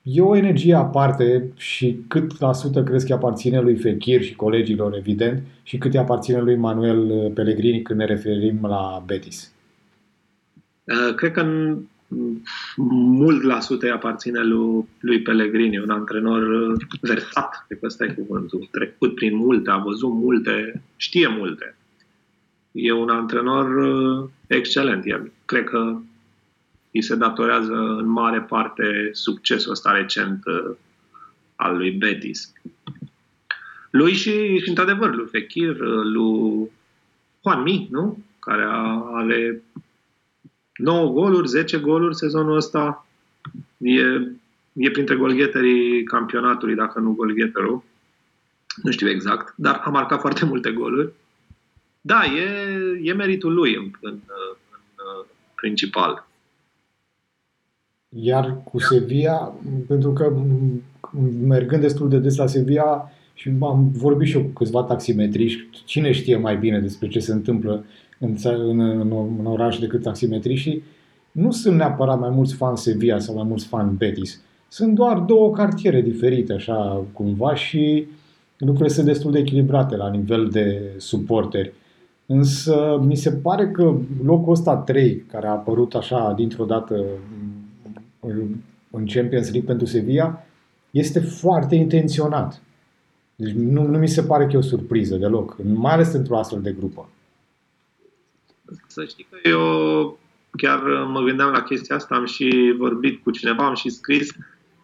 e 0.01 0.21
o 0.21 0.35
energie 0.35 0.73
aparte 0.73 1.43
și 1.55 2.03
cât 2.07 2.39
la 2.39 2.53
sută 2.53 2.83
crezi 2.83 3.07
că 3.07 3.13
aparține 3.13 3.59
lui 3.59 3.75
Fekir 3.75 4.21
și 4.21 4.35
colegilor, 4.35 4.95
evident, 4.95 5.41
și 5.63 5.77
cât 5.77 5.93
îi 5.93 5.99
aparține 5.99 6.39
lui 6.39 6.55
Manuel 6.55 7.31
Pellegrini 7.33 7.81
când 7.81 7.99
ne 7.99 8.05
referim 8.05 8.57
la 8.61 9.03
Betis. 9.05 9.51
Uh, 10.83 11.13
Cred 11.15 11.31
că 11.31 11.39
în- 11.39 11.77
mult 12.75 13.43
la 13.43 13.59
sută 13.59 13.85
îi 13.85 13.91
aparține 13.91 14.43
lui, 14.43 14.87
lui 14.99 15.21
Pellegrini, 15.21 15.79
un 15.79 15.89
antrenor 15.89 16.71
uh, 16.71 16.81
versat, 17.01 17.63
cred 17.67 17.79
că 17.79 17.85
ăsta 17.85 18.05
e 18.05 18.13
cuvântul, 18.13 18.67
trecut 18.71 19.15
prin 19.15 19.35
multe, 19.35 19.69
a 19.69 19.77
văzut 19.77 20.13
multe, 20.13 20.83
știe 20.95 21.27
multe. 21.27 21.75
E 22.71 22.91
un 22.91 23.09
antrenor 23.09 23.75
uh, 23.75 24.29
excelent. 24.47 25.05
El, 25.05 25.31
cred 25.45 25.63
că 25.63 25.99
îi 26.91 27.01
se 27.01 27.15
datorează 27.15 27.73
în 27.73 28.07
mare 28.07 28.41
parte 28.41 29.09
succesul 29.11 29.71
ăsta 29.71 29.91
recent 29.91 30.45
uh, 30.45 30.75
al 31.55 31.77
lui 31.77 31.91
Betis. 31.91 32.53
Lui 33.89 34.13
și, 34.13 34.57
și 34.57 34.69
într-adevăr, 34.69 35.15
lui 35.15 35.27
Fekir, 35.27 35.79
uh, 35.79 36.03
lui 36.03 36.71
Juan 37.41 37.61
Mi, 37.61 37.87
nu? 37.91 38.23
Care 38.39 38.63
a- 38.63 39.03
are 39.13 39.63
9 40.79 41.11
goluri, 41.11 41.47
10 41.47 41.77
goluri 41.77 42.15
sezonul 42.15 42.55
ăsta. 42.55 43.07
E, 43.77 44.01
e 44.73 44.91
printre 44.91 45.15
golgheterii 45.15 46.03
campionatului, 46.03 46.75
dacă 46.75 46.99
nu 46.99 47.11
golgheterul. 47.11 47.83
Nu 48.83 48.91
știu 48.91 49.09
exact, 49.09 49.53
dar 49.55 49.81
a 49.83 49.89
marcat 49.89 50.19
foarte 50.19 50.45
multe 50.45 50.71
goluri. 50.71 51.11
Da, 52.01 52.21
e, 52.25 52.99
e 53.03 53.13
meritul 53.13 53.53
lui 53.53 53.75
în, 53.75 53.91
în, 54.01 54.19
în 54.95 55.25
principal. 55.55 56.27
Iar 58.09 58.61
cu 58.63 58.79
Sevilla, 58.79 59.55
pentru 59.87 60.13
că 60.13 60.29
m, 60.29 60.81
mergând 61.47 61.81
destul 61.81 62.09
de 62.09 62.17
des 62.17 62.37
la 62.37 62.47
Sevilla 62.47 63.11
și 63.33 63.51
am 63.61 63.91
vorbit 63.91 64.27
și 64.27 64.35
eu 64.35 64.43
cu 64.43 64.49
câțiva 64.49 64.83
taximetriști, 64.83 65.83
cine 65.85 66.11
știe 66.11 66.37
mai 66.37 66.57
bine 66.57 66.79
despre 66.79 67.07
ce 67.07 67.19
se 67.19 67.31
întâmplă 67.31 67.85
în, 68.19 68.35
ța- 68.35 68.49
în, 68.69 68.79
în, 68.79 69.13
în 69.39 69.45
oraș 69.45 69.77
decât 69.77 70.01
taximetriștii, 70.01 70.83
nu 71.31 71.51
sunt 71.51 71.75
neapărat 71.75 72.19
mai 72.19 72.29
mulți 72.29 72.53
fani 72.55 72.77
Sevilla 72.77 73.19
sau 73.19 73.35
mai 73.35 73.43
mulți 73.47 73.67
fani 73.67 73.95
Betis. 73.97 74.41
Sunt 74.67 74.95
doar 74.95 75.19
două 75.19 75.51
cartiere 75.51 76.01
diferite, 76.01 76.53
așa, 76.53 77.03
cumva, 77.13 77.55
și 77.55 78.07
lucrurile 78.57 78.93
sunt 78.93 79.05
destul 79.05 79.31
de 79.31 79.39
echilibrate 79.39 79.95
la 79.95 80.09
nivel 80.09 80.47
de 80.51 80.81
suporteri. 80.97 81.73
Însă 82.25 83.01
mi 83.05 83.15
se 83.15 83.31
pare 83.31 83.69
că 83.71 83.95
locul 84.23 84.51
ăsta 84.51 84.75
3, 84.77 85.23
care 85.31 85.47
a 85.47 85.51
apărut 85.51 85.93
așa 85.95 86.33
dintr-o 86.35 86.65
dată 86.65 87.03
în- 88.19 88.55
în 88.91 89.05
Champions 89.05 89.51
League 89.51 89.67
pentru 89.67 89.85
Sevilla, 89.85 90.43
este 90.91 91.19
foarte 91.19 91.75
intenționat. 91.75 92.61
Deci 93.35 93.51
nu, 93.51 93.87
nu 93.87 93.97
mi 93.97 94.07
se 94.07 94.21
pare 94.21 94.45
că 94.45 94.51
e 94.53 94.57
o 94.57 94.61
surpriză 94.61 95.15
deloc, 95.15 95.57
mai 95.73 95.93
ales 95.93 96.13
într-o 96.13 96.37
astfel 96.37 96.61
de 96.61 96.71
grupă. 96.79 97.09
Să 98.87 99.05
știi 99.05 99.27
că 99.29 99.49
eu 99.49 100.19
chiar 100.57 100.79
mă 101.07 101.21
gândeam 101.21 101.51
la 101.51 101.61
chestia 101.61 101.95
asta, 101.95 102.15
am 102.15 102.25
și 102.25 102.75
vorbit 102.77 103.23
cu 103.23 103.31
cineva, 103.31 103.65
am 103.65 103.75
și 103.75 103.89
scris. 103.89 104.31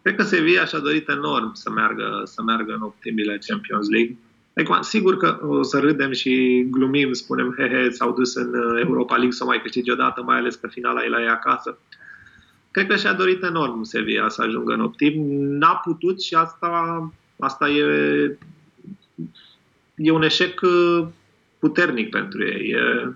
Cred 0.02 0.16
că 0.16 0.22
Sevilla 0.22 0.64
și-a 0.64 0.78
dorit 0.78 1.08
enorm 1.08 1.54
să 1.54 1.70
meargă, 1.70 2.22
să 2.24 2.42
meargă 2.42 2.72
în 2.72 2.80
optimile 2.80 3.38
Champions 3.46 3.88
League. 3.88 4.16
Adică, 4.54 4.78
sigur 4.80 5.16
că 5.16 5.40
o 5.46 5.62
să 5.62 5.78
râdem 5.78 6.12
și 6.12 6.64
glumim, 6.70 7.12
spunem, 7.12 7.54
he, 7.58 7.68
he, 7.68 7.90
s-au 7.90 8.12
dus 8.12 8.34
în 8.34 8.54
Europa 8.76 9.14
League 9.14 9.32
să 9.32 9.44
o 9.44 9.46
mai 9.46 9.60
câștige 9.60 9.92
odată, 9.92 10.22
mai 10.22 10.36
ales 10.36 10.54
că 10.54 10.66
finala 10.66 11.04
e 11.04 11.08
la 11.08 11.20
ei 11.20 11.28
acasă. 11.28 11.78
Cred 12.70 12.86
că 12.86 12.96
și-a 12.96 13.12
dorit 13.12 13.42
enorm 13.42 13.82
Sevilla 13.82 14.28
să 14.28 14.42
ajungă 14.42 14.72
în 14.72 14.80
optim. 14.80 15.22
N-a 15.32 15.74
putut 15.74 16.22
și 16.22 16.34
asta, 16.34 17.12
asta 17.38 17.68
e, 17.68 17.84
e 19.96 20.10
un 20.10 20.22
eșec 20.22 20.60
uh, 20.60 21.06
puternic 21.58 22.10
pentru 22.10 22.44
ei. 22.44 22.70
E, 22.70 23.12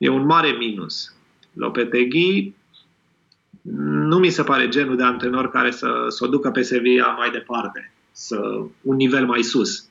e 0.00 0.08
un 0.08 0.26
mare 0.26 0.50
minus. 0.50 1.14
Lopetegui 1.52 2.54
nu 3.62 4.18
mi 4.18 4.30
se 4.30 4.42
pare 4.42 4.68
genul 4.68 4.96
de 4.96 5.02
antrenor 5.02 5.50
care 5.50 5.70
să, 5.70 6.06
să 6.08 6.24
o 6.24 6.28
ducă 6.28 6.50
pe 6.50 6.62
Sevilla 6.62 7.14
mai 7.18 7.30
departe, 7.30 7.92
să 8.12 8.64
un 8.82 8.96
nivel 8.96 9.26
mai 9.26 9.42
sus. 9.42 9.88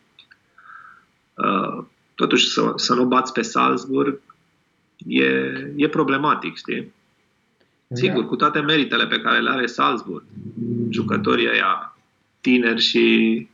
Uh, 1.34 1.84
totuși, 2.16 2.48
să, 2.48 2.74
să 2.76 2.94
nu 2.94 3.06
bați 3.06 3.34
pe 3.34 3.42
Salzburg 3.42 4.22
e, 5.08 5.26
e 5.76 5.88
problematic, 5.90 6.56
știi? 6.56 6.94
Sigur, 7.94 8.26
cu 8.26 8.36
toate 8.36 8.60
meritele 8.60 9.08
pe 9.08 9.22
care 9.22 9.40
le 9.40 9.50
are 9.50 9.66
Salzburg, 9.66 10.24
jucătorii 10.90 11.50
ăia 11.50 11.98
tineri 12.42 12.82
și, 12.82 13.48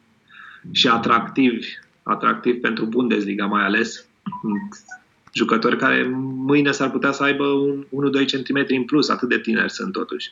și 0.71 0.87
atractivi, 0.87 1.67
atractivi 2.03 2.59
pentru 2.59 2.85
Bundesliga 2.85 3.45
mai 3.45 3.63
ales, 3.63 4.07
jucători 5.35 5.77
care 5.77 6.15
mâine 6.45 6.71
s-ar 6.71 6.91
putea 6.91 7.11
să 7.11 7.23
aibă 7.23 7.43
un 7.43 7.85
1-2 8.25 8.25
cm 8.25 8.65
în 8.67 8.83
plus, 8.83 9.09
atât 9.09 9.29
de 9.29 9.39
tineri 9.39 9.71
sunt 9.71 9.91
totuși. 9.91 10.31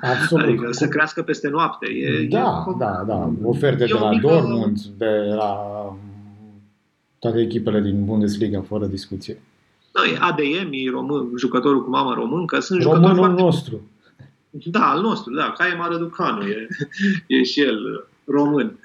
Absolut. 0.00 0.44
adică 0.48 0.72
să 0.72 0.88
crească 0.88 1.22
peste 1.22 1.48
noapte. 1.48 1.86
E, 1.86 2.26
da, 2.30 2.64
e, 2.68 2.74
da, 2.78 3.04
da. 3.06 3.32
Oferte 3.42 3.82
e 3.82 3.86
de 3.86 3.92
o 3.92 3.98
la 3.98 4.10
mică- 4.10 4.26
Dortmund, 4.26 4.80
de 4.98 5.34
la 5.36 5.56
toate 7.18 7.40
echipele 7.40 7.80
din 7.80 8.04
Bundesliga, 8.04 8.60
fără 8.68 8.86
discuție. 8.86 9.42
Da, 9.92 10.00
e 10.12 10.16
ADM, 10.20 10.70
e 10.70 10.90
român, 10.90 11.32
jucătorul 11.38 11.84
cu 11.84 11.90
mamă 11.90 12.14
româncă, 12.14 12.60
sunt 12.60 12.80
jucători 12.80 13.04
Românul 13.06 13.24
foarte... 13.24 13.42
nostru. 13.42 13.80
Da, 14.50 14.90
al 14.90 15.00
nostru, 15.00 15.34
da, 15.34 15.54
Caie 15.58 15.74
Marăducanu 15.74 16.42
e, 16.42 16.66
e 17.38 17.42
și 17.42 17.60
el 17.60 18.06
român. 18.24 18.78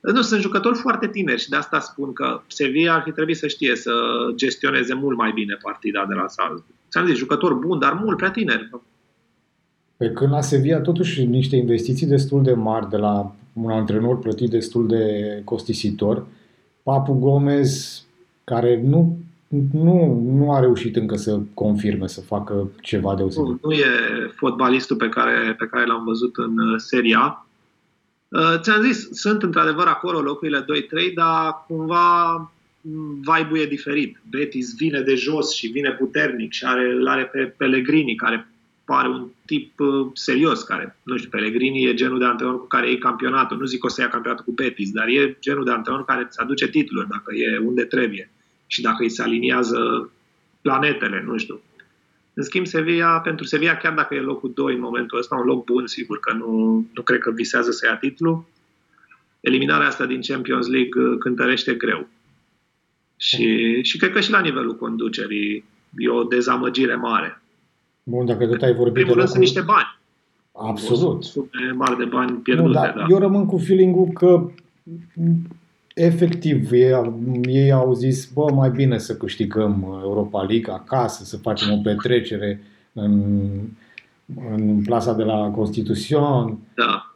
Nu, 0.00 0.22
sunt 0.22 0.40
jucători 0.40 0.78
foarte 0.78 1.08
tineri 1.08 1.40
și 1.40 1.48
de 1.48 1.56
asta 1.56 1.80
spun 1.80 2.12
că 2.12 2.40
Sevilla 2.46 2.94
ar 2.94 3.02
fi 3.02 3.10
trebuit 3.10 3.36
să 3.36 3.46
știe 3.46 3.76
să 3.76 3.92
gestioneze 4.34 4.94
mult 4.94 5.16
mai 5.16 5.32
bine 5.34 5.58
partida 5.62 6.04
de 6.08 6.14
la 6.14 6.28
Salzburg. 6.28 6.64
Ți-am 6.90 7.06
zis, 7.06 7.16
jucători 7.16 7.54
buni, 7.54 7.80
dar 7.80 7.92
mult 7.92 8.16
prea 8.16 8.30
tineri. 8.30 8.70
Pe 9.96 10.10
când 10.10 10.30
la 10.30 10.40
Sevilla 10.40 10.80
totuși 10.80 11.24
niște 11.24 11.56
investiții 11.56 12.06
destul 12.06 12.42
de 12.42 12.52
mari 12.52 12.88
de 12.88 12.96
la 12.96 13.34
un 13.52 13.70
antrenor 13.70 14.18
plătit 14.18 14.50
destul 14.50 14.86
de 14.86 15.04
costisitor, 15.44 16.26
Papu 16.82 17.12
Gomez, 17.12 18.02
care 18.44 18.82
nu, 18.84 19.18
nu, 19.72 20.22
nu 20.24 20.52
a 20.52 20.60
reușit 20.60 20.96
încă 20.96 21.16
să 21.16 21.40
confirme, 21.54 22.06
să 22.06 22.20
facă 22.20 22.70
ceva 22.80 23.14
deosebit. 23.14 23.48
Nu, 23.48 23.58
nu 23.62 23.72
e 23.72 23.86
fotbalistul 24.34 24.96
pe 24.96 25.08
care, 25.08 25.54
pe 25.58 25.66
care 25.66 25.86
l-am 25.86 26.04
văzut 26.04 26.36
în 26.36 26.58
uh, 26.58 26.74
seria. 26.76 27.46
Uh, 28.30 28.58
ți-am 28.60 28.82
zis, 28.82 29.08
sunt 29.10 29.42
într-adevăr 29.42 29.86
acolo 29.86 30.20
locurile 30.20 30.64
2-3, 31.10 31.14
dar 31.14 31.64
cumva 31.66 32.34
m, 32.80 33.20
vibe-ul 33.20 33.58
e 33.58 33.66
diferit. 33.66 34.18
Betis 34.30 34.74
vine 34.76 35.00
de 35.00 35.14
jos 35.14 35.54
și 35.54 35.66
vine 35.66 35.90
puternic 35.90 36.52
și 36.52 36.64
are, 36.64 36.92
îl 36.92 37.08
are 37.08 37.24
pe 37.24 37.54
Pellegrini, 37.56 38.14
care 38.14 38.48
pare 38.84 39.08
un 39.08 39.28
tip 39.46 39.80
uh, 39.80 40.06
serios, 40.14 40.62
care, 40.62 40.96
nu 41.02 41.16
știu, 41.16 41.30
Pellegrini 41.30 41.84
e 41.84 41.94
genul 41.94 42.18
de 42.18 42.24
antrenor 42.24 42.58
cu 42.58 42.66
care 42.66 42.88
iei 42.88 42.98
campionatul. 42.98 43.56
Nu 43.56 43.64
zic 43.64 43.80
că 43.80 43.86
o 43.86 43.88
să 43.88 44.00
ia 44.00 44.08
campionatul 44.08 44.44
cu 44.44 44.52
Betis, 44.52 44.90
dar 44.90 45.06
e 45.06 45.36
genul 45.40 45.64
de 45.64 45.70
antrenor 45.70 46.04
care 46.04 46.22
îți 46.26 46.40
aduce 46.40 46.68
titluri 46.68 47.08
dacă 47.08 47.34
e 47.34 47.58
unde 47.58 47.84
trebuie 47.84 48.30
și 48.66 48.80
dacă 48.80 49.02
îi 49.02 49.10
se 49.10 49.22
aliniază 49.22 50.10
planetele, 50.62 51.22
nu 51.26 51.36
știu. 51.36 51.60
În 52.34 52.42
schimb, 52.42 52.66
Sevilla, 52.66 53.20
pentru 53.20 53.44
Sevilla, 53.44 53.76
chiar 53.76 53.94
dacă 53.94 54.14
e 54.14 54.20
locul 54.20 54.52
2 54.54 54.74
în 54.74 54.80
momentul 54.80 55.18
ăsta, 55.18 55.36
un 55.36 55.46
loc 55.46 55.64
bun, 55.64 55.86
sigur 55.86 56.20
că 56.20 56.32
nu, 56.32 56.84
nu 56.94 57.02
cred 57.02 57.18
că 57.18 57.30
visează 57.30 57.70
să 57.70 57.86
ia 57.86 57.96
titlu, 57.96 58.48
eliminarea 59.40 59.86
asta 59.86 60.06
din 60.06 60.20
Champions 60.20 60.66
League 60.66 61.02
uh, 61.02 61.18
cântărește 61.18 61.74
greu. 61.74 62.08
Și, 63.16 63.78
și 63.82 63.98
cred 63.98 64.12
că 64.12 64.20
și 64.20 64.30
la 64.30 64.40
nivelul 64.40 64.76
conducerii 64.76 65.64
e 65.98 66.08
o 66.08 66.22
dezamăgire 66.22 66.94
mare. 66.94 67.42
Bun, 68.02 68.26
dacă 68.26 68.46
tot 68.46 68.62
ai 68.62 68.70
În 68.70 68.76
vorbit 68.76 68.94
de 68.94 69.00
primul 69.00 69.14
rând 69.14 69.28
sunt 69.28 69.40
locul... 69.40 69.40
niște 69.40 69.60
bani. 69.60 69.98
Absolut. 70.52 71.24
Sume 71.24 71.72
mari 71.74 71.96
de 71.96 72.04
bani 72.04 72.30
Nu, 72.30 72.36
pierdute, 72.36 72.72
dar 72.72 72.94
da. 72.96 73.06
eu 73.08 73.18
rămân 73.18 73.46
cu 73.46 73.58
feeling-ul 73.58 74.08
că 74.14 74.50
efectiv, 76.04 76.72
ei, 76.72 77.12
ei 77.42 77.72
au 77.72 77.92
zis, 77.92 78.30
bă, 78.32 78.52
mai 78.52 78.70
bine 78.70 78.98
să 78.98 79.16
câștigăm 79.16 80.00
Europa 80.02 80.42
League 80.42 80.72
acasă, 80.72 81.24
să 81.24 81.36
facem 81.36 81.72
o 81.72 81.80
petrecere 81.82 82.60
în, 82.92 83.42
în 84.50 84.82
plasa 84.84 85.12
de 85.12 85.22
la 85.22 85.50
Constituțion, 85.50 86.58
Da. 86.74 87.14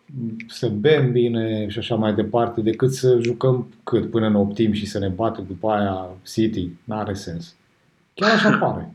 să 0.49 0.69
bem 0.69 1.13
bine 1.13 1.69
și 1.69 1.79
așa 1.79 1.95
mai 1.95 2.15
departe, 2.15 2.61
decât 2.61 2.93
să 2.93 3.19
jucăm 3.23 3.69
cât 3.83 4.11
până 4.11 4.27
în 4.27 4.35
optim 4.35 4.73
și 4.73 4.87
să 4.87 4.99
ne 4.99 5.09
bată 5.09 5.45
după 5.49 5.71
aia 5.71 6.09
City. 6.33 6.69
N-are 6.85 7.15
sens. 7.15 7.55
Chiar 8.15 8.31
așa 8.31 8.59
pare. 8.59 8.95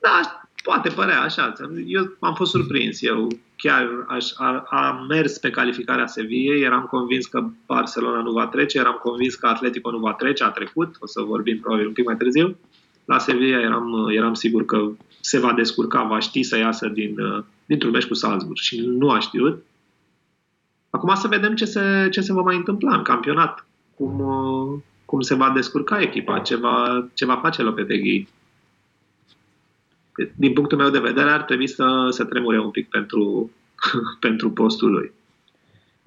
Da, 0.00 0.45
poate 0.66 0.88
părea 0.88 1.20
așa. 1.20 1.52
Eu 1.86 2.16
am 2.20 2.34
fost 2.34 2.50
surprins. 2.50 3.02
Eu 3.02 3.28
chiar 3.56 3.88
aș, 4.08 4.26
a, 4.36 4.66
am 4.70 5.06
mers 5.08 5.38
pe 5.38 5.50
calificarea 5.50 6.06
Sevillei, 6.06 6.62
eram 6.62 6.86
convins 6.90 7.26
că 7.26 7.44
Barcelona 7.66 8.22
nu 8.22 8.32
va 8.32 8.46
trece, 8.46 8.78
eram 8.78 8.98
convins 9.02 9.34
că 9.34 9.46
Atletico 9.46 9.90
nu 9.90 9.98
va 9.98 10.12
trece, 10.12 10.44
a 10.44 10.48
trecut, 10.48 10.96
o 11.00 11.06
să 11.06 11.20
vorbim 11.20 11.58
probabil 11.60 11.86
un 11.86 11.92
pic 11.92 12.04
mai 12.04 12.16
târziu. 12.16 12.56
La 13.04 13.18
Sevilla 13.18 13.60
eram, 13.60 14.08
eram 14.16 14.34
sigur 14.34 14.64
că 14.64 14.90
se 15.20 15.38
va 15.38 15.52
descurca, 15.52 16.02
va 16.02 16.18
ști 16.18 16.42
să 16.42 16.56
iasă 16.58 16.88
din, 16.88 17.14
dintr-un 17.66 17.90
meci 17.90 18.06
cu 18.06 18.14
Salzburg 18.14 18.56
și 18.56 18.80
nu 18.86 19.10
a 19.10 19.18
știut. 19.18 19.64
Acum 20.90 21.14
să 21.14 21.28
vedem 21.28 21.54
ce 21.54 21.64
se, 21.64 22.08
ce 22.10 22.20
se 22.20 22.32
va 22.32 22.40
mai 22.40 22.56
întâmpla 22.56 22.96
în 22.96 23.02
campionat, 23.02 23.66
cum, 23.94 24.22
cum 25.04 25.20
se 25.20 25.34
va 25.34 25.50
descurca 25.54 26.00
echipa, 26.00 26.38
ce 26.38 26.56
va, 26.56 27.06
ce 27.14 27.24
va 27.24 27.36
face 27.36 27.62
Lopetegui 27.62 28.28
din 30.34 30.52
punctul 30.52 30.78
meu 30.78 30.90
de 30.90 30.98
vedere, 30.98 31.30
ar 31.30 31.42
trebui 31.42 31.68
să, 31.68 32.08
să 32.10 32.24
tremure 32.24 32.60
un 32.60 32.70
pic 32.70 32.88
pentru, 32.88 33.50
pentru 34.20 34.50
postul 34.50 34.90
lui. 34.90 35.12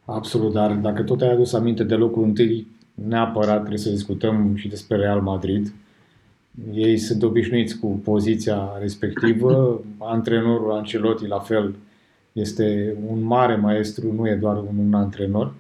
Absolut, 0.05 0.51
dar 0.53 0.71
dacă 0.71 1.03
tot 1.03 1.21
ai 1.21 1.31
adus 1.31 1.53
aminte 1.53 1.83
de 1.83 1.95
locul 1.95 2.23
întâi, 2.23 2.67
neapărat 3.07 3.57
trebuie 3.57 3.77
să 3.77 3.89
discutăm 3.89 4.55
și 4.55 4.67
despre 4.67 4.97
Real 4.97 5.21
Madrid. 5.21 5.73
Ei 6.73 6.97
sunt 6.97 7.23
obișnuiți 7.23 7.79
cu 7.79 7.87
poziția 7.87 8.69
respectivă, 8.79 9.81
antrenorul 9.97 10.71
Ancelotti 10.71 11.27
la 11.27 11.39
fel 11.39 11.75
este 12.31 12.95
un 13.07 13.23
mare 13.23 13.55
maestru, 13.55 14.13
nu 14.13 14.27
e 14.27 14.35
doar 14.35 14.57
un, 14.57 14.77
un 14.77 14.93
antrenor. 14.93 15.53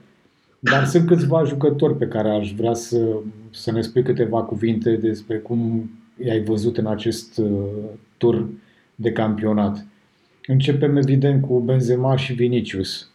Dar 0.59 0.85
sunt 0.85 1.07
câțiva 1.07 1.43
jucători 1.43 1.97
pe 1.97 2.07
care 2.07 2.29
aș 2.29 2.53
vrea 2.53 2.73
să, 2.73 3.15
să 3.49 3.71
ne 3.71 3.81
spui 3.81 4.03
câteva 4.03 4.43
cuvinte 4.43 4.95
despre 4.95 5.37
cum 5.37 5.89
i-ai 6.25 6.43
văzut 6.43 6.77
în 6.77 6.85
acest 6.87 7.37
uh, 7.37 7.49
tur 8.19 8.45
de 8.95 9.11
campionat. 9.11 9.85
Începem 10.47 10.95
evident 10.95 11.45
cu 11.45 11.59
Benzema 11.59 12.15
și 12.15 12.33
Vinicius. 12.33 13.11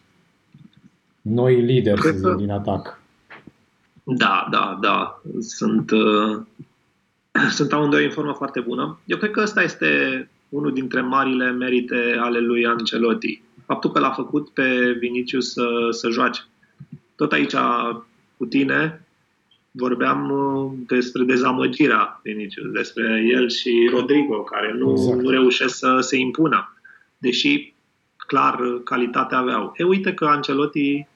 Noi 1.21 1.61
lideri, 1.61 2.01
să 2.01 2.11
zic, 2.11 2.35
din 2.37 2.51
atac. 2.51 3.01
Da, 4.03 4.47
da, 4.51 4.77
da. 4.81 5.21
Sunt, 5.39 5.91
uh, 5.91 6.41
sunt 7.57 7.73
amândoi 7.73 8.03
în 8.03 8.11
formă 8.11 8.33
foarte 8.33 8.59
bună. 8.59 8.99
Eu 9.05 9.17
cred 9.17 9.31
că 9.31 9.41
ăsta 9.41 9.61
este 9.61 9.89
unul 10.49 10.73
dintre 10.73 11.01
marile 11.01 11.51
merite 11.51 12.17
ale 12.19 12.39
lui 12.39 12.65
Ancelotti. 12.65 13.41
Faptul 13.65 13.91
că 13.91 13.99
l-a 13.99 14.11
făcut 14.11 14.49
pe 14.49 14.97
Vinicius 14.99 15.51
să, 15.51 15.65
să 15.89 16.09
joace. 16.09 16.41
Tot 17.15 17.31
aici 17.31 17.55
cu 18.37 18.45
tine 18.45 19.04
vorbeam 19.77 20.29
uh, 20.29 20.71
despre 20.87 21.23
dezamăgirea 21.23 22.19
Vinicius, 22.23 22.71
despre 22.71 23.23
el 23.31 23.49
și 23.49 23.89
Rodrigo, 23.91 24.35
care 24.35 24.75
nu, 24.77 24.91
exact. 24.91 25.21
nu 25.21 25.29
reușesc 25.29 25.75
să 25.75 25.97
se 25.99 26.17
impună, 26.17 26.73
deși 27.17 27.73
clar 28.27 28.59
calitatea 28.83 29.37
aveau. 29.37 29.73
E 29.77 29.83
uite 29.83 30.13
că 30.13 30.25
Ancelotti 30.25 31.07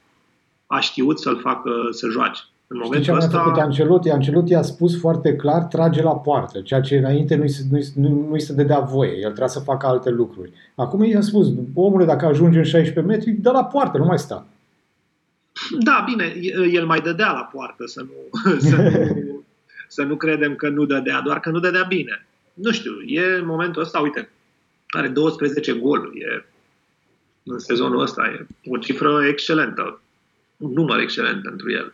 a 0.66 0.80
știut 0.80 1.20
să-l 1.20 1.39
facă 1.39 1.72
să 1.91 2.07
joace. 2.07 2.41
În 2.68 2.78
momentul 2.84 3.01
Știi 3.01 3.14
ce 3.14 3.26
ăsta... 3.26 3.39
a 3.39 3.43
făcut 3.43 3.60
Ancelotti? 3.60 4.10
Ancelotti 4.10 4.53
a 4.53 4.62
spus 4.62 4.99
foarte 4.99 5.36
clar, 5.36 5.64
trage 5.64 6.01
la 6.01 6.16
poartă, 6.16 6.60
ceea 6.60 6.82
ce 6.82 6.97
înainte 6.97 7.36
nu-i, 7.36 7.51
nu-i, 7.72 7.86
nu, 7.95 8.26
nu-i 8.30 8.39
se 8.39 8.53
dădea 8.53 8.80
voie, 8.80 9.12
el 9.12 9.24
trebuia 9.24 9.47
să 9.47 9.60
facă 9.60 9.88
alte 9.88 10.10
lucruri. 10.10 10.51
Acum 10.76 11.03
i-a 11.03 11.22
spus, 11.22 11.47
omule, 11.74 12.05
dacă 12.05 12.26
ajunge 12.26 12.57
în 12.57 12.64
16 12.64 13.14
metri, 13.14 13.32
dă 13.32 13.51
la 13.51 13.66
poartă, 13.66 13.97
nu 13.97 14.05
mai 14.05 14.20
sta. 14.20 14.45
Da, 15.80 16.03
bine, 16.05 16.36
el 16.72 16.86
mai 16.86 17.01
dădea 17.01 17.32
la 17.32 17.41
poartă, 17.43 17.86
să 17.86 18.01
nu, 18.01 18.39
să 18.70 18.76
nu, 18.76 19.45
să 19.88 20.03
nu 20.03 20.18
credem 20.18 20.55
că 20.55 20.70
nu 20.70 20.86
dădea, 20.86 21.22
doar 21.22 21.39
că 21.39 21.49
nu 21.49 21.60
dădea 21.60 21.84
bine. 21.84 22.28
Nu 22.53 22.72
știu, 22.72 23.01
e 23.01 23.22
în 23.22 23.45
momentul 23.45 23.82
ăsta, 23.82 23.99
uite, 23.99 24.30
are 24.88 25.07
12 25.07 25.74
goluri, 25.74 26.20
e 26.20 26.45
în 27.43 27.60
sezonul 27.60 28.01
ăsta, 28.01 28.28
e 28.28 28.47
o 28.66 28.78
cifră 28.78 29.26
excelentă, 29.26 30.01
un 30.57 30.72
număr 30.72 30.99
excelent 30.99 31.41
pentru 31.41 31.72
el. 31.72 31.93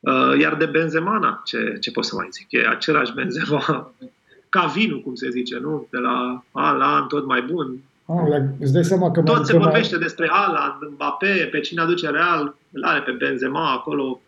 Uh, 0.00 0.38
iar 0.38 0.56
de 0.56 0.66
Benzema, 0.66 1.42
ce, 1.44 1.76
ce 1.80 1.90
pot 1.90 2.04
să 2.04 2.14
mai 2.14 2.28
zic? 2.30 2.46
E 2.50 2.68
același 2.68 3.12
Benzema, 3.12 3.94
ca 4.48 4.66
vinul, 4.66 5.02
cum 5.02 5.14
se 5.14 5.30
zice, 5.30 5.58
nu? 5.58 5.86
De 5.90 5.98
la 5.98 6.44
an 6.52 6.76
la 6.76 6.94
an 6.94 7.06
tot 7.06 7.26
mai 7.26 7.42
bun, 7.42 7.78
Ah, 8.12 8.42
îți 8.60 8.72
dai 8.72 8.84
seama 8.84 9.10
că 9.10 9.20
Tot 9.20 9.46
se 9.46 9.58
vorbește 9.58 9.94
mai... 9.94 10.02
despre 10.02 10.28
Haaland, 10.30 10.92
Mbappé, 10.92 11.48
pe 11.50 11.60
cine 11.60 11.80
aduce 11.80 12.10
Real, 12.10 12.56
îl 12.72 12.82
are 12.82 13.00
pe 13.00 13.10
Benzema 13.18 13.72
acolo 13.72 14.20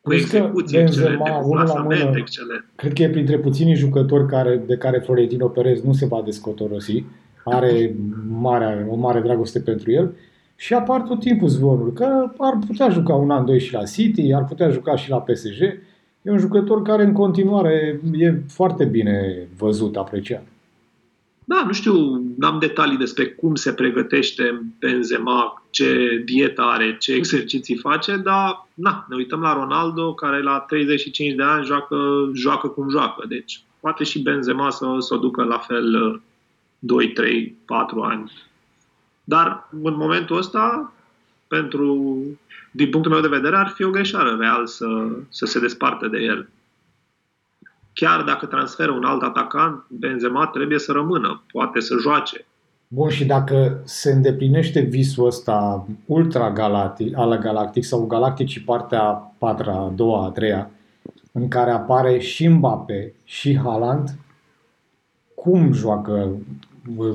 cu 0.00 0.08
Crezi 0.08 0.22
execuții 0.22 0.78
Benzema, 0.78 1.10
excelente, 1.10 1.72
cu 1.72 1.78
mână, 1.80 2.16
excelent. 2.16 2.64
Cred 2.76 2.92
că 2.92 3.02
e 3.02 3.10
printre 3.10 3.38
puținii 3.38 3.74
jucători 3.74 4.26
care, 4.26 4.62
de 4.66 4.76
care 4.76 4.98
Florentino 4.98 5.48
Perez 5.48 5.82
nu 5.82 5.92
se 5.92 6.06
va 6.06 6.22
descotorosi. 6.24 7.04
Are 7.44 7.94
mare, 8.28 8.86
o 8.90 8.94
mare 8.94 9.20
dragoste 9.20 9.60
pentru 9.60 9.90
el. 9.90 10.14
Și 10.56 10.74
apar 10.74 11.00
tot 11.00 11.20
timpul 11.20 11.48
zvonuri 11.48 11.92
că 11.92 12.32
ar 12.38 12.58
putea 12.66 12.88
juca 12.88 13.14
un 13.14 13.30
an, 13.30 13.44
doi 13.44 13.60
și 13.60 13.72
la 13.72 13.82
City, 13.82 14.32
ar 14.32 14.44
putea 14.44 14.68
juca 14.68 14.96
și 14.96 15.10
la 15.10 15.20
PSG. 15.20 15.62
E 16.22 16.30
un 16.30 16.38
jucător 16.38 16.82
care 16.82 17.04
în 17.04 17.12
continuare 17.12 18.00
e 18.12 18.42
foarte 18.48 18.84
bine 18.84 19.48
văzut, 19.56 19.96
apreciat. 19.96 20.42
Da, 21.48 21.62
nu 21.66 21.72
știu, 21.72 22.22
n-am 22.38 22.58
detalii 22.58 22.96
despre 22.96 23.26
cum 23.26 23.54
se 23.54 23.72
pregătește 23.72 24.62
Benzema, 24.78 25.62
ce 25.70 26.22
dietă 26.24 26.62
are, 26.62 26.96
ce 26.96 27.12
exerciții 27.12 27.76
face, 27.76 28.16
dar 28.16 28.66
na, 28.74 29.06
ne 29.08 29.16
uităm 29.16 29.40
la 29.40 29.52
Ronaldo, 29.52 30.14
care 30.14 30.42
la 30.42 30.58
35 30.58 31.34
de 31.34 31.42
ani 31.42 31.64
joacă, 31.64 32.30
joacă 32.34 32.68
cum 32.68 32.90
joacă. 32.90 33.24
Deci 33.28 33.62
poate 33.80 34.04
și 34.04 34.22
Benzema 34.22 34.70
să, 34.70 34.96
să 34.98 35.14
o 35.14 35.16
ducă 35.16 35.44
la 35.44 35.58
fel 35.58 36.20
2, 36.78 37.12
3, 37.12 37.56
4 37.66 38.00
ani. 38.00 38.32
Dar 39.24 39.68
în 39.82 39.96
momentul 39.96 40.36
ăsta, 40.36 40.92
pentru, 41.48 42.16
din 42.70 42.90
punctul 42.90 43.12
meu 43.12 43.20
de 43.20 43.36
vedere, 43.36 43.56
ar 43.56 43.68
fi 43.68 43.84
o 43.84 43.90
greșeală 43.90 44.36
real 44.40 44.66
să, 44.66 45.08
să 45.28 45.46
se 45.46 45.60
despartă 45.60 46.06
de 46.06 46.18
el 46.18 46.48
chiar 48.00 48.22
dacă 48.22 48.46
transferă 48.46 48.92
un 48.92 49.04
alt 49.04 49.22
atacant, 49.22 49.84
Benzema 49.88 50.46
trebuie 50.46 50.78
să 50.78 50.92
rămână, 50.92 51.42
poate 51.52 51.80
să 51.80 51.94
joace. 52.00 52.46
Bun, 52.88 53.08
și 53.08 53.24
dacă 53.24 53.80
se 53.84 54.12
îndeplinește 54.12 54.80
visul 54.80 55.26
ăsta 55.26 55.86
ultra 56.06 56.50
galactic, 56.50 57.16
ala 57.16 57.38
galactic 57.38 57.84
sau 57.84 58.06
galactic 58.06 58.64
partea 58.64 59.02
a 59.02 59.32
patra, 59.38 59.72
a 59.72 59.92
doua, 59.94 60.24
a 60.24 60.30
treia, 60.30 60.70
în 61.32 61.48
care 61.48 61.70
apare 61.70 62.18
și 62.18 62.48
Mbappe 62.48 63.14
și 63.24 63.58
Haaland, 63.58 64.18
cum 65.34 65.72
joacă 65.72 66.36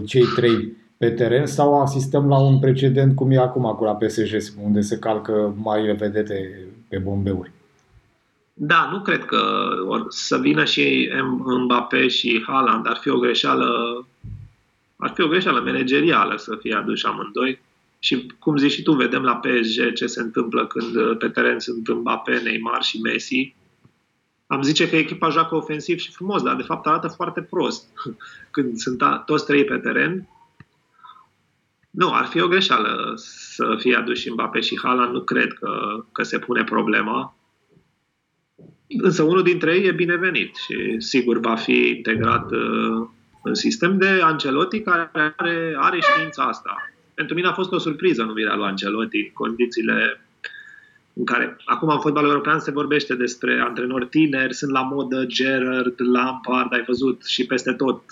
cei 0.06 0.26
trei 0.36 0.78
pe 0.98 1.10
teren 1.10 1.46
sau 1.46 1.82
asistăm 1.82 2.28
la 2.28 2.40
un 2.40 2.60
precedent 2.60 3.16
cum 3.16 3.32
e 3.32 3.38
acum 3.38 3.64
cu 3.64 3.84
la 3.84 3.96
PSG, 3.96 4.64
unde 4.64 4.82
se 4.82 4.98
calcă 4.98 5.54
marile 5.58 5.94
vedete 5.94 6.68
pe 6.88 6.98
bombeuri? 6.98 7.52
Da, 8.64 8.90
nu 8.92 9.02
cred 9.02 9.26
că 9.26 9.72
or, 9.86 10.06
să 10.10 10.38
vină 10.38 10.66
și 10.66 11.10
Mbappé 11.64 12.08
și 12.08 12.44
Haaland 12.48 12.88
ar 12.88 12.98
fi 12.98 13.10
o 13.10 13.20
greșeală 13.20 13.70
ar 14.96 15.12
fi 15.14 15.22
o 15.22 15.28
greșeală 15.28 15.60
managerială 15.60 16.38
să 16.38 16.56
fie 16.56 16.76
aduși 16.76 17.06
amândoi. 17.06 17.62
Și 18.00 18.34
cum 18.40 18.58
zici 18.58 18.72
și 18.72 18.82
tu, 18.82 18.94
vedem 18.94 19.22
la 19.22 19.36
PSG 19.36 19.94
ce 19.94 20.06
se 20.06 20.22
întâmplă 20.22 20.68
când 20.68 21.18
pe 21.18 21.30
teren 21.30 21.60
sunt 21.60 21.94
Mbappé, 21.94 22.40
Neymar 22.40 22.82
și 22.82 23.02
Messi. 23.02 23.56
Am 24.48 24.62
zice 24.62 24.90
că 24.90 24.96
echipa 24.96 25.30
joacă 25.30 25.56
ofensiv 25.56 25.98
și 25.98 26.12
frumos, 26.12 26.42
dar 26.42 26.56
de 26.56 26.64
fapt 26.64 26.88
arată 26.88 27.08
foarte 27.08 27.42
prost 27.42 27.88
când 28.52 28.78
sunt 28.78 29.04
toți 29.26 29.46
trei 29.46 29.66
pe 29.66 29.78
teren. 29.78 30.28
Nu, 31.90 32.14
ar 32.14 32.26
fi 32.26 32.42
o 32.42 32.48
greșeală 32.48 33.14
să 33.16 33.76
fie 33.80 33.96
aduși 33.96 34.32
Mbappé 34.32 34.60
și 34.60 34.80
Haaland. 34.84 35.14
Nu 35.14 35.22
cred 35.22 35.54
că, 35.54 36.04
că 36.12 36.24
se 36.24 36.40
pune 36.40 36.64
problema. 36.64 37.36
Însă 38.98 39.24
unul 39.24 39.44
dintre 39.44 39.76
ei 39.76 39.86
e 39.86 39.92
binevenit 39.92 40.56
și 40.56 40.96
sigur 40.98 41.40
va 41.40 41.56
fi 41.56 41.94
integrat 41.96 42.52
uh, 42.52 43.08
în 43.44 43.54
sistem 43.54 43.98
de 43.98 44.08
Ancelotti 44.08 44.82
care 44.82 45.10
are, 45.36 45.76
are 45.78 46.00
știința 46.00 46.44
asta. 46.44 46.76
Pentru 47.14 47.36
mine 47.36 47.48
a 47.48 47.54
fost 47.54 47.72
o 47.72 47.78
surpriză 47.78 48.24
numirea 48.24 48.56
lui 48.56 48.66
Ancelotti 48.66 49.18
în 49.18 49.30
condițiile 49.34 50.22
în 51.14 51.26
care 51.26 51.58
acum 51.66 51.90
în 51.90 52.00
fotbalul 52.00 52.30
european 52.30 52.60
se 52.60 52.72
vorbește 52.72 53.16
despre 53.16 53.60
antrenori 53.60 54.08
tineri, 54.08 54.54
sunt 54.54 54.72
la 54.72 54.82
modă 54.82 55.26
Gerard, 55.26 55.96
Lampard, 55.98 56.74
ai 56.74 56.84
văzut 56.88 57.26
și 57.26 57.46
peste 57.46 57.74
tot, 57.74 58.04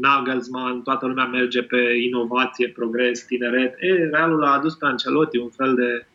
Nagelsmann, 0.00 0.82
toată 0.82 1.06
lumea 1.06 1.24
merge 1.24 1.62
pe 1.62 1.80
inovație, 2.06 2.68
progres, 2.68 3.24
tineret. 3.24 3.74
E, 3.80 4.08
Realul 4.12 4.44
a 4.44 4.52
adus 4.52 4.74
pe 4.74 4.86
Ancelotti 4.86 5.38
un 5.38 5.48
fel 5.48 5.74
de 5.74 6.06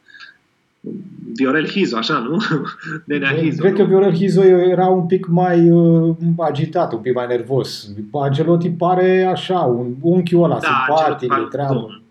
Viorel 1.35 1.67
Hizo, 1.67 1.97
așa, 1.97 2.17
nu? 2.17 2.37
Nenea 3.05 3.35
Hizo. 3.35 3.61
Cred 3.61 3.71
nu? 3.71 3.77
că 3.77 3.83
Viorel 3.83 4.13
Hizo 4.15 4.41
era 4.43 4.85
un 4.87 5.05
pic 5.05 5.27
mai 5.27 5.69
uh, 5.71 6.15
agitat, 6.37 6.93
un 6.93 6.99
pic 6.99 7.13
mai 7.13 7.27
nervos. 7.27 7.89
Angelotti 8.11 8.69
pare 8.71 9.23
așa, 9.23 9.59
un 9.59 9.93
unchiul 10.01 10.43
ăla, 10.43 10.59
simpatic, 10.59 11.27
de 11.27 11.33
Ancelotti 11.33 11.55
treabă. 11.55 11.73
pare- 11.79 12.01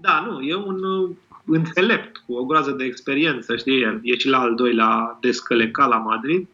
Da, 0.00 0.26
nu, 0.30 0.40
e 0.40 0.54
un 0.54 0.82
uh, 0.84 1.10
înțelept 1.44 2.16
cu 2.26 2.32
o 2.34 2.44
groază 2.44 2.70
de 2.70 2.84
experiență, 2.84 3.56
știi, 3.56 3.82
el 3.82 4.00
e 4.02 4.16
și 4.16 4.28
la 4.28 4.38
al 4.38 4.54
doilea 4.54 5.18
descălecat 5.20 5.88
la 5.88 5.96
Madrid 5.96 6.48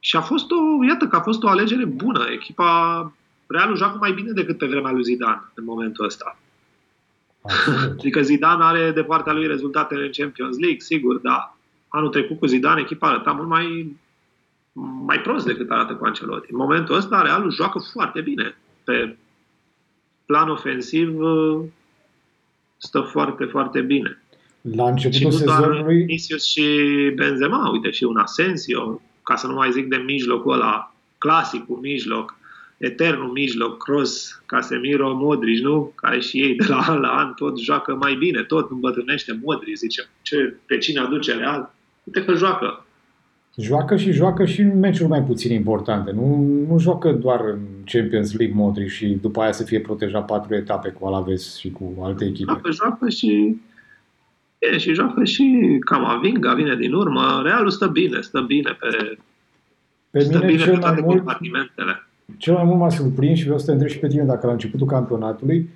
și 0.00 0.16
a 0.16 0.20
fost 0.20 0.46
o, 0.50 0.84
iată 0.88 1.06
că 1.06 1.16
a 1.16 1.20
fost 1.20 1.42
o 1.42 1.48
alegere 1.48 1.84
bună. 1.84 2.24
Echipa 2.32 3.12
Realul 3.46 3.76
joacă 3.76 3.96
mai 4.00 4.12
bine 4.12 4.32
decât 4.32 4.58
pe 4.58 4.66
vremea 4.66 4.90
lui 4.90 5.02
Zidane 5.02 5.42
în 5.54 5.64
momentul 5.64 6.04
ăsta. 6.04 6.36
Absolut. 7.42 7.98
Adică 7.98 8.22
Zidane 8.22 8.64
are 8.64 8.90
de 8.90 9.02
partea 9.02 9.32
lui 9.32 9.46
rezultatele 9.46 10.04
în 10.04 10.10
Champions 10.12 10.58
League, 10.58 10.80
sigur, 10.80 11.18
dar 11.18 11.56
anul 11.88 12.08
trecut 12.08 12.38
cu 12.38 12.46
Zidane 12.46 12.80
echipa 12.80 13.08
arăta 13.08 13.32
mult 13.32 13.48
mai, 13.48 13.96
mai 15.06 15.20
prost 15.20 15.46
decât 15.46 15.70
arată 15.70 15.94
cu 15.94 16.04
Ancelotti. 16.04 16.52
În 16.52 16.56
momentul 16.56 16.94
ăsta 16.96 17.22
Realul 17.22 17.50
joacă 17.50 17.78
foarte 17.92 18.20
bine. 18.20 18.56
Pe 18.84 19.16
plan 20.26 20.48
ofensiv 20.48 21.20
uh, 21.20 21.60
stă 22.76 23.00
foarte, 23.00 23.44
foarte 23.44 23.80
bine. 23.80 24.22
La 24.60 24.96
Și 24.96 25.06
începutul 25.06 25.38
nu 25.38 25.44
doar 25.44 25.62
sezonului, 25.62 25.96
Vinicius 25.96 26.44
și 26.44 26.66
Benzema, 27.14 27.70
uite, 27.72 27.90
și 27.90 28.04
un 28.04 28.16
Asensio, 28.16 29.00
ca 29.22 29.36
să 29.36 29.46
nu 29.46 29.54
mai 29.54 29.72
zic 29.72 29.88
de 29.88 29.96
mijlocul 29.96 30.52
ăla, 30.52 30.94
clasicul 31.18 31.78
mijloc, 31.80 32.36
eternul 32.82 33.30
mijloc, 33.30 33.82
Kroos, 33.82 34.42
Casemiro, 34.46 35.14
Modric, 35.14 35.62
nu? 35.62 35.92
Care 35.94 36.20
și 36.20 36.38
ei 36.42 36.54
de 36.54 36.64
la 36.68 36.76
an 36.76 37.00
la 37.00 37.08
an 37.08 37.32
tot 37.34 37.58
joacă 37.58 37.94
mai 37.94 38.14
bine, 38.14 38.42
tot 38.42 38.70
îmbătrânește 38.70 39.40
Modric, 39.44 39.76
zice, 39.76 40.08
ce, 40.22 40.56
pe 40.66 40.78
cine 40.78 41.00
aduce 41.00 41.34
Real? 41.34 41.74
Uite 42.04 42.24
că 42.24 42.34
joacă. 42.34 42.86
joacă 43.56 43.96
și 43.96 44.12
joacă 44.12 44.44
și 44.44 44.60
în 44.60 44.78
meciuri 44.78 45.08
mai 45.08 45.22
puțin 45.22 45.52
importante. 45.52 46.10
Nu, 46.10 46.36
nu 46.68 46.78
joacă 46.78 47.12
doar 47.12 47.40
în 47.40 47.60
Champions 47.84 48.36
League 48.36 48.56
Modric 48.56 48.88
și 48.88 49.06
după 49.06 49.40
aia 49.40 49.52
să 49.52 49.64
fie 49.64 49.80
protejat 49.80 50.26
patru 50.26 50.54
etape 50.54 50.88
cu 50.88 51.06
Alaves 51.06 51.56
și 51.58 51.70
cu 51.70 52.02
alte 52.02 52.24
echipe. 52.24 52.50
Joacă, 52.52 52.70
joacă 52.70 53.08
și 53.08 53.56
e, 54.58 54.78
și 54.78 54.92
joacă 54.92 55.24
și 55.24 55.76
Camavinga 55.80 56.54
vine 56.54 56.76
din 56.76 56.92
urmă. 56.92 57.40
Realul 57.44 57.70
stă 57.70 57.86
bine, 57.86 58.20
stă 58.20 58.40
bine 58.40 58.76
pe, 58.80 59.18
Pe 60.10 60.20
stă 60.20 60.38
mine 60.38 60.50
bine 60.50 60.62
cel 60.64 60.72
pe 60.72 60.78
toate 60.78 61.00
mai 61.00 61.04
mult 61.04 61.16
compartimentele. 61.16 62.01
Cel 62.36 62.54
mai 62.54 62.64
mult 62.64 62.78
m-a 62.78 62.90
surprins 62.90 63.38
și 63.38 63.44
vreau 63.44 63.58
să 63.58 63.66
te 63.66 63.72
întreb 63.72 63.90
și 63.90 63.98
pe 63.98 64.06
tine 64.06 64.24
dacă 64.24 64.46
la 64.46 64.52
începutul 64.52 64.86
campionatului 64.86 65.68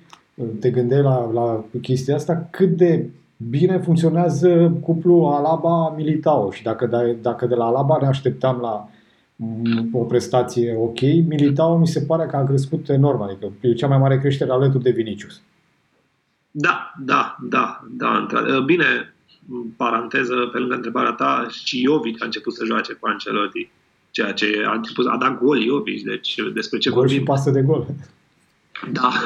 te 0.59 0.69
gândeai 0.69 1.01
la, 1.01 1.31
la 1.31 1.65
chestia 1.81 2.15
asta, 2.15 2.47
cât 2.51 2.69
de 2.69 3.09
bine 3.49 3.77
funcționează 3.77 4.77
cuplul 4.81 5.25
Alaba-Militao 5.25 6.51
și 6.51 6.63
dacă, 6.63 6.85
de, 6.85 7.17
dacă 7.21 7.45
de 7.45 7.55
la 7.55 7.65
Alaba 7.65 7.97
ne 8.01 8.07
așteptam 8.07 8.59
la 8.59 8.89
mm, 9.35 9.89
o 9.91 10.03
prestație 10.03 10.75
ok, 10.75 11.01
Militao 11.01 11.77
mi 11.77 11.87
se 11.87 12.01
pare 12.01 12.25
că 12.25 12.35
a 12.35 12.45
crescut 12.45 12.89
enorm, 12.89 13.21
adică 13.21 13.51
e 13.61 13.73
cea 13.73 13.87
mai 13.87 13.97
mare 13.97 14.19
creștere 14.19 14.51
alături 14.51 14.83
de 14.83 14.91
Vinicius. 14.91 15.41
Da, 16.51 16.93
da, 17.05 17.37
da, 17.49 17.81
da. 17.89 18.27
într- 18.27 18.65
Bine, 18.65 18.85
în 19.49 19.67
paranteză, 19.77 20.33
pe 20.51 20.57
lângă 20.57 20.75
întrebarea 20.75 21.11
ta, 21.11 21.47
și 21.49 21.83
Jovic 21.85 22.21
a 22.21 22.25
început 22.25 22.53
să 22.53 22.65
joace 22.65 22.93
cu 22.93 23.07
Ancelotti. 23.07 23.71
Ceea 24.17 24.33
ce 24.33 24.63
a 24.67 24.73
început, 24.73 25.07
a 25.07 25.17
dat 25.17 25.37
gol 25.39 25.61
Jovic, 25.61 26.03
deci 26.03 26.35
despre 26.53 26.77
ce 26.77 26.89
Gol 26.89 27.07
și 27.07 27.13
vorbim? 27.13 27.25
pasă 27.25 27.51
de 27.51 27.61
gol. 27.61 27.85
Da. 28.91 29.09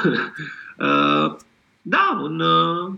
Uh, 0.77 1.35
da, 1.81 2.19
un, 2.23 2.39
uh, 2.39 2.93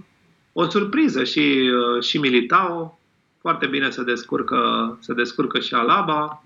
o 0.53 0.69
surpriză 0.69 1.23
și, 1.23 1.39
uh, 1.39 2.03
și 2.03 2.17
Militao. 2.17 2.99
Foarte 3.41 3.65
bine 3.65 3.89
se 3.89 4.03
descurcă, 4.03 4.57
se 5.01 5.13
descurcă 5.13 5.59
și 5.59 5.73
Alaba. 5.73 6.43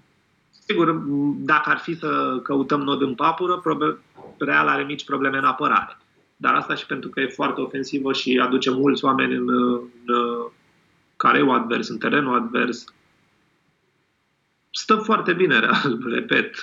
Sigur, 0.68 0.92
m, 0.92 1.36
dacă 1.40 1.70
ar 1.70 1.78
fi 1.78 1.98
să 1.98 2.40
căutăm 2.44 2.82
nod 2.82 3.02
în 3.02 3.16
papură, 3.16 3.58
probe- 3.58 3.98
Real 4.38 4.68
are 4.68 4.84
mici 4.84 5.06
probleme 5.06 5.38
în 5.38 5.44
apărare. 5.44 5.98
Dar 6.38 6.54
asta 6.54 6.76
și 6.76 6.86
pentru 6.86 7.10
că 7.10 7.20
e 7.20 7.28
foarte 7.28 7.62
ofensivă 7.62 8.14
și 8.14 8.42
aduce 8.44 8.72
mulți 8.72 9.06
oameni 9.06 9.36
în, 9.36 9.50
în 9.50 10.16
careul 11.16 11.56
advers, 11.56 11.88
în 11.88 11.98
terenul 11.98 12.36
advers. 12.36 12.86
Stă 14.78 14.96
foarte 14.96 15.34
bine, 15.34 15.60
Real, 15.66 16.04
repet. 16.10 16.60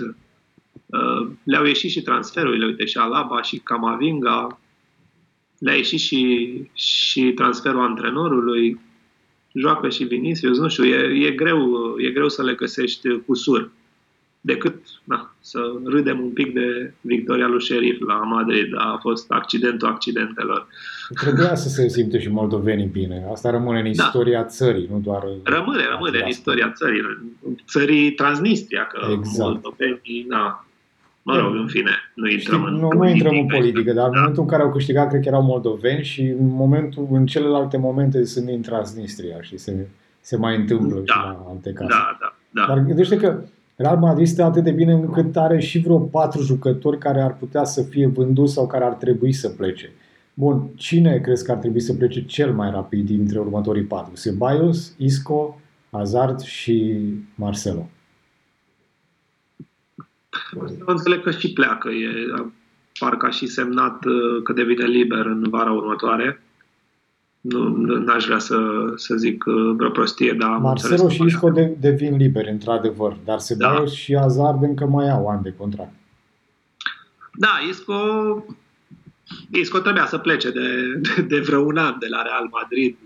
Uh, 0.86 1.28
Le-au 1.44 1.64
ieșit 1.64 1.90
și 1.90 2.02
transferurile, 2.02 2.66
uite, 2.66 2.84
și 2.84 2.96
Alaba, 2.96 3.42
și 3.42 3.58
Camavinga, 3.58 4.60
le-a 5.58 5.74
ieșit 5.74 6.00
și, 6.00 6.52
și 6.74 7.32
transferul 7.32 7.80
antrenorului, 7.80 8.80
joacă 9.52 9.88
și 9.88 10.04
Vinicius, 10.04 10.58
nu 10.58 10.68
știu, 10.68 10.84
e, 10.84 11.26
e, 11.26 11.30
greu, 11.30 11.94
e 11.98 12.10
greu 12.10 12.28
să 12.28 12.42
le 12.42 12.54
găsești 12.54 13.18
cu 13.26 13.34
sur. 13.34 13.70
Decât 14.46 14.74
na, 15.04 15.34
să 15.40 15.58
râdem 15.84 16.20
un 16.20 16.30
pic 16.30 16.54
de 16.54 16.92
victoria 17.00 17.46
lui 17.46 17.62
Sheriff 17.62 18.00
la 18.06 18.14
Madrid, 18.14 18.72
a 18.76 18.98
fost 19.00 19.30
accidentul 19.30 19.88
accidentelor. 19.88 20.66
Trebuia 21.20 21.54
să 21.54 21.68
se 21.68 21.88
simte 21.88 22.18
și 22.20 22.28
moldovenii 22.28 22.86
bine. 22.86 23.26
Asta 23.32 23.50
rămâne 23.50 23.78
în 23.78 23.84
Da. 23.84 23.90
istoria 23.90 24.44
țării, 24.44 24.88
nu 24.90 24.98
doar... 24.98 25.22
Rămâne, 25.42 25.82
rămâne 25.90 26.18
în 26.22 26.28
istoria 26.28 26.72
țării, 26.76 27.00
țării 27.68 28.10
Transnistria, 28.12 28.86
că 28.86 29.06
Exact. 29.12 29.38
moldovenii, 29.38 30.26
na, 30.28 30.66
mă 31.22 31.36
rog, 31.38 31.54
în 31.54 31.66
fine, 31.68 31.90
nu 32.14 32.24
Știi, 32.26 32.38
intrăm 32.38 32.64
în 32.64 32.74
nu, 32.74 32.88
nu 32.92 33.08
intrăm 33.08 33.32
în 33.38 33.46
politică. 33.46 33.56
politică, 33.56 33.92
dar 33.92 34.06
în 34.06 34.12
Da. 34.12 34.18
momentul 34.18 34.42
în 34.42 34.48
care 34.48 34.62
au 34.62 34.72
câștigat, 34.72 35.08
cred 35.08 35.20
că 35.20 35.28
erau 35.28 35.42
moldoveni 35.42 36.04
și 36.04 36.20
în 36.22 36.46
momentul, 36.48 37.06
în 37.10 37.26
celelalte 37.26 37.76
momente 37.76 38.24
sunt 38.24 38.46
din 38.46 38.62
Transnistria 38.62 39.42
și 39.42 39.56
se, 39.56 39.86
se 40.20 40.36
mai 40.36 40.56
întâmplă 40.56 41.02
Da. 41.04 41.12
și 41.12 41.18
la 41.18 41.46
alte 41.48 41.72
case. 41.72 41.88
Da, 41.90 42.16
da, 42.20 42.36
da. 42.50 42.64
Dar 42.68 42.78
gândește 42.84 43.16
că 43.16 43.40
Real 43.76 43.96
Madrid 43.96 44.26
stă 44.26 44.42
atât 44.42 44.64
de 44.64 44.70
bine 44.70 44.92
încât 44.92 45.36
are 45.36 45.60
și 45.60 45.78
vreo 45.78 45.98
patru 45.98 46.42
jucători 46.42 46.98
care 46.98 47.20
ar 47.20 47.36
putea 47.36 47.64
să 47.64 47.82
fie 47.82 48.06
vânduți 48.06 48.52
sau 48.52 48.66
care 48.66 48.84
ar 48.84 48.92
trebui 48.92 49.32
să 49.32 49.48
plece. 49.48 49.92
Bun, 50.34 50.70
cine 50.76 51.18
crezi 51.18 51.44
că 51.44 51.52
ar 51.52 51.58
trebui 51.58 51.80
să 51.80 51.94
plece 51.94 52.24
cel 52.24 52.52
mai 52.52 52.70
rapid 52.70 53.06
dintre 53.06 53.38
următorii 53.38 53.84
patru? 53.84 54.12
Ceballos, 54.22 54.94
Isco, 54.98 55.60
Hazard 55.90 56.40
și 56.40 57.04
Marcelo. 57.34 57.90
Eu 60.56 60.84
înțeleg 60.86 61.22
că 61.22 61.30
și 61.30 61.52
pleacă. 61.52 61.88
E, 61.88 62.08
parcă 62.98 63.26
a 63.26 63.30
și 63.30 63.46
semnat 63.46 64.04
uh, 64.04 64.42
că 64.42 64.52
devine 64.52 64.84
liber 64.84 65.26
în 65.26 65.46
vara 65.50 65.72
următoare. 65.72 66.42
Nu, 67.44 67.68
nu- 67.68 67.98
n-aș 67.98 68.24
vrea 68.24 68.38
să, 68.38 68.58
să 68.96 69.14
zic 69.16 69.44
uh, 69.46 69.74
vreo 69.76 69.90
prostie, 69.90 70.32
dar 70.38 70.50
am 70.50 70.62
Marcelo 70.62 70.92
înțeles 70.92 71.12
și 71.12 71.18
că 71.18 71.24
Isco 71.26 71.50
de, 71.50 71.76
devin 71.80 72.16
liberi, 72.16 72.50
într-adevăr, 72.50 73.16
dar 73.24 73.40
Ceballos 73.42 73.90
Da. 73.90 73.96
și 73.96 74.16
Hazard 74.16 74.62
încă 74.62 74.86
mai 74.86 75.10
au 75.10 75.26
ani 75.28 75.42
de 75.42 75.54
contract. 75.56 75.92
Da, 77.34 77.48
Isco, 77.68 77.94
Isco 79.52 79.78
trebuia 79.78 80.06
să 80.06 80.18
plece 80.18 80.50
de, 80.50 80.94
de, 81.00 81.22
de 81.22 81.40
vreo 81.40 81.60
un 81.60 81.76
an 81.76 81.96
de 81.98 82.06
la 82.08 82.22
Real 82.22 82.48
Madrid, 82.50 82.96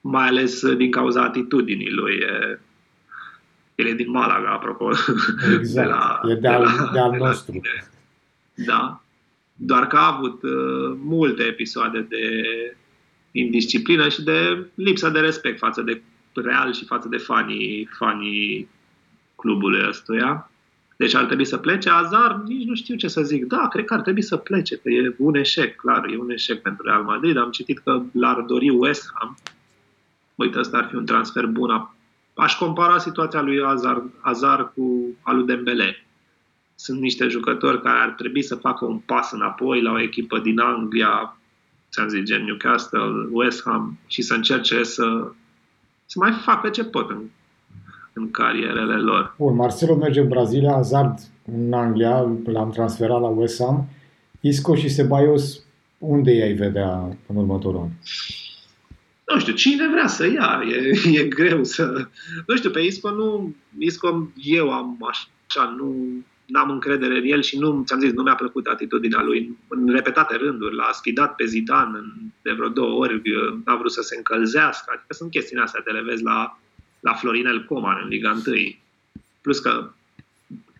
mai 0.00 0.26
ales 0.26 0.62
uh, 0.62 0.76
din 0.76 0.90
cauza 0.90 1.22
atitudinii 1.22 1.90
lui. 1.92 2.14
E, 2.14 2.60
el 3.74 3.86
e 3.86 3.92
din 3.94 4.10
Malaga, 4.10 4.50
apropo. 4.50 4.90
Exact, 5.58 6.24
e 6.30 6.34
de 6.34 6.48
al- 6.48 6.90
de 6.92 6.98
al 6.98 7.10
la 7.10 7.26
nostru. 7.26 7.52
tine. 7.52 7.88
Da. 8.66 9.00
Doar 9.54 9.86
că 9.86 9.96
a 9.96 10.14
avut 10.16 10.42
uh, 10.42 10.96
multe 11.04 11.42
episoade 11.42 12.06
de 12.08 12.20
indisciplină 13.30 14.08
și 14.08 14.22
de 14.22 14.66
lipsă 14.74 15.08
de 15.08 15.20
respect 15.20 15.58
față 15.58 15.82
de 15.82 16.02
Real 16.42 16.72
și 16.72 16.84
față 16.84 17.08
de 17.08 17.16
fanii, 17.16 17.88
fanii 17.98 18.68
clubului 19.36 19.88
ăstuia. 19.88 20.50
Deci 20.96 21.14
ar 21.14 21.24
trebui 21.24 21.44
să 21.44 21.56
plece. 21.56 21.90
Azar, 21.90 22.42
nici 22.46 22.66
nu 22.66 22.74
știu 22.74 22.96
ce 22.96 23.08
să 23.08 23.22
zic. 23.22 23.44
Da, 23.44 23.68
cred 23.68 23.84
că 23.84 23.94
ar 23.94 24.00
trebui 24.00 24.22
să 24.22 24.36
plece, 24.36 24.76
că 24.76 24.88
e 24.88 25.14
un 25.18 25.34
eșec, 25.34 25.76
clar, 25.76 26.08
e 26.08 26.16
un 26.16 26.30
eșec 26.30 26.62
pentru 26.62 26.86
Real 26.86 27.02
Madrid. 27.02 27.36
Am 27.36 27.50
citit 27.50 27.78
că 27.78 28.02
l-ar 28.12 28.40
dori 28.40 28.68
West 28.68 29.10
Ham. 29.14 29.36
Uite, 30.34 30.58
ăsta 30.58 30.76
ar 30.76 30.86
fi 30.88 30.94
un 30.94 31.04
transfer 31.04 31.46
bun. 31.46 31.90
Aș 32.34 32.56
compara 32.56 32.98
situația 32.98 33.40
lui 33.40 33.62
Azar, 33.62 34.02
Azar 34.20 34.72
cu 34.74 35.16
a 35.22 35.32
lui 35.32 35.46
Dembele. 35.46 36.06
Sunt 36.74 37.00
niște 37.00 37.28
jucători 37.28 37.82
care 37.82 37.98
ar 37.98 38.10
trebui 38.10 38.42
să 38.42 38.54
facă 38.54 38.84
un 38.84 38.98
pas 38.98 39.32
înapoi 39.32 39.82
la 39.82 39.92
o 39.92 40.00
echipă 40.00 40.38
din 40.38 40.58
Anglia, 40.58 41.36
ți-am 41.96 42.08
zis, 42.08 42.22
gen 42.22 42.44
Newcastle, 42.44 43.28
West 43.30 43.62
Ham, 43.64 43.98
și 44.06 44.22
să 44.22 44.34
încerce 44.34 44.82
să, 44.82 45.32
să 46.06 46.18
mai 46.18 46.32
facă 46.44 46.68
ce 46.68 46.84
pot 46.84 47.10
în, 47.10 47.22
în 48.12 48.30
carierele 48.30 48.96
lor. 48.96 49.34
Bun, 49.38 49.54
Marcelo 49.54 49.96
merge 49.96 50.20
în 50.20 50.28
Brazilia, 50.28 50.72
Hazard 50.72 51.18
în 51.52 51.72
Anglia, 51.72 52.38
l-am 52.44 52.70
transferat 52.70 53.20
la 53.20 53.28
West 53.28 53.62
Ham. 53.62 53.88
Isco 54.40 54.74
și 54.74 54.94
Ceballos, 54.94 55.60
unde 55.98 56.32
i-ai 56.32 56.52
vedea 56.52 57.18
în 57.26 57.36
următorul 57.36 57.80
an? 57.80 57.88
Nu 59.32 59.38
știu, 59.38 59.52
cine 59.52 59.88
vrea 59.88 60.06
să 60.06 60.26
ia, 60.26 60.62
e, 60.70 61.18
e 61.18 61.24
greu 61.24 61.64
să... 61.64 62.08
Nu 62.46 62.56
știu, 62.56 62.70
pe 62.70 62.80
Isco 62.80 63.10
nu... 63.10 63.54
Isco 63.78 64.28
eu 64.34 64.72
am 64.72 64.98
așa, 65.10 65.74
nu... 65.78 65.94
n-am 66.46 66.70
încredere 66.70 67.18
în 67.18 67.24
el 67.24 67.42
și 67.42 67.58
nu, 67.58 67.82
ți-am 67.86 68.00
zis, 68.00 68.12
nu 68.12 68.22
mi-a 68.22 68.34
plăcut 68.34 68.66
atitudinea 68.66 69.22
lui. 69.22 69.58
În 69.68 69.88
repetate 69.88 70.36
rânduri 70.36 70.74
l-a 70.74 70.90
sfidat 70.92 71.34
pe 71.34 71.44
Zidane 71.44 71.98
de 72.42 72.52
vreo 72.52 72.68
două 72.68 72.98
ori, 72.98 73.22
n-a 73.64 73.76
vrut 73.76 73.92
să 73.92 74.02
se 74.02 74.16
încălzească. 74.16 74.92
Adică 74.96 75.12
sunt 75.14 75.30
chestiile 75.30 75.62
astea, 75.62 75.80
te 75.80 75.90
le 75.90 76.02
vezi 76.02 76.22
la, 76.22 76.58
la 77.00 77.12
Florinel 77.12 77.64
Coman 77.64 78.00
în 78.02 78.08
Liga 78.08 78.42
1. 78.46 78.56
Plus 79.40 79.58
că 79.58 79.90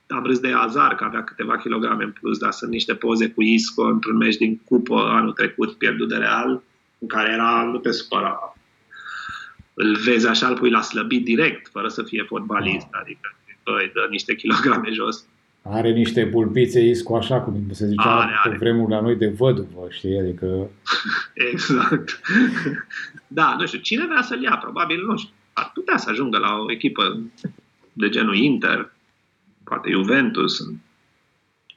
am 0.09 0.25
râs 0.25 0.39
de 0.39 0.53
Azar, 0.53 0.95
că 0.95 1.05
avea 1.05 1.25
câteva 1.25 1.57
kilograme 1.57 2.05
în 2.05 2.13
plus, 2.13 2.39
dar 2.39 2.53
sunt 2.53 2.71
niște 2.71 2.95
poze 2.95 3.31
cu 3.31 3.43
Isco 3.43 3.83
într-un 3.83 4.17
meci 4.17 4.37
din 4.37 4.59
cupă 4.65 5.01
anul 5.01 5.33
trecut, 5.33 5.73
pierdut 5.73 6.09
de 6.09 6.17
Real, 6.17 6.63
în 6.99 7.09
care 7.09 7.33
era, 7.33 7.63
nu 7.63 7.79
te 7.79 7.91
supăra, 7.91 8.57
îl 9.75 9.97
vezi 9.97 10.27
așa, 10.27 10.49
îl 10.49 10.57
pui 10.57 10.71
la 10.71 10.81
slăbit 10.81 11.25
direct, 11.25 11.71
fără 11.71 11.89
să 11.89 12.03
fie 12.03 12.23
fotbalist, 12.23 12.87
adică 12.91 13.37
îi 13.65 13.91
dă 13.95 14.07
niște 14.11 14.35
kilograme 14.35 14.91
jos. 14.91 15.27
Are 15.69 15.93
niște 15.93 16.27
pulpițe 16.27 16.81
Isco 16.81 17.17
așa, 17.17 17.41
cum 17.41 17.67
se 17.71 17.87
zicea 17.87 18.21
are, 18.21 18.33
are. 18.45 18.51
pe 18.51 18.57
vremuri 18.57 18.91
la 18.91 19.01
noi 19.01 19.17
de 19.17 19.29
văduvă, 19.29 19.87
știi, 19.89 20.19
adică... 20.19 20.71
exact. 21.53 22.21
da, 23.27 23.57
nu 23.59 23.67
știu, 23.67 23.79
cine 23.79 24.07
vrea 24.07 24.23
să-l 24.23 24.43
ia? 24.43 24.59
Probabil, 24.63 25.07
nu 25.07 25.17
știu, 25.17 25.33
ar 25.53 25.71
putea 25.75 25.97
să 25.97 26.11
ajungă 26.11 26.39
la 26.39 26.57
o 26.67 26.73
echipă 26.73 27.21
de 27.93 28.09
genul 28.09 28.35
Inter, 28.35 28.93
poate 29.65 29.91
Juventus, 29.91 30.67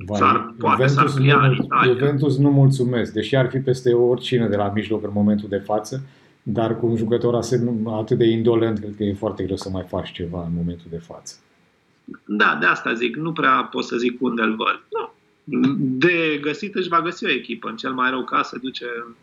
Vai, 0.06 0.18
S-ar, 0.20 0.54
poate 0.58 0.88
Juventus, 0.88 1.14
s-ar 1.14 1.22
nu, 1.22 1.46
în 1.46 1.64
Italia. 1.64 1.94
Juventus 1.94 2.38
nu 2.38 2.52
mulțumesc, 2.52 3.14
deși 3.14 3.36
ar 3.36 3.50
fi 3.50 3.58
peste 3.58 3.94
oricine 3.94 4.48
de 4.48 4.56
la 4.56 4.72
mijloc 4.72 5.04
în 5.04 5.12
momentul 5.14 5.50
de 5.50 5.58
față, 5.58 6.04
dar 6.44 6.80
cu 6.80 6.86
un 6.86 6.96
jucător 6.96 7.40
atât 7.86 8.18
de 8.18 8.26
indolent, 8.26 8.80
cred 8.80 8.96
că 8.96 9.04
e 9.04 9.14
foarte 9.14 9.44
greu 9.44 9.56
să 9.56 9.70
mai 9.70 9.84
faci 9.88 10.12
ceva 10.12 10.44
în 10.46 10.54
momentul 10.56 10.88
de 10.90 10.98
față. 10.98 11.36
Da, 12.26 12.58
de 12.60 12.66
asta 12.66 12.94
zic, 12.94 13.16
nu 13.16 13.32
prea 13.32 13.68
pot 13.72 13.84
să 13.84 13.98
zic 13.98 14.22
unde 14.22 14.42
îl 14.42 14.56
văd. 14.56 14.84
Nu. 14.92 15.12
De 15.78 16.40
găsit 16.42 16.76
își 16.76 16.90
va 16.90 17.02
găsi 17.02 17.26
o 17.26 17.30
echipă. 17.30 17.70
În 17.70 17.76
cel 17.76 17.94
mai 17.94 18.10
rău 18.10 18.24
caz 18.24 18.48
se 18.48 18.58
duce 18.62 18.86
în 19.06 19.14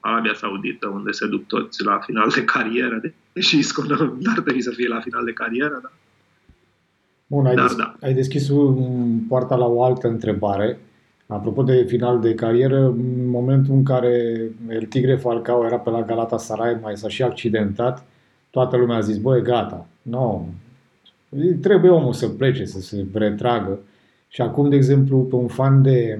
Arabia 0.00 0.34
Saudită, 0.34 0.88
unde 0.88 1.10
se 1.10 1.26
duc 1.26 1.46
toți 1.46 1.84
la 1.84 1.98
final 1.98 2.30
de 2.34 2.44
carieră, 2.44 3.00
deși 3.32 3.58
Isco 3.58 3.82
nu 3.88 4.30
ar 4.30 4.40
trebui 4.40 4.62
să 4.62 4.70
fie 4.70 4.88
la 4.88 5.00
final 5.00 5.24
de 5.24 5.32
carieră, 5.32 5.80
da. 5.82 5.90
Bun, 7.26 7.46
ai, 7.46 7.54
Dar, 7.54 7.66
des- 7.66 7.76
da. 7.76 7.94
ai 8.00 8.14
deschis 8.14 8.48
un 8.48 9.18
poarta 9.28 9.56
la 9.56 9.64
o 9.66 9.82
altă 9.84 10.08
întrebare. 10.08 10.80
Apropo 11.26 11.62
de 11.62 11.84
final 11.88 12.20
de 12.20 12.34
carieră, 12.34 12.78
în 12.86 13.28
momentul 13.30 13.74
în 13.74 13.84
care 13.84 14.40
El 14.70 14.84
Tigre 14.88 15.16
Falcao 15.16 15.64
era 15.64 15.78
pe 15.78 15.90
la 15.90 16.02
Galatasaray, 16.02 16.78
mai 16.82 16.96
s-a 16.96 17.08
și 17.08 17.22
accidentat, 17.22 18.04
toată 18.50 18.76
lumea 18.76 18.96
a 18.96 19.00
zis, 19.00 19.16
băi, 19.16 19.42
gata, 19.42 19.86
nu, 20.02 20.10
no, 20.18 20.44
trebuie 21.60 21.90
omul 21.90 22.12
să 22.12 22.28
plece, 22.28 22.64
să 22.64 22.80
se 22.80 23.06
retragă. 23.12 23.78
Și 24.28 24.40
acum, 24.40 24.68
de 24.68 24.76
exemplu, 24.76 25.18
pe 25.18 25.34
un 25.34 25.46
fan 25.46 25.82
de 25.82 26.18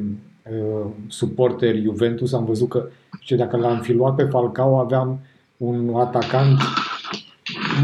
uh, 0.51 0.91
suporter 1.09 1.77
Juventus 1.77 2.33
am 2.33 2.45
văzut 2.45 2.69
că 2.69 2.89
și 3.21 3.35
dacă 3.35 3.57
l-am 3.57 3.81
fi 3.81 3.93
luat 3.93 4.15
pe 4.15 4.23
Falcao 4.23 4.79
aveam 4.79 5.21
un 5.57 5.95
atacant 5.95 6.59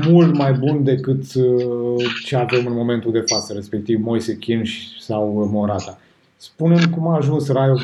mult 0.08 0.36
mai 0.36 0.52
bun 0.52 0.84
decât 0.84 1.34
uh, 1.34 2.04
ce 2.24 2.36
avem 2.36 2.66
în 2.66 2.72
momentul 2.72 3.12
de 3.12 3.24
față, 3.26 3.52
respectiv 3.52 4.00
Moise 4.02 4.36
Kinș 4.36 4.96
sau 4.98 5.48
Morata. 5.52 5.98
Spunem 6.36 6.90
cum 6.90 7.08
a 7.08 7.16
ajuns 7.16 7.48
Raio 7.48 7.74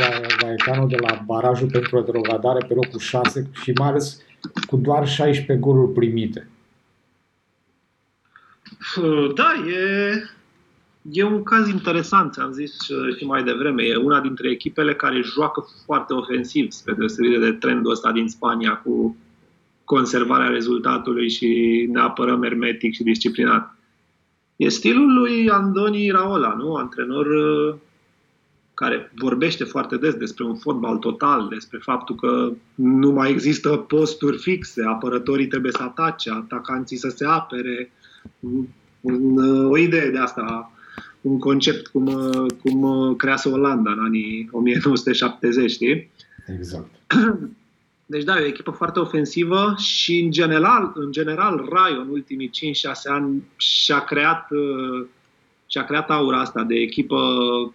Vallecano 0.40 0.86
de 0.86 0.96
la 1.00 1.22
barajul 1.26 1.70
pentru 1.70 1.96
retrogradare 1.96 2.66
pe 2.68 2.74
locul 2.74 2.98
6 2.98 3.50
și 3.62 3.72
mai 3.78 3.88
ales 3.88 4.20
cu 4.66 4.76
doar 4.76 5.08
16 5.08 5.66
goluri 5.66 5.92
primite. 5.92 6.48
Da, 9.34 9.52
e, 9.68 10.12
e 11.10 11.22
un 11.22 11.42
caz 11.42 11.68
interesant, 11.68 12.36
am 12.36 12.52
zis 12.52 12.72
și 13.18 13.24
mai 13.24 13.42
devreme. 13.42 13.82
E 13.82 13.96
una 13.96 14.20
dintre 14.20 14.50
echipele 14.50 14.94
care 14.94 15.20
joacă 15.22 15.66
foarte 15.84 16.12
ofensiv, 16.12 16.70
spre 16.70 16.94
deosebire 16.94 17.38
de 17.38 17.52
trendul 17.52 17.90
ăsta 17.90 18.12
din 18.12 18.28
Spania 18.28 18.76
cu 18.76 19.16
conservarea 19.84 20.48
rezultatului 20.48 21.30
și 21.30 21.48
ne 21.92 22.00
apărăm 22.00 22.42
hermetic 22.42 22.94
și 22.94 23.02
disciplinat. 23.02 23.76
E 24.56 24.68
stilul 24.68 25.12
lui 25.12 25.50
Andoni 25.50 26.10
Raola, 26.10 26.54
nu? 26.58 26.74
Antrenor 26.74 27.26
uh, 27.26 27.74
care 28.74 29.12
vorbește 29.14 29.64
foarte 29.64 29.96
des 29.96 30.14
despre 30.14 30.44
un 30.44 30.56
fotbal 30.56 30.96
total, 30.96 31.48
despre 31.48 31.78
faptul 31.78 32.14
că 32.16 32.52
nu 32.74 33.10
mai 33.10 33.30
există 33.30 33.76
posturi 33.76 34.38
fixe, 34.38 34.84
apărătorii 34.86 35.46
trebuie 35.46 35.72
să 35.72 35.82
atace, 35.82 36.30
atacanții 36.30 36.96
să 36.96 37.08
se 37.08 37.26
apere. 37.26 37.92
Un, 39.00 39.38
uh, 39.38 39.70
o 39.70 39.78
idee 39.78 40.10
de 40.10 40.18
asta, 40.18 40.72
un 41.20 41.38
concept 41.38 41.86
cum, 41.86 42.06
uh, 42.06 42.46
cum 42.62 43.14
crease 43.16 43.48
Olanda 43.48 43.90
în 43.90 44.04
anii 44.04 44.48
1970, 44.52 45.70
știi? 45.70 46.10
Exact. 46.46 46.90
Deci 48.06 48.24
da, 48.24 48.38
e 48.38 48.42
o 48.42 48.46
echipă 48.46 48.70
foarte 48.70 48.98
ofensivă 48.98 49.74
și 49.78 50.20
în 50.20 50.30
general, 50.30 50.92
în 50.94 51.12
general 51.12 51.68
Raio 51.70 52.00
în 52.00 52.08
ultimii 52.08 52.50
5-6 52.50 52.50
ani 53.04 53.42
și-a 53.56 53.98
creat, 53.98 54.50
uh, 54.50 55.06
și-a 55.66 55.84
creat 55.84 56.10
aura 56.10 56.40
asta 56.40 56.62
de 56.62 56.74
echipă 56.74 57.18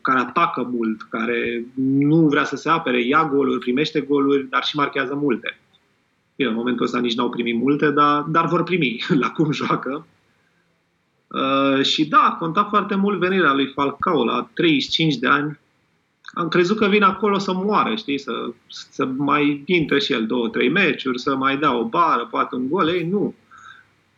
care 0.02 0.20
atacă 0.20 0.70
mult, 0.72 1.02
care 1.02 1.66
nu 1.76 2.28
vrea 2.28 2.43
să 2.43 2.56
se 2.56 2.70
apere, 2.70 3.06
ia 3.06 3.30
goluri, 3.34 3.60
primește 3.60 4.00
goluri, 4.00 4.50
dar 4.50 4.64
și 4.64 4.76
marchează 4.76 5.16
multe. 5.16 5.60
Bine, 6.36 6.50
în 6.50 6.56
momentul 6.56 6.86
ăsta 6.86 7.00
nici 7.00 7.16
n-au 7.16 7.30
primit 7.30 7.56
multe, 7.56 7.91
dar, 7.91 8.22
dar 8.22 8.47
vor 8.47 8.64
primi 8.64 9.04
la 9.22 9.32
cum 9.32 9.52
joacă. 9.52 10.06
Uh, 11.30 11.84
și 11.84 12.08
da, 12.08 12.36
conta 12.40 12.64
foarte 12.64 12.96
mult 12.96 13.20
venirea 13.20 13.54
lui 13.54 13.72
Falcao 13.74 14.24
la 14.24 14.50
35 14.54 15.16
de 15.16 15.28
ani, 15.28 15.60
am 16.34 16.48
crezut 16.48 16.78
că 16.78 16.88
vine 16.88 17.06
acolo 17.06 17.38
să 17.38 17.54
moară, 17.54 17.96
știi, 17.96 18.20
să, 18.20 18.32
să 18.68 19.06
mai 19.06 19.64
intre 19.66 20.00
și 20.00 20.14
el 20.14 20.26
două, 20.26 20.50
trei 20.50 20.70
meciuri, 20.70 21.20
să 21.20 21.36
mai 21.36 21.58
dea 21.58 21.78
o 21.78 21.84
bară, 21.84 22.28
poate 22.32 22.56
un 22.56 22.70
gol. 22.70 22.88
Ei, 22.88 23.08
nu. 23.08 23.36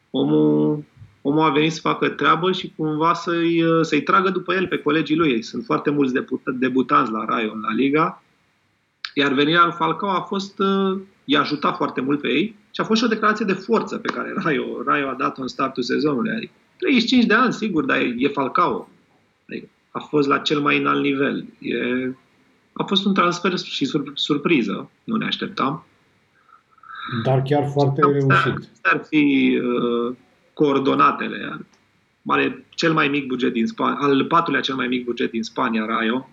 Omul, 0.10 0.84
omul 1.22 1.42
a 1.42 1.50
venit 1.50 1.72
să 1.72 1.80
facă 1.82 2.10
treabă 2.10 2.52
și 2.52 2.74
cumva 2.76 3.14
să-i, 3.14 3.64
să-i 3.82 4.02
tragă 4.02 4.30
după 4.30 4.54
el 4.54 4.68
pe 4.68 4.78
colegii 4.78 5.16
lui. 5.16 5.42
Sunt 5.42 5.66
foarte 5.66 5.90
mulți 5.90 6.14
debutanți 6.60 7.12
la 7.12 7.26
Raio, 7.26 7.54
la 7.54 7.74
Liga, 7.74 8.24
iar 9.14 9.34
venirea 9.34 9.64
lui 9.64 9.76
Falcao 9.78 10.10
a 10.10 10.22
fost, 10.22 10.62
i-a 11.24 11.40
ajutat 11.40 11.76
foarte 11.76 12.02
mult 12.02 12.22
pe 12.22 12.28
ei 12.28 12.56
și 12.72 12.82
a 12.82 12.84
fost 12.84 13.00
și 13.00 13.06
o 13.06 13.10
declarație 13.10 13.46
de 13.46 13.54
forță 13.54 13.98
pe 13.98 14.14
care 14.14 14.34
Raio, 14.36 14.84
Raio 14.86 15.08
a 15.08 15.14
dat-o 15.14 15.42
în 15.42 15.48
startul 15.48 15.84
sezonului. 15.84 16.36
Adică 16.36 16.52
35 16.82 17.26
de 17.26 17.34
ani, 17.34 17.54
sigur, 17.54 17.86
dar 17.86 17.98
e, 17.98 18.16
e 18.18 18.28
Falcao. 18.28 18.90
Adică 19.50 19.68
a 19.92 20.00
fost 20.00 20.28
la 20.28 20.38
cel 20.38 20.60
mai 20.60 20.78
înalt 20.78 21.02
nivel. 21.02 21.46
E, 21.60 21.76
a 22.74 22.84
fost 22.84 23.06
un 23.06 23.14
transfer 23.14 23.58
și 23.58 23.86
sur, 23.86 24.12
surpriză, 24.14 24.90
nu 25.04 25.16
ne 25.16 25.26
așteptam. 25.26 25.86
Dar 27.24 27.42
chiar 27.42 27.70
foarte 27.72 28.02
Asta 28.02 28.12
reușit. 28.12 28.70
Ar 28.82 29.06
fi 29.10 29.58
uh, 29.64 30.16
coordonatele. 30.54 31.66
Are 32.26 32.66
cel 32.70 32.94
mai 32.94 33.08
mic 33.08 33.28
buget 33.28 33.54
din 33.54 33.68
Spania, 33.68 33.98
al 34.00 34.26
patrulea 34.26 34.62
cel 34.62 34.76
mai 34.76 34.88
mic 34.88 35.06
buget 35.06 35.32
din 35.32 35.44
Spania, 35.44 35.86
Raio. 35.86 36.30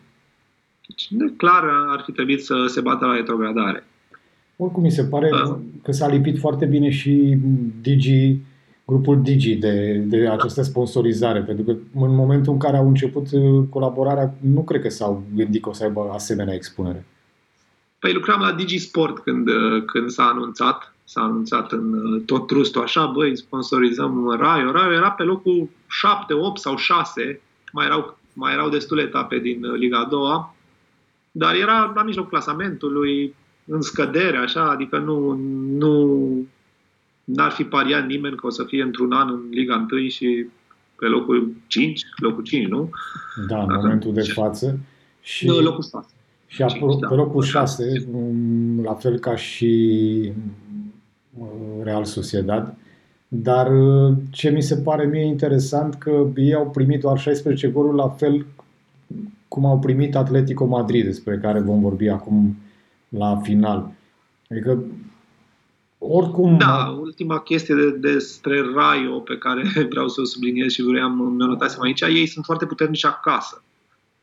Deci, 0.87 1.09
clar, 1.37 1.65
ar 1.89 2.03
fi 2.05 2.13
trebuit 2.13 2.45
să 2.45 2.67
se 2.67 2.81
bată 2.81 3.07
la 3.07 3.15
retrogradare. 3.15 3.87
Oricum, 4.57 4.83
mi 4.83 4.91
se 4.91 5.05
pare 5.05 5.31
uh. 5.33 5.57
că 5.83 5.93
s-a 5.93 6.09
lipit 6.09 6.39
foarte 6.39 6.67
bine 6.67 6.91
și 6.91 7.39
Digi 7.81 8.37
grupul 8.91 9.23
Digi 9.23 9.55
de, 9.55 10.03
de 10.07 10.29
această 10.29 10.63
sponsorizare, 10.63 11.41
pentru 11.43 11.65
că 11.65 11.71
în 12.05 12.15
momentul 12.15 12.53
în 12.53 12.59
care 12.59 12.77
au 12.77 12.89
început 12.89 13.27
uh, 13.33 13.65
colaborarea, 13.71 14.35
nu 14.41 14.65
cred 14.65 14.83
că 14.83 14.89
s-au 14.89 15.25
gândit 15.35 15.63
că 15.63 15.69
o 15.69 15.73
să 15.73 15.85
aibă 15.85 16.11
asemenea 16.13 16.55
expunere. 16.55 17.07
Păi 17.99 18.13
lucram 18.13 18.41
la 18.41 18.53
Digi 18.53 18.79
Sport 18.79 19.19
când, 19.19 19.49
uh, 19.49 19.85
când 19.85 20.09
s-a 20.11 20.25
anunțat, 20.25 20.95
s-a 21.05 21.21
anunțat 21.21 21.73
în 21.73 21.93
uh, 21.93 22.23
tot 22.27 22.47
trustul 22.47 22.83
așa, 22.83 23.07
băi, 23.07 23.37
sponsorizăm 23.37 24.37
Raio. 24.41 24.71
Raio 24.71 24.93
era 24.93 25.11
pe 25.11 25.23
locul 25.23 25.69
7, 25.89 26.35
8 26.35 26.61
sau 26.61 26.77
6, 26.77 27.41
mai 27.73 27.87
erau, 27.87 28.19
mai 28.33 28.53
erau 28.53 28.69
destule 28.69 29.03
etape 29.03 29.39
din 29.39 29.73
Liga 29.73 30.07
2 30.11 30.21
dar 31.31 31.55
era 31.55 31.93
la 31.95 32.03
mijlocul 32.03 32.31
clasamentului, 32.31 33.35
în 33.65 33.81
scădere, 33.81 34.37
așa, 34.37 34.71
adică 34.71 34.99
nu, 34.99 35.39
nu 35.77 36.47
n-ar 37.35 37.51
fi 37.51 37.65
pariat 37.65 38.07
nimeni 38.07 38.37
că 38.37 38.47
o 38.47 38.51
să 38.51 38.65
fie 38.65 38.83
într-un 38.83 39.13
an 39.13 39.29
în 39.29 39.41
Liga 39.51 39.87
1 39.91 40.09
și 40.09 40.47
pe 40.99 41.07
locul 41.07 41.53
5, 41.67 42.03
locul 42.17 42.43
5, 42.43 42.67
nu? 42.67 42.91
Da, 43.49 43.61
în 43.61 43.67
Dacă 43.69 43.81
momentul 43.81 44.13
de 44.13 44.23
față. 44.23 44.79
Și, 45.21 45.47
nu, 45.47 45.61
locul 45.61 45.83
6. 45.83 46.07
Și 46.47 46.57
5, 46.57 46.99
pe 47.01 47.07
da. 47.09 47.15
locul 47.15 47.43
6, 47.43 48.07
um, 48.13 48.83
la 48.83 48.95
fel 48.95 49.19
ca 49.19 49.37
și 49.37 50.33
uh, 51.39 51.83
Real 51.83 52.05
Sociedad. 52.05 52.75
Dar 53.29 53.79
uh, 53.81 54.17
ce 54.31 54.51
mi 54.51 54.63
se 54.63 54.77
pare 54.77 55.07
mie 55.07 55.25
interesant 55.25 55.95
că 55.95 56.27
ei 56.37 56.55
au 56.55 56.71
primit 56.71 57.01
doar 57.01 57.19
16 57.19 57.69
goluri 57.69 57.97
la 57.97 58.09
fel 58.09 58.47
cum 59.49 59.65
au 59.65 59.79
primit 59.79 60.17
Atletico 60.17 60.65
Madrid, 60.65 61.05
despre 61.05 61.39
care 61.39 61.61
vom 61.61 61.81
vorbi 61.81 62.09
acum 62.09 62.57
la 63.09 63.41
final. 63.43 63.91
Adică 64.51 64.83
oricum... 65.99 66.59
Da, 66.59 66.97
ultima 67.01 67.41
chestie 67.41 67.75
de, 67.75 67.91
despre 67.91 68.71
Raio 68.75 69.19
pe 69.21 69.39
care 69.39 69.63
vreau 69.91 70.09
să 70.09 70.21
o 70.21 70.25
subliniez 70.25 70.73
și 70.73 70.83
vreau, 70.83 71.09
mi-o 71.09 71.47
notasem 71.47 71.83
aici, 71.83 72.01
ei 72.01 72.27
sunt 72.27 72.45
foarte 72.45 72.67
puternici 72.67 73.05
acasă. 73.05 73.63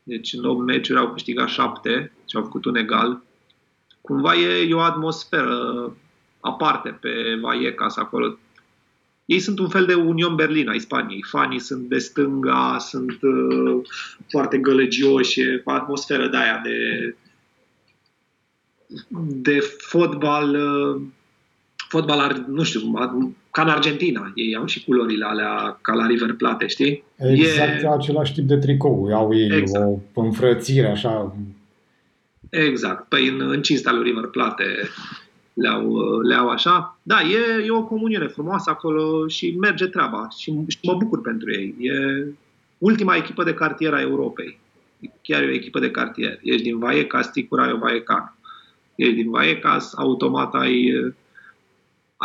deci 0.03 0.33
în 0.33 0.45
8 0.45 0.65
meciuri 0.65 0.99
au 0.99 1.11
câștigat 1.11 1.47
7 1.47 2.11
și 2.29 2.35
au 2.35 2.43
făcut 2.43 2.65
un 2.65 2.75
egal. 2.75 3.23
Cumva 4.01 4.35
e, 4.35 4.67
e 4.69 4.73
o 4.73 4.79
atmosferă 4.79 5.93
aparte 6.39 6.89
pe 6.89 7.37
Vallecas 7.41 7.97
acolo. 7.97 8.37
Ei 9.25 9.39
sunt 9.39 9.59
un 9.59 9.69
fel 9.69 9.85
de 9.85 9.93
Union 9.93 10.35
Berlin 10.35 10.69
a 10.69 10.77
Spaniei. 10.77 11.23
Fanii 11.29 11.59
sunt 11.59 11.89
de 11.89 11.97
stânga, 11.97 12.77
sunt 12.79 13.21
uh, 13.21 13.81
foarte 14.29 14.57
gălăgioși, 14.57 15.41
o 15.63 15.71
atmosferă 15.71 16.27
de 16.27 16.37
aia 16.37 16.61
de, 16.63 17.15
de 19.17 19.59
fotbal, 19.77 20.55
uh, 20.55 21.01
fotbal, 21.95 22.45
nu 22.47 22.63
știu, 22.63 22.79
ca 23.51 23.61
în 23.61 23.69
Argentina. 23.69 24.31
Ei 24.35 24.55
au 24.55 24.65
și 24.65 24.83
culorile 24.83 25.25
alea 25.25 25.77
ca 25.81 25.93
la 25.93 26.05
River 26.05 26.33
Plate, 26.33 26.67
știi? 26.67 27.03
Exact 27.15 27.83
e... 27.83 27.87
același 27.87 28.33
tip 28.33 28.43
de 28.43 28.57
tricou. 28.57 29.09
Au 29.13 29.35
ei 29.35 29.57
exact. 29.57 29.85
o 30.13 30.21
înfrățire 30.21 30.87
așa. 30.87 31.35
Exact. 32.49 33.09
Păi 33.09 33.27
în, 33.27 33.41
în 33.49 33.61
cinstea 33.61 33.91
lui 33.91 34.03
River 34.03 34.25
Plate 34.25 34.63
le-au, 35.53 36.19
le-au 36.19 36.49
așa. 36.49 36.99
Da, 37.03 37.21
e, 37.21 37.65
e 37.65 37.71
o 37.71 37.83
comuniune 37.83 38.27
frumoasă 38.27 38.69
acolo 38.69 39.27
și 39.27 39.55
merge 39.59 39.85
treaba 39.85 40.27
și, 40.37 40.53
și 40.67 40.77
mă 40.83 40.93
bucur 40.93 41.21
pentru 41.21 41.51
ei. 41.51 41.75
E 41.79 42.25
ultima 42.77 43.15
echipă 43.15 43.43
de 43.43 43.53
cartier 43.53 43.93
a 43.93 44.01
Europei. 44.01 44.59
Chiar 45.21 45.41
e 45.41 45.47
o 45.47 45.53
echipă 45.53 45.79
de 45.79 45.91
cartier. 45.91 46.39
Ești 46.41 46.63
din 46.63 46.79
Vallecas, 46.79 47.31
Ticura 47.31 47.73
o 47.73 47.77
Vallecano. 47.77 48.33
Ești 48.95 49.13
din 49.13 49.29
Vallecas, 49.29 49.93
automat 49.97 50.53
ai, 50.53 50.91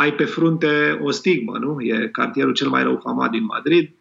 ai 0.01 0.13
pe 0.13 0.25
frunte 0.25 0.99
o 1.03 1.11
stigmă, 1.11 1.57
nu? 1.57 1.81
E 1.81 2.09
cartierul 2.11 2.53
cel 2.53 2.69
mai 2.69 2.83
rău 2.83 2.99
famat 3.03 3.31
din 3.31 3.45
Madrid 3.45 3.91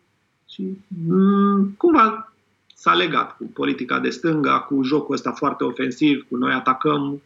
și 0.48 0.78
mm, 1.06 1.74
cumva 1.76 2.32
s-a 2.74 2.94
legat 2.94 3.36
cu 3.36 3.44
politica 3.44 3.98
de 3.98 4.10
stânga, 4.10 4.58
cu 4.58 4.82
jocul 4.82 5.14
ăsta 5.14 5.30
foarte 5.30 5.64
ofensiv, 5.64 6.26
cu 6.28 6.36
noi 6.36 6.52
atacăm, 6.52 7.22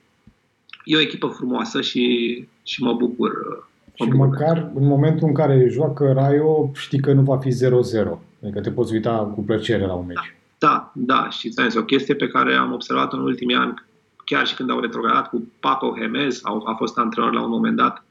e 0.84 0.96
o 0.96 1.00
echipă 1.00 1.26
frumoasă 1.26 1.80
și, 1.80 2.04
și 2.62 2.82
mă 2.82 2.92
bucur. 2.92 3.32
Mă 3.98 4.04
și 4.04 4.10
bucur 4.10 4.26
măcar 4.26 4.70
în 4.74 4.86
momentul 4.86 5.28
în 5.28 5.34
care 5.34 5.68
joacă 5.70 6.12
Raio, 6.12 6.70
știi 6.74 7.00
că 7.00 7.12
nu 7.12 7.22
va 7.22 7.38
fi 7.38 7.50
0-0. 7.50 7.52
Adică 8.42 8.60
te 8.60 8.70
poți 8.70 8.92
uita 8.92 9.32
cu 9.34 9.42
plăcere 9.42 9.86
la 9.86 9.94
un 9.94 10.06
meci. 10.06 10.34
Da, 10.58 10.92
da, 10.94 11.14
da. 11.14 11.30
și 11.30 11.48
ți 11.48 11.76
o 11.76 11.84
chestie 11.84 12.14
pe 12.14 12.28
care 12.28 12.54
am 12.54 12.72
observat-o 12.72 13.16
în 13.16 13.22
ultimii 13.22 13.56
ani, 13.56 13.74
chiar 14.24 14.46
și 14.46 14.54
când 14.54 14.70
au 14.70 14.80
retrogradat 14.80 15.28
cu 15.28 15.48
Paco 15.60 15.94
Hemez, 15.98 16.40
a 16.64 16.74
fost 16.76 16.98
antrenor 16.98 17.32
la 17.32 17.42
un 17.42 17.50
moment 17.50 17.76
dat, 17.76 18.04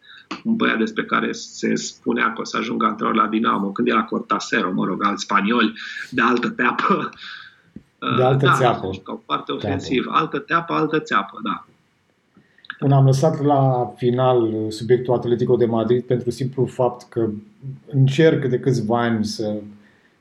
un 0.43 0.55
băiat 0.55 0.77
despre 0.77 1.03
care 1.03 1.31
se 1.31 1.75
spunea 1.75 2.33
că 2.33 2.41
o 2.41 2.43
să 2.43 2.57
ajungă 2.57 2.85
antrenor 2.85 3.15
la 3.15 3.27
Dinamo, 3.27 3.71
când 3.71 3.87
era 3.87 4.03
Cortasero, 4.03 4.71
mă 4.73 4.85
rog, 4.85 5.05
alt 5.05 5.19
spaniol, 5.19 5.73
de 6.09 6.21
altă 6.21 6.49
teapă. 6.49 7.09
De 8.17 8.23
altă 8.23 8.45
da, 8.45 8.53
țeapă. 8.53 8.89
Foarte 9.25 9.51
ofensiv. 9.51 10.05
Altă 10.09 10.39
teapă, 10.39 10.73
altă 10.73 10.99
țeapă, 10.99 11.39
da. 11.43 11.65
Până 12.79 12.95
am 12.95 13.05
lăsat 13.05 13.43
la 13.43 13.93
final 13.97 14.53
subiectul 14.69 15.13
Atletico 15.13 15.55
de 15.55 15.65
Madrid 15.65 16.03
pentru 16.03 16.29
simplu 16.29 16.65
fapt 16.65 17.09
că 17.09 17.29
încerc 17.91 18.45
de 18.45 18.59
câțiva 18.59 19.01
ani 19.01 19.25
să 19.25 19.55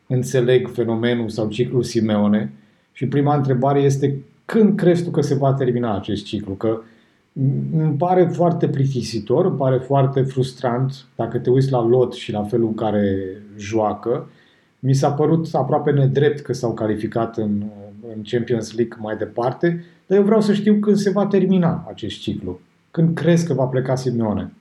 înțeleg 0.06 0.68
fenomenul 0.68 1.28
sau 1.28 1.48
ciclul 1.48 1.82
Simeone 1.82 2.52
și 2.92 3.06
prima 3.06 3.36
întrebare 3.36 3.80
este 3.80 4.24
când 4.44 4.76
crezi 4.76 5.04
tu 5.04 5.10
că 5.10 5.20
se 5.20 5.34
va 5.34 5.52
termina 5.52 5.96
acest 5.96 6.24
ciclu? 6.24 6.52
Că 6.52 6.80
îmi 7.72 7.96
pare 7.98 8.24
foarte 8.26 8.68
plictisitor, 8.68 9.44
îmi 9.44 9.56
pare 9.56 9.78
foarte 9.78 10.22
frustrant 10.22 11.06
dacă 11.16 11.38
te 11.38 11.50
uiți 11.50 11.70
la 11.70 11.82
lot 11.86 12.12
și 12.12 12.32
la 12.32 12.42
felul 12.42 12.66
în 12.66 12.74
care 12.74 13.36
joacă. 13.56 14.30
Mi 14.78 14.94
s-a 14.94 15.10
părut 15.10 15.46
aproape 15.52 15.90
nedrept 15.90 16.40
că 16.40 16.52
s-au 16.52 16.74
calificat 16.74 17.36
în, 17.36 17.62
în 18.14 18.22
Champions 18.22 18.74
League 18.76 18.98
mai 19.00 19.16
departe, 19.16 19.84
dar 20.06 20.18
eu 20.18 20.24
vreau 20.24 20.40
să 20.40 20.52
știu 20.52 20.74
când 20.74 20.96
se 20.96 21.10
va 21.10 21.26
termina 21.26 21.86
acest 21.88 22.20
ciclu. 22.20 22.60
Când 22.90 23.16
crezi 23.16 23.46
că 23.46 23.52
va 23.52 23.64
pleca 23.64 23.94
Simeone? 23.94 24.52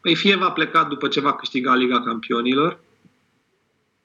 Păi 0.00 0.14
fie 0.14 0.36
va 0.36 0.50
pleca 0.50 0.84
după 0.84 1.08
ce 1.08 1.20
va 1.20 1.34
câștiga 1.34 1.74
Liga 1.74 2.00
Campionilor, 2.00 2.80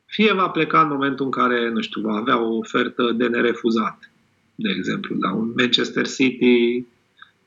fie 0.06 0.34
va 0.34 0.50
pleca 0.50 0.82
în 0.82 0.88
momentul 0.88 1.26
în 1.26 1.32
care, 1.32 1.70
nu 1.70 1.82
știu, 1.82 2.02
va 2.02 2.16
avea 2.16 2.42
o 2.42 2.58
ofertă 2.58 3.12
de 3.12 3.28
nerefuzat. 3.28 4.12
De 4.60 4.70
exemplu, 4.78 5.16
la 5.20 5.34
un 5.34 5.54
Manchester 5.58 6.08
City, 6.08 6.86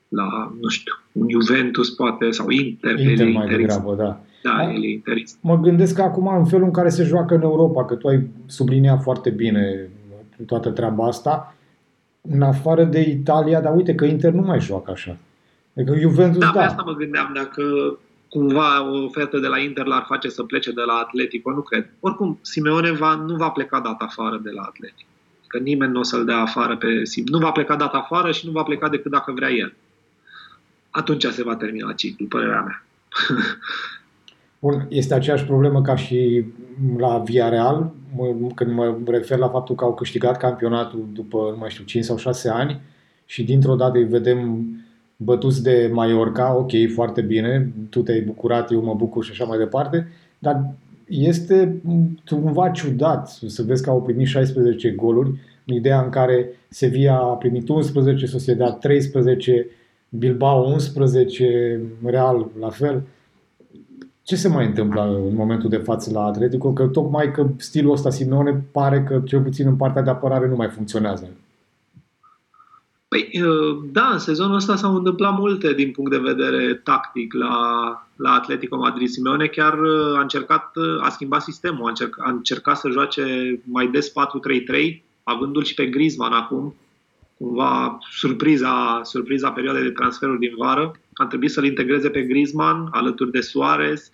la, 0.07 0.53
nu 0.61 0.67
știu, 0.67 0.93
un 1.11 1.27
Juventus 1.29 1.89
poate, 1.89 2.31
sau 2.31 2.49
Inter. 2.49 2.99
Inter 2.99 3.31
mai 3.31 3.47
degrabă, 3.47 3.95
da. 3.95 4.23
Da, 4.43 4.73
el 4.73 4.83
e 4.83 4.89
interist. 4.89 5.37
Mă 5.41 5.59
gândesc 5.59 5.95
că 5.95 6.01
acum, 6.01 6.27
în 6.27 6.45
felul 6.45 6.65
în 6.65 6.71
care 6.71 6.89
se 6.89 7.03
joacă 7.03 7.35
în 7.35 7.41
Europa, 7.41 7.85
că 7.85 7.95
tu 7.95 8.07
ai 8.07 8.27
subliniat 8.45 9.01
foarte 9.01 9.29
bine 9.29 9.89
toată 10.45 10.69
treaba 10.69 11.05
asta, 11.05 11.55
în 12.21 12.41
afară 12.41 12.83
de 12.83 12.99
Italia, 12.99 13.61
dar 13.61 13.75
uite 13.75 13.95
că 13.95 14.05
Inter 14.05 14.33
nu 14.33 14.41
mai 14.41 14.59
joacă 14.59 14.91
așa. 14.91 15.17
Adică 15.77 15.99
Juventus, 15.99 16.39
da. 16.39 16.51
Da, 16.53 16.61
asta 16.61 16.83
mă 16.85 16.93
gândeam, 16.93 17.31
dacă 17.33 17.63
cumva 18.29 18.91
o 18.91 19.03
ofertă 19.03 19.39
de 19.39 19.47
la 19.47 19.59
Inter 19.59 19.85
l-ar 19.85 20.05
face 20.07 20.29
să 20.29 20.43
plece 20.43 20.71
de 20.71 20.81
la 20.81 20.93
Atletico, 20.93 21.51
nu 21.51 21.61
cred. 21.61 21.89
Oricum, 21.99 22.39
Simeone 22.41 22.91
va, 22.91 23.15
nu 23.15 23.35
va 23.35 23.49
pleca 23.49 23.79
dat 23.79 24.01
afară 24.01 24.39
de 24.43 24.49
la 24.49 24.61
Atletico. 24.61 25.10
Că 25.51 25.57
nimeni 25.57 25.91
nu 25.91 25.99
o 25.99 26.03
să-l 26.03 26.25
dea 26.25 26.37
afară 26.37 26.77
pe 26.77 27.03
Sim. 27.03 27.23
Nu 27.27 27.37
va 27.37 27.51
pleca 27.51 27.75
dat 27.75 27.93
afară 27.93 28.31
și 28.31 28.45
nu 28.45 28.51
va 28.51 28.63
pleca 28.63 28.89
decât 28.89 29.11
dacă 29.11 29.31
vrea 29.31 29.49
el. 29.49 29.73
Atunci 30.89 31.25
se 31.25 31.43
va 31.43 31.55
termina 31.55 31.93
ciclul, 31.93 32.27
părerea 32.27 32.61
mea. 32.61 32.83
Bun, 34.59 34.85
este 34.89 35.13
aceeași 35.13 35.45
problemă 35.45 35.81
ca 35.81 35.95
și 35.95 36.45
la 36.97 37.17
Villarreal, 37.17 37.91
când 38.55 38.71
mă 38.71 38.97
refer 39.05 39.37
la 39.37 39.49
faptul 39.49 39.75
că 39.75 39.83
au 39.83 39.93
câștigat 39.93 40.37
campionatul 40.37 41.07
după, 41.13 41.49
nu 41.51 41.57
mai 41.57 41.69
știu, 41.69 41.83
5 41.83 42.05
sau 42.05 42.17
6 42.17 42.49
ani 42.49 42.81
și 43.25 43.43
dintr-o 43.43 43.75
dată 43.75 43.97
îi 43.97 44.03
vedem 44.03 44.65
bătuți 45.15 45.63
de 45.63 45.89
Mallorca, 45.93 46.55
ok, 46.55 46.71
foarte 46.93 47.21
bine, 47.21 47.71
tu 47.89 48.01
te-ai 48.01 48.21
bucurat, 48.21 48.71
eu 48.71 48.83
mă 48.83 48.93
bucur 48.93 49.23
și 49.23 49.31
așa 49.31 49.45
mai 49.45 49.57
departe, 49.57 50.11
dar 50.39 50.73
este 51.11 51.81
cumva 52.25 52.69
ciudat 52.69 53.27
să 53.27 53.63
vezi 53.63 53.83
că 53.83 53.89
au 53.89 54.01
primit 54.01 54.27
16 54.27 54.89
goluri, 54.89 55.29
în 55.65 55.75
ideea 55.75 56.01
în 56.01 56.09
care 56.09 56.49
Sevilla 56.69 57.17
a 57.17 57.35
primit 57.35 57.69
11, 57.69 58.25
Sociedad 58.25 58.79
13, 58.79 59.67
Bilbao 60.09 60.71
11, 60.71 61.81
Real 62.03 62.47
la 62.59 62.69
fel 62.69 63.03
ce 64.23 64.35
se 64.35 64.47
mai 64.47 64.65
întâmplă 64.65 65.23
în 65.29 65.35
momentul 65.35 65.69
de 65.69 65.77
față 65.77 66.11
la 66.13 66.25
Atletico? 66.25 66.73
Că 66.73 66.87
tocmai 66.87 67.31
că 67.31 67.47
stilul 67.57 67.91
ăsta 67.91 68.09
Simeone 68.09 68.63
pare 68.71 69.03
că 69.03 69.21
cel 69.25 69.41
puțin 69.41 69.67
în 69.67 69.75
partea 69.75 70.01
de 70.01 70.09
apărare 70.09 70.47
nu 70.47 70.55
mai 70.55 70.67
funcționează. 70.67 71.29
Păi, 73.11 73.41
uh, 73.41 73.77
da, 73.91 74.09
în 74.11 74.19
sezonul 74.19 74.55
ăsta 74.55 74.75
s-au 74.75 74.95
întâmplat 74.95 75.37
multe 75.37 75.73
din 75.73 75.91
punct 75.91 76.11
de 76.11 76.17
vedere 76.17 76.73
tactic 76.73 77.33
la, 77.33 77.57
la 78.15 78.33
Atletico 78.33 78.77
Madrid. 78.77 79.09
Simeone 79.09 79.47
chiar 79.47 79.79
uh, 79.79 80.17
a 80.17 80.21
încercat, 80.21 80.75
uh, 80.75 81.03
a 81.05 81.09
schimbat 81.09 81.41
sistemul, 81.41 81.85
a 81.85 81.89
încercat, 81.89 82.25
a 82.25 82.29
încercat 82.29 82.77
să 82.77 82.89
joace 82.89 83.59
mai 83.63 83.87
des 83.87 84.11
4-3-3, 84.11 84.13
avându-l 85.23 85.63
și 85.63 85.73
pe 85.73 85.85
Griezmann 85.85 86.33
acum, 86.33 86.75
cumva 87.37 87.97
surpriza, 88.11 89.01
surpriza 89.03 89.51
perioadei 89.51 89.83
de 89.83 89.91
transferuri 89.91 90.39
din 90.39 90.53
vară. 90.57 90.91
A 91.13 91.25
trebuit 91.25 91.51
să-l 91.51 91.65
integreze 91.65 92.09
pe 92.09 92.21
Griezmann 92.21 92.87
alături 92.91 93.31
de 93.31 93.41
Suarez, 93.41 94.11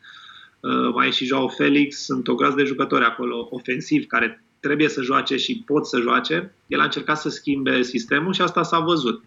uh, 0.60 0.94
mai 0.94 1.08
e 1.08 1.12
și 1.12 1.26
Joao 1.26 1.48
Felix, 1.48 2.04
sunt 2.04 2.28
o 2.28 2.36
grază 2.36 2.56
de 2.56 2.64
jucători 2.64 3.04
acolo 3.04 3.48
ofensivi 3.52 4.06
care 4.06 4.42
trebuie 4.60 4.90
să 4.90 5.02
joace 5.02 5.38
și 5.38 5.64
pot 5.66 5.88
să 5.88 6.00
joace. 6.00 6.56
El 6.68 6.80
a 6.80 6.84
încercat 6.84 7.18
să 7.18 7.30
schimbe 7.30 7.82
sistemul 7.82 8.34
și 8.34 8.42
asta 8.42 8.64
s-a 8.64 8.80
văzut. 8.80 9.24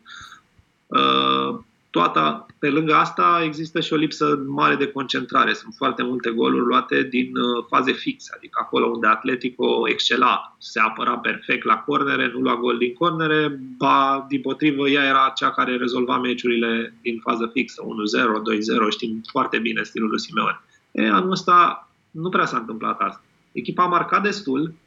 Uh, 0.87 1.59
toată, 1.91 2.47
pe 2.59 2.69
lângă 2.69 2.95
asta 2.95 3.41
există 3.45 3.81
și 3.81 3.93
o 3.93 3.97
lipsă 3.97 4.43
mare 4.47 4.75
de 4.75 4.87
concentrare. 4.87 5.53
Sunt 5.53 5.75
foarte 5.77 6.03
multe 6.03 6.31
goluri 6.31 6.67
luate 6.67 7.03
din 7.03 7.37
uh, 7.37 7.65
faze 7.69 7.93
fixe, 7.93 8.33
adică 8.37 8.61
acolo 8.63 8.87
unde 8.87 9.07
Atletico 9.07 9.89
excela, 9.89 10.57
se 10.59 10.81
apăra 10.81 11.19
perfect 11.19 11.65
la 11.65 11.77
cornere, 11.77 12.31
nu 12.35 12.41
lua 12.41 12.57
gol 12.57 12.79
din 12.79 12.93
cornere, 12.93 13.61
ba, 13.77 14.27
din 14.29 14.41
potrivă, 14.41 14.89
ea 14.89 15.05
era 15.05 15.33
cea 15.35 15.51
care 15.51 15.77
rezolva 15.77 16.19
meciurile 16.19 16.95
din 17.03 17.21
fază 17.23 17.51
fixă, 17.53 17.83
1-0, 17.83 18.87
2-0, 18.87 18.91
știm 18.91 19.23
foarte 19.31 19.59
bine 19.59 19.83
stilul 19.83 20.09
lui 20.09 20.21
Simeone. 20.21 20.61
E, 20.91 21.11
anul 21.11 21.31
ăsta 21.31 21.89
nu 22.11 22.29
prea 22.29 22.45
s-a 22.45 22.57
întâmplat 22.57 23.01
asta. 23.01 23.23
Echipa 23.53 23.83
a 23.83 23.87
marcat 23.87 24.23
destul, 24.23 24.61
a 24.63 24.80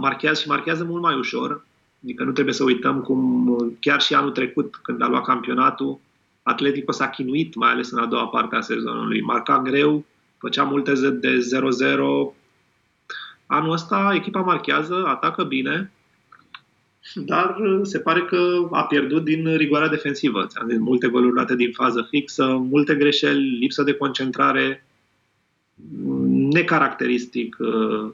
marchează 0.00 0.40
și 0.40 0.48
marchează 0.48 0.84
mult 0.84 1.02
mai 1.02 1.18
ușor, 1.18 1.64
Adică 2.04 2.24
nu 2.24 2.32
trebuie 2.32 2.54
să 2.54 2.64
uităm 2.64 3.00
cum 3.00 3.76
chiar 3.80 4.00
și 4.00 4.14
anul 4.14 4.30
trecut, 4.30 4.76
când 4.76 5.02
a 5.02 5.08
luat 5.08 5.24
campionatul, 5.24 6.00
Atletico 6.42 6.92
s-a 6.92 7.08
chinuit, 7.08 7.54
mai 7.54 7.70
ales 7.70 7.90
în 7.90 7.98
a 7.98 8.06
doua 8.06 8.26
parte 8.28 8.56
a 8.56 8.60
sezonului. 8.60 9.20
Marca 9.20 9.62
greu, 9.62 10.04
făcea 10.38 10.62
multe 10.62 11.10
de 11.10 11.38
0-0. 12.32 12.34
Anul 13.46 13.72
ăsta 13.72 14.12
echipa 14.14 14.40
marchează, 14.40 15.04
atacă 15.06 15.44
bine, 15.44 15.92
dar 17.14 17.56
se 17.82 17.98
pare 17.98 18.24
că 18.24 18.68
a 18.70 18.84
pierdut 18.84 19.24
din 19.24 19.56
rigoarea 19.56 19.88
defensivă. 19.88 20.46
Ți-am 20.46 20.68
zis, 20.68 20.78
multe 20.78 21.08
goluri 21.08 21.34
date 21.34 21.56
din 21.56 21.72
fază 21.72 22.06
fixă, 22.10 22.46
multe 22.46 22.94
greșeli, 22.94 23.58
lipsă 23.58 23.82
de 23.82 23.94
concentrare, 23.94 24.86
necaracteristic 26.50 27.56
uh, 27.58 28.10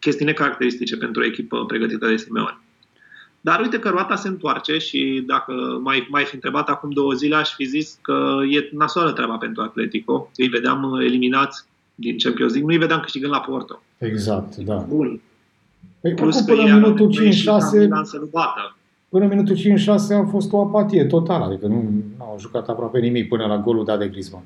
chestii 0.00 0.24
necaracteristice 0.24 0.96
pentru 0.96 1.22
o 1.22 1.24
echipă 1.24 1.64
pregătită 1.66 2.06
de 2.06 2.16
Simeone. 2.16 2.58
Dar 3.40 3.60
uite 3.60 3.78
că 3.78 3.88
roata 3.88 4.16
se 4.16 4.28
întoarce 4.28 4.78
și 4.78 5.24
dacă 5.26 5.52
mai, 5.82 6.06
mai 6.10 6.24
fi 6.24 6.34
întrebat 6.34 6.68
acum 6.68 6.90
două 6.90 7.12
zile, 7.12 7.34
aș 7.34 7.54
fi 7.54 7.64
zis 7.64 7.98
că 8.02 8.38
e 8.50 8.68
nasoală 8.72 9.12
treaba 9.12 9.36
pentru 9.36 9.62
Atletico. 9.62 10.30
Îi 10.36 10.48
vedeam 10.48 10.98
eliminați 11.00 11.64
din 11.94 12.18
Champions 12.18 12.52
League, 12.52 12.68
nu 12.68 12.74
îi 12.74 12.86
vedeam 12.86 13.00
câștigând 13.00 13.32
la 13.32 13.40
Porto. 13.40 13.82
Exact, 13.98 14.56
da. 14.56 14.74
Bun. 14.74 15.20
Păi, 16.00 16.14
Plus 16.14 16.36
acum 16.36 16.46
că 16.46 16.52
până 16.52 16.66
ei 16.66 16.74
în 16.74 16.82
au 16.82 16.90
minutul 16.90 17.08
nevoie 17.08 17.30
și 17.30 17.44
ca 17.44 17.58
5-6, 17.58 17.78
Milan 17.78 18.04
să 18.04 18.16
nu 18.18 18.28
bată. 18.30 18.76
până 19.08 19.24
în 19.24 19.30
minutul 19.30 19.56
5-6 19.56 19.86
a 20.22 20.26
fost 20.30 20.52
o 20.52 20.60
apatie 20.60 21.04
totală, 21.04 21.44
adică 21.44 21.66
nu 21.66 22.02
au 22.18 22.36
jucat 22.40 22.68
aproape 22.68 22.98
nimic 22.98 23.28
până 23.28 23.46
la 23.46 23.58
golul 23.58 23.84
dat 23.84 23.98
de 23.98 24.08
Griezmann. 24.08 24.44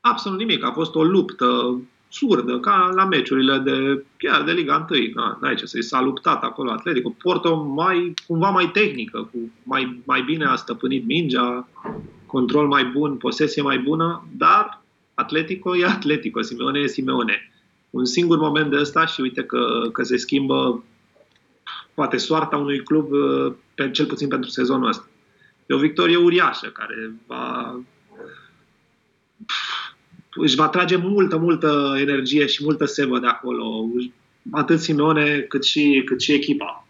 Absolut 0.00 0.38
nimic. 0.38 0.64
A 0.64 0.72
fost 0.72 0.94
o 0.94 1.02
luptă 1.02 1.80
surdă, 2.12 2.58
ca 2.58 2.90
la 2.94 3.04
meciurile 3.04 3.58
de, 3.58 4.04
chiar 4.16 4.42
de 4.42 4.52
Liga 4.52 4.86
1. 4.90 5.00
Na, 5.14 5.38
n-ai 5.40 5.54
ce 5.54 5.66
să-i 5.66 5.82
s-a 5.82 6.00
luptat 6.00 6.42
acolo 6.42 6.70
Atletico. 6.70 7.14
Porto 7.22 7.56
mai, 7.56 8.14
cumva 8.26 8.50
mai 8.50 8.70
tehnică, 8.70 9.28
cu 9.32 9.38
mai, 9.62 10.02
mai 10.04 10.22
bine 10.22 10.44
a 10.44 10.56
stăpânit 10.56 11.06
mingea, 11.06 11.68
control 12.26 12.66
mai 12.66 12.84
bun, 12.84 13.16
posesie 13.16 13.62
mai 13.62 13.78
bună, 13.78 14.28
dar 14.36 14.82
Atletico 15.14 15.76
e 15.76 15.84
Atletico, 15.84 16.40
Simeone 16.40 16.78
e 16.78 16.86
Simeone. 16.86 17.50
Un 17.90 18.04
singur 18.04 18.38
moment 18.38 18.70
de 18.70 18.76
ăsta 18.76 19.06
și 19.06 19.20
uite 19.20 19.44
că, 19.44 19.88
că 19.92 20.02
se 20.02 20.16
schimbă 20.16 20.84
poate 21.94 22.16
soarta 22.16 22.56
unui 22.56 22.82
club, 22.82 23.08
pe, 23.74 23.90
cel 23.90 24.06
puțin 24.06 24.28
pentru 24.28 24.50
sezonul 24.50 24.88
ăsta. 24.88 25.08
E 25.66 25.74
o 25.74 25.78
victorie 25.78 26.16
uriașă 26.16 26.66
care 26.66 27.14
va 27.26 27.76
își 30.34 30.56
va 30.56 30.68
trage 30.68 30.96
multă, 30.96 31.36
multă 31.36 31.94
energie 31.98 32.46
și 32.46 32.64
multă 32.64 32.84
sevă 32.84 33.18
de 33.18 33.26
acolo, 33.26 33.88
atât 34.50 34.80
Simeone 34.80 35.40
cât 35.40 35.64
și, 35.64 36.02
cât 36.06 36.20
și 36.20 36.32
echipa. 36.32 36.86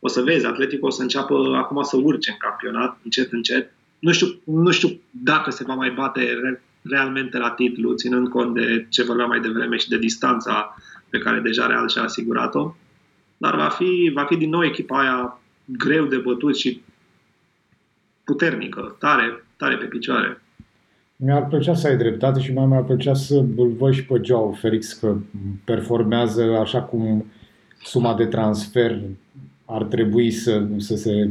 O 0.00 0.08
să 0.08 0.22
vezi, 0.22 0.46
Atletico 0.46 0.86
o 0.86 0.90
să 0.90 1.02
înceapă 1.02 1.54
acum 1.56 1.82
să 1.82 1.96
urce 1.96 2.30
în 2.30 2.36
campionat, 2.38 2.98
încet, 3.04 3.32
încet. 3.32 3.72
Nu 3.98 4.12
știu, 4.12 4.26
nu 4.44 4.70
știu 4.70 5.00
dacă 5.10 5.50
se 5.50 5.64
va 5.64 5.74
mai 5.74 5.90
bate 5.90 6.20
re- 6.20 6.62
realmente 6.82 7.38
la 7.38 7.50
titlu, 7.50 7.94
ținând 7.94 8.28
cont 8.28 8.54
de 8.54 8.86
ce 8.88 9.02
vorbeam 9.02 9.28
mai 9.28 9.40
devreme 9.40 9.76
și 9.76 9.88
de 9.88 9.98
distanța 9.98 10.76
pe 11.08 11.18
care 11.18 11.40
deja 11.40 11.66
Real 11.66 11.88
și-a 11.88 12.02
asigurat-o. 12.02 12.74
Dar 13.36 13.56
va 13.56 13.68
fi, 13.68 14.10
va 14.14 14.24
fi 14.24 14.36
din 14.36 14.50
nou 14.50 14.64
echipa 14.64 15.00
aia 15.00 15.40
greu 15.64 16.06
de 16.06 16.16
bătut 16.16 16.56
și 16.56 16.82
puternică, 18.24 18.96
tare, 18.98 19.44
tare 19.56 19.76
pe 19.76 19.84
picioare. 19.84 20.41
Mi-ar 21.24 21.46
plăcea 21.46 21.74
să 21.74 21.86
ai 21.86 21.96
dreptate 21.96 22.40
și 22.40 22.52
mai 22.52 22.66
mi-ar 22.66 22.84
plăcea 22.84 23.14
să 23.14 23.34
îl 23.56 23.74
văd 23.78 23.92
și 23.92 24.04
pe 24.04 24.20
Joao 24.24 24.52
Felix 24.52 24.92
că 24.92 25.16
performează 25.64 26.42
așa 26.42 26.82
cum 26.82 27.32
suma 27.82 28.14
de 28.14 28.26
transfer 28.26 29.00
ar 29.64 29.82
trebui 29.84 30.30
să, 30.30 30.66
să 30.76 30.96
se 30.96 31.30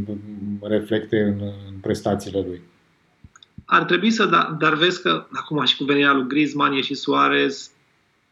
reflecte 0.61 1.21
în, 1.21 1.35
în 1.67 1.77
prestațiile 1.81 2.43
lui. 2.47 2.61
Ar 3.65 3.83
trebui 3.83 4.11
să, 4.11 4.25
da, 4.25 4.57
dar 4.59 4.73
vezi 4.73 5.01
că 5.01 5.27
acum 5.31 5.65
și 5.65 5.77
cu 5.77 5.83
venirea 5.83 6.13
lui 6.13 6.27
Griezmann 6.27 6.77
e 6.77 6.81
și 6.81 6.93
Suarez, 6.93 7.71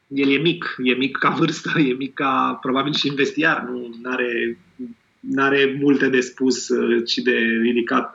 el 0.08 0.30
e 0.30 0.38
mic, 0.38 0.76
e 0.84 0.94
mic 0.94 1.18
ca 1.18 1.30
vârstă, 1.30 1.80
e 1.80 1.94
mic 1.94 2.14
ca 2.14 2.60
probabil 2.62 2.94
și 2.94 3.08
investiar, 3.08 3.70
nu 3.72 3.92
are 4.04 4.58
are 5.36 5.78
multe 5.82 6.10
de 6.10 6.20
spus 6.20 6.68
și 7.06 7.22
de 7.22 7.38
ridicat 7.62 8.12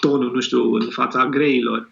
tonul, 0.00 0.30
nu 0.34 0.40
știu, 0.40 0.72
în 0.72 0.88
fața 0.90 1.26
greilor. 1.26 1.89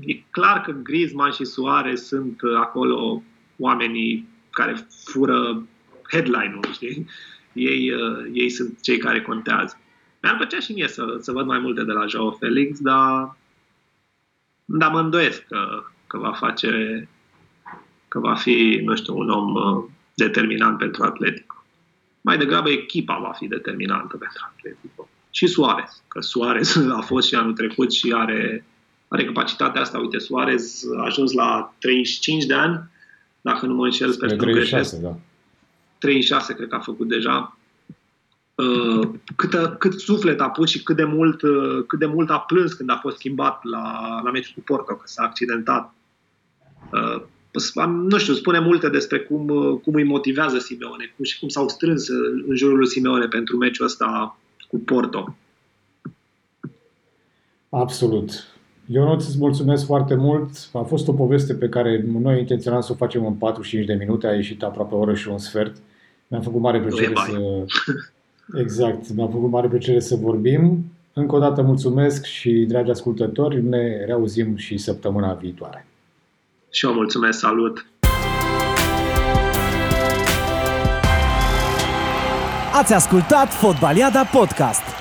E 0.00 0.14
clar 0.30 0.60
că 0.60 0.72
Griezmann 0.72 1.32
și 1.32 1.44
Suarez 1.44 2.02
sunt 2.02 2.40
acolo 2.56 3.22
oamenii 3.58 4.28
care 4.50 4.86
fură 5.04 5.66
headline-ul, 6.10 6.72
știi? 6.72 7.06
Ei, 7.52 7.92
ei 8.32 8.50
sunt 8.50 8.80
cei 8.80 8.98
care 8.98 9.22
contează. 9.22 9.78
Mi-ar 10.22 10.36
plăcea 10.36 10.58
și 10.58 10.72
mie 10.72 10.88
să, 10.88 11.16
să 11.20 11.32
văd 11.32 11.46
mai 11.46 11.58
multe 11.58 11.84
de 11.84 11.92
la 11.92 12.06
Joao 12.06 12.30
Felix, 12.30 12.80
dar, 12.80 13.36
dar 14.64 14.90
mă 14.90 15.00
îndoiesc 15.00 15.46
că, 15.46 15.82
că 16.06 16.18
va 16.18 16.32
face, 16.32 17.08
că 18.08 18.18
va 18.18 18.34
fi, 18.34 18.80
nu 18.84 18.96
știu, 18.96 19.18
un 19.18 19.30
om 19.30 19.54
determinant 20.14 20.78
pentru 20.78 21.02
Atletico. 21.02 21.64
Mai 22.20 22.38
degrabă 22.38 22.70
echipa 22.70 23.18
va 23.18 23.32
fi 23.32 23.46
determinantă 23.46 24.16
pentru 24.16 24.38
Atletico. 24.50 25.08
Și 25.30 25.46
Suarez, 25.46 26.02
că 26.08 26.20
Suarez 26.20 26.76
a 26.98 27.00
fost 27.00 27.28
și 27.28 27.34
anul 27.34 27.52
trecut 27.52 27.92
și 27.92 28.12
are 28.12 28.64
are 29.08 29.24
capacitatea 29.24 29.80
asta. 29.80 29.98
Uite, 29.98 30.18
Suarez 30.18 30.82
a 30.96 31.04
ajuns 31.04 31.32
la 31.32 31.74
35 31.78 32.44
de 32.44 32.54
ani, 32.54 32.90
dacă 33.40 33.66
nu 33.66 33.74
mă 33.74 33.84
înșel, 33.84 34.10
sper 34.10 34.28
Spre 34.28 34.38
că 34.38 34.44
nu 34.44 34.52
36, 34.52 35.00
da. 35.00 35.16
36 35.98 36.54
cred 36.54 36.68
că 36.68 36.74
a 36.74 36.78
făcut 36.78 37.08
deja. 37.08 37.56
Cât, 39.36 39.78
cât 39.78 40.00
suflet 40.00 40.40
a 40.40 40.50
pus 40.50 40.70
și 40.70 40.82
cât 40.82 40.96
de, 40.96 41.04
mult, 41.04 41.40
cât 41.86 41.98
de 41.98 42.06
mult 42.06 42.30
a 42.30 42.38
plâns 42.38 42.72
când 42.72 42.90
a 42.90 42.98
fost 43.02 43.16
schimbat 43.16 43.64
la, 43.64 44.20
la 44.24 44.30
meciul 44.30 44.52
cu 44.54 44.60
Porto, 44.60 44.94
că 44.94 45.02
s-a 45.04 45.22
accidentat. 45.22 45.94
Nu 47.86 48.18
știu, 48.18 48.34
spune 48.34 48.58
multe 48.58 48.88
despre 48.88 49.20
cum, 49.20 49.46
cum 49.84 49.94
îi 49.94 50.04
motivează 50.04 50.58
Simeone 50.58 51.12
cum, 51.16 51.24
și 51.24 51.38
cum 51.38 51.48
s-au 51.48 51.68
strâns 51.68 52.08
în 52.48 52.56
jurul 52.56 52.76
lui 52.76 52.88
Simeone 52.88 53.26
pentru 53.26 53.56
meciul 53.56 53.84
ăsta 53.84 54.38
cu 54.68 54.78
Porto. 54.78 55.36
Absolut. 57.68 58.53
Eu 58.86 59.12
îți 59.12 59.38
mulțumesc 59.38 59.86
foarte 59.86 60.14
mult. 60.14 60.50
A 60.72 60.82
fost 60.82 61.08
o 61.08 61.12
poveste 61.12 61.54
pe 61.54 61.68
care 61.68 62.04
noi 62.22 62.38
intenționam 62.38 62.80
să 62.80 62.92
o 62.92 62.94
facem 62.94 63.26
în 63.26 63.32
45 63.32 63.86
de 63.86 63.94
minute, 63.94 64.26
a 64.26 64.34
ieșit 64.34 64.62
aproape 64.62 64.94
o 64.94 64.98
oră 64.98 65.14
și 65.14 65.28
un 65.28 65.38
sfert. 65.38 65.76
Mi-a 66.28 66.40
făcut 66.40 66.60
mare 66.60 66.80
plăcere 66.80 67.12
să... 67.26 67.64
Exact, 68.60 69.14
mi-a 69.14 69.26
făcut 69.26 69.50
mare 69.50 69.68
plăcere 69.68 70.00
să 70.00 70.16
vorbim. 70.16 70.84
Încă 71.12 71.34
o 71.34 71.38
dată 71.38 71.62
mulțumesc 71.62 72.24
și, 72.24 72.50
dragi 72.50 72.90
ascultători, 72.90 73.62
ne 73.62 74.04
reauzim 74.04 74.56
și 74.56 74.76
săptămâna 74.76 75.32
viitoare. 75.32 75.86
Și 76.70 76.86
eu 76.86 76.92
mulțumesc, 76.92 77.38
salut! 77.38 77.86
Ați 82.72 82.92
ascultat 82.92 83.52
Fotbaliada 83.52 84.24
Podcast 84.24 84.93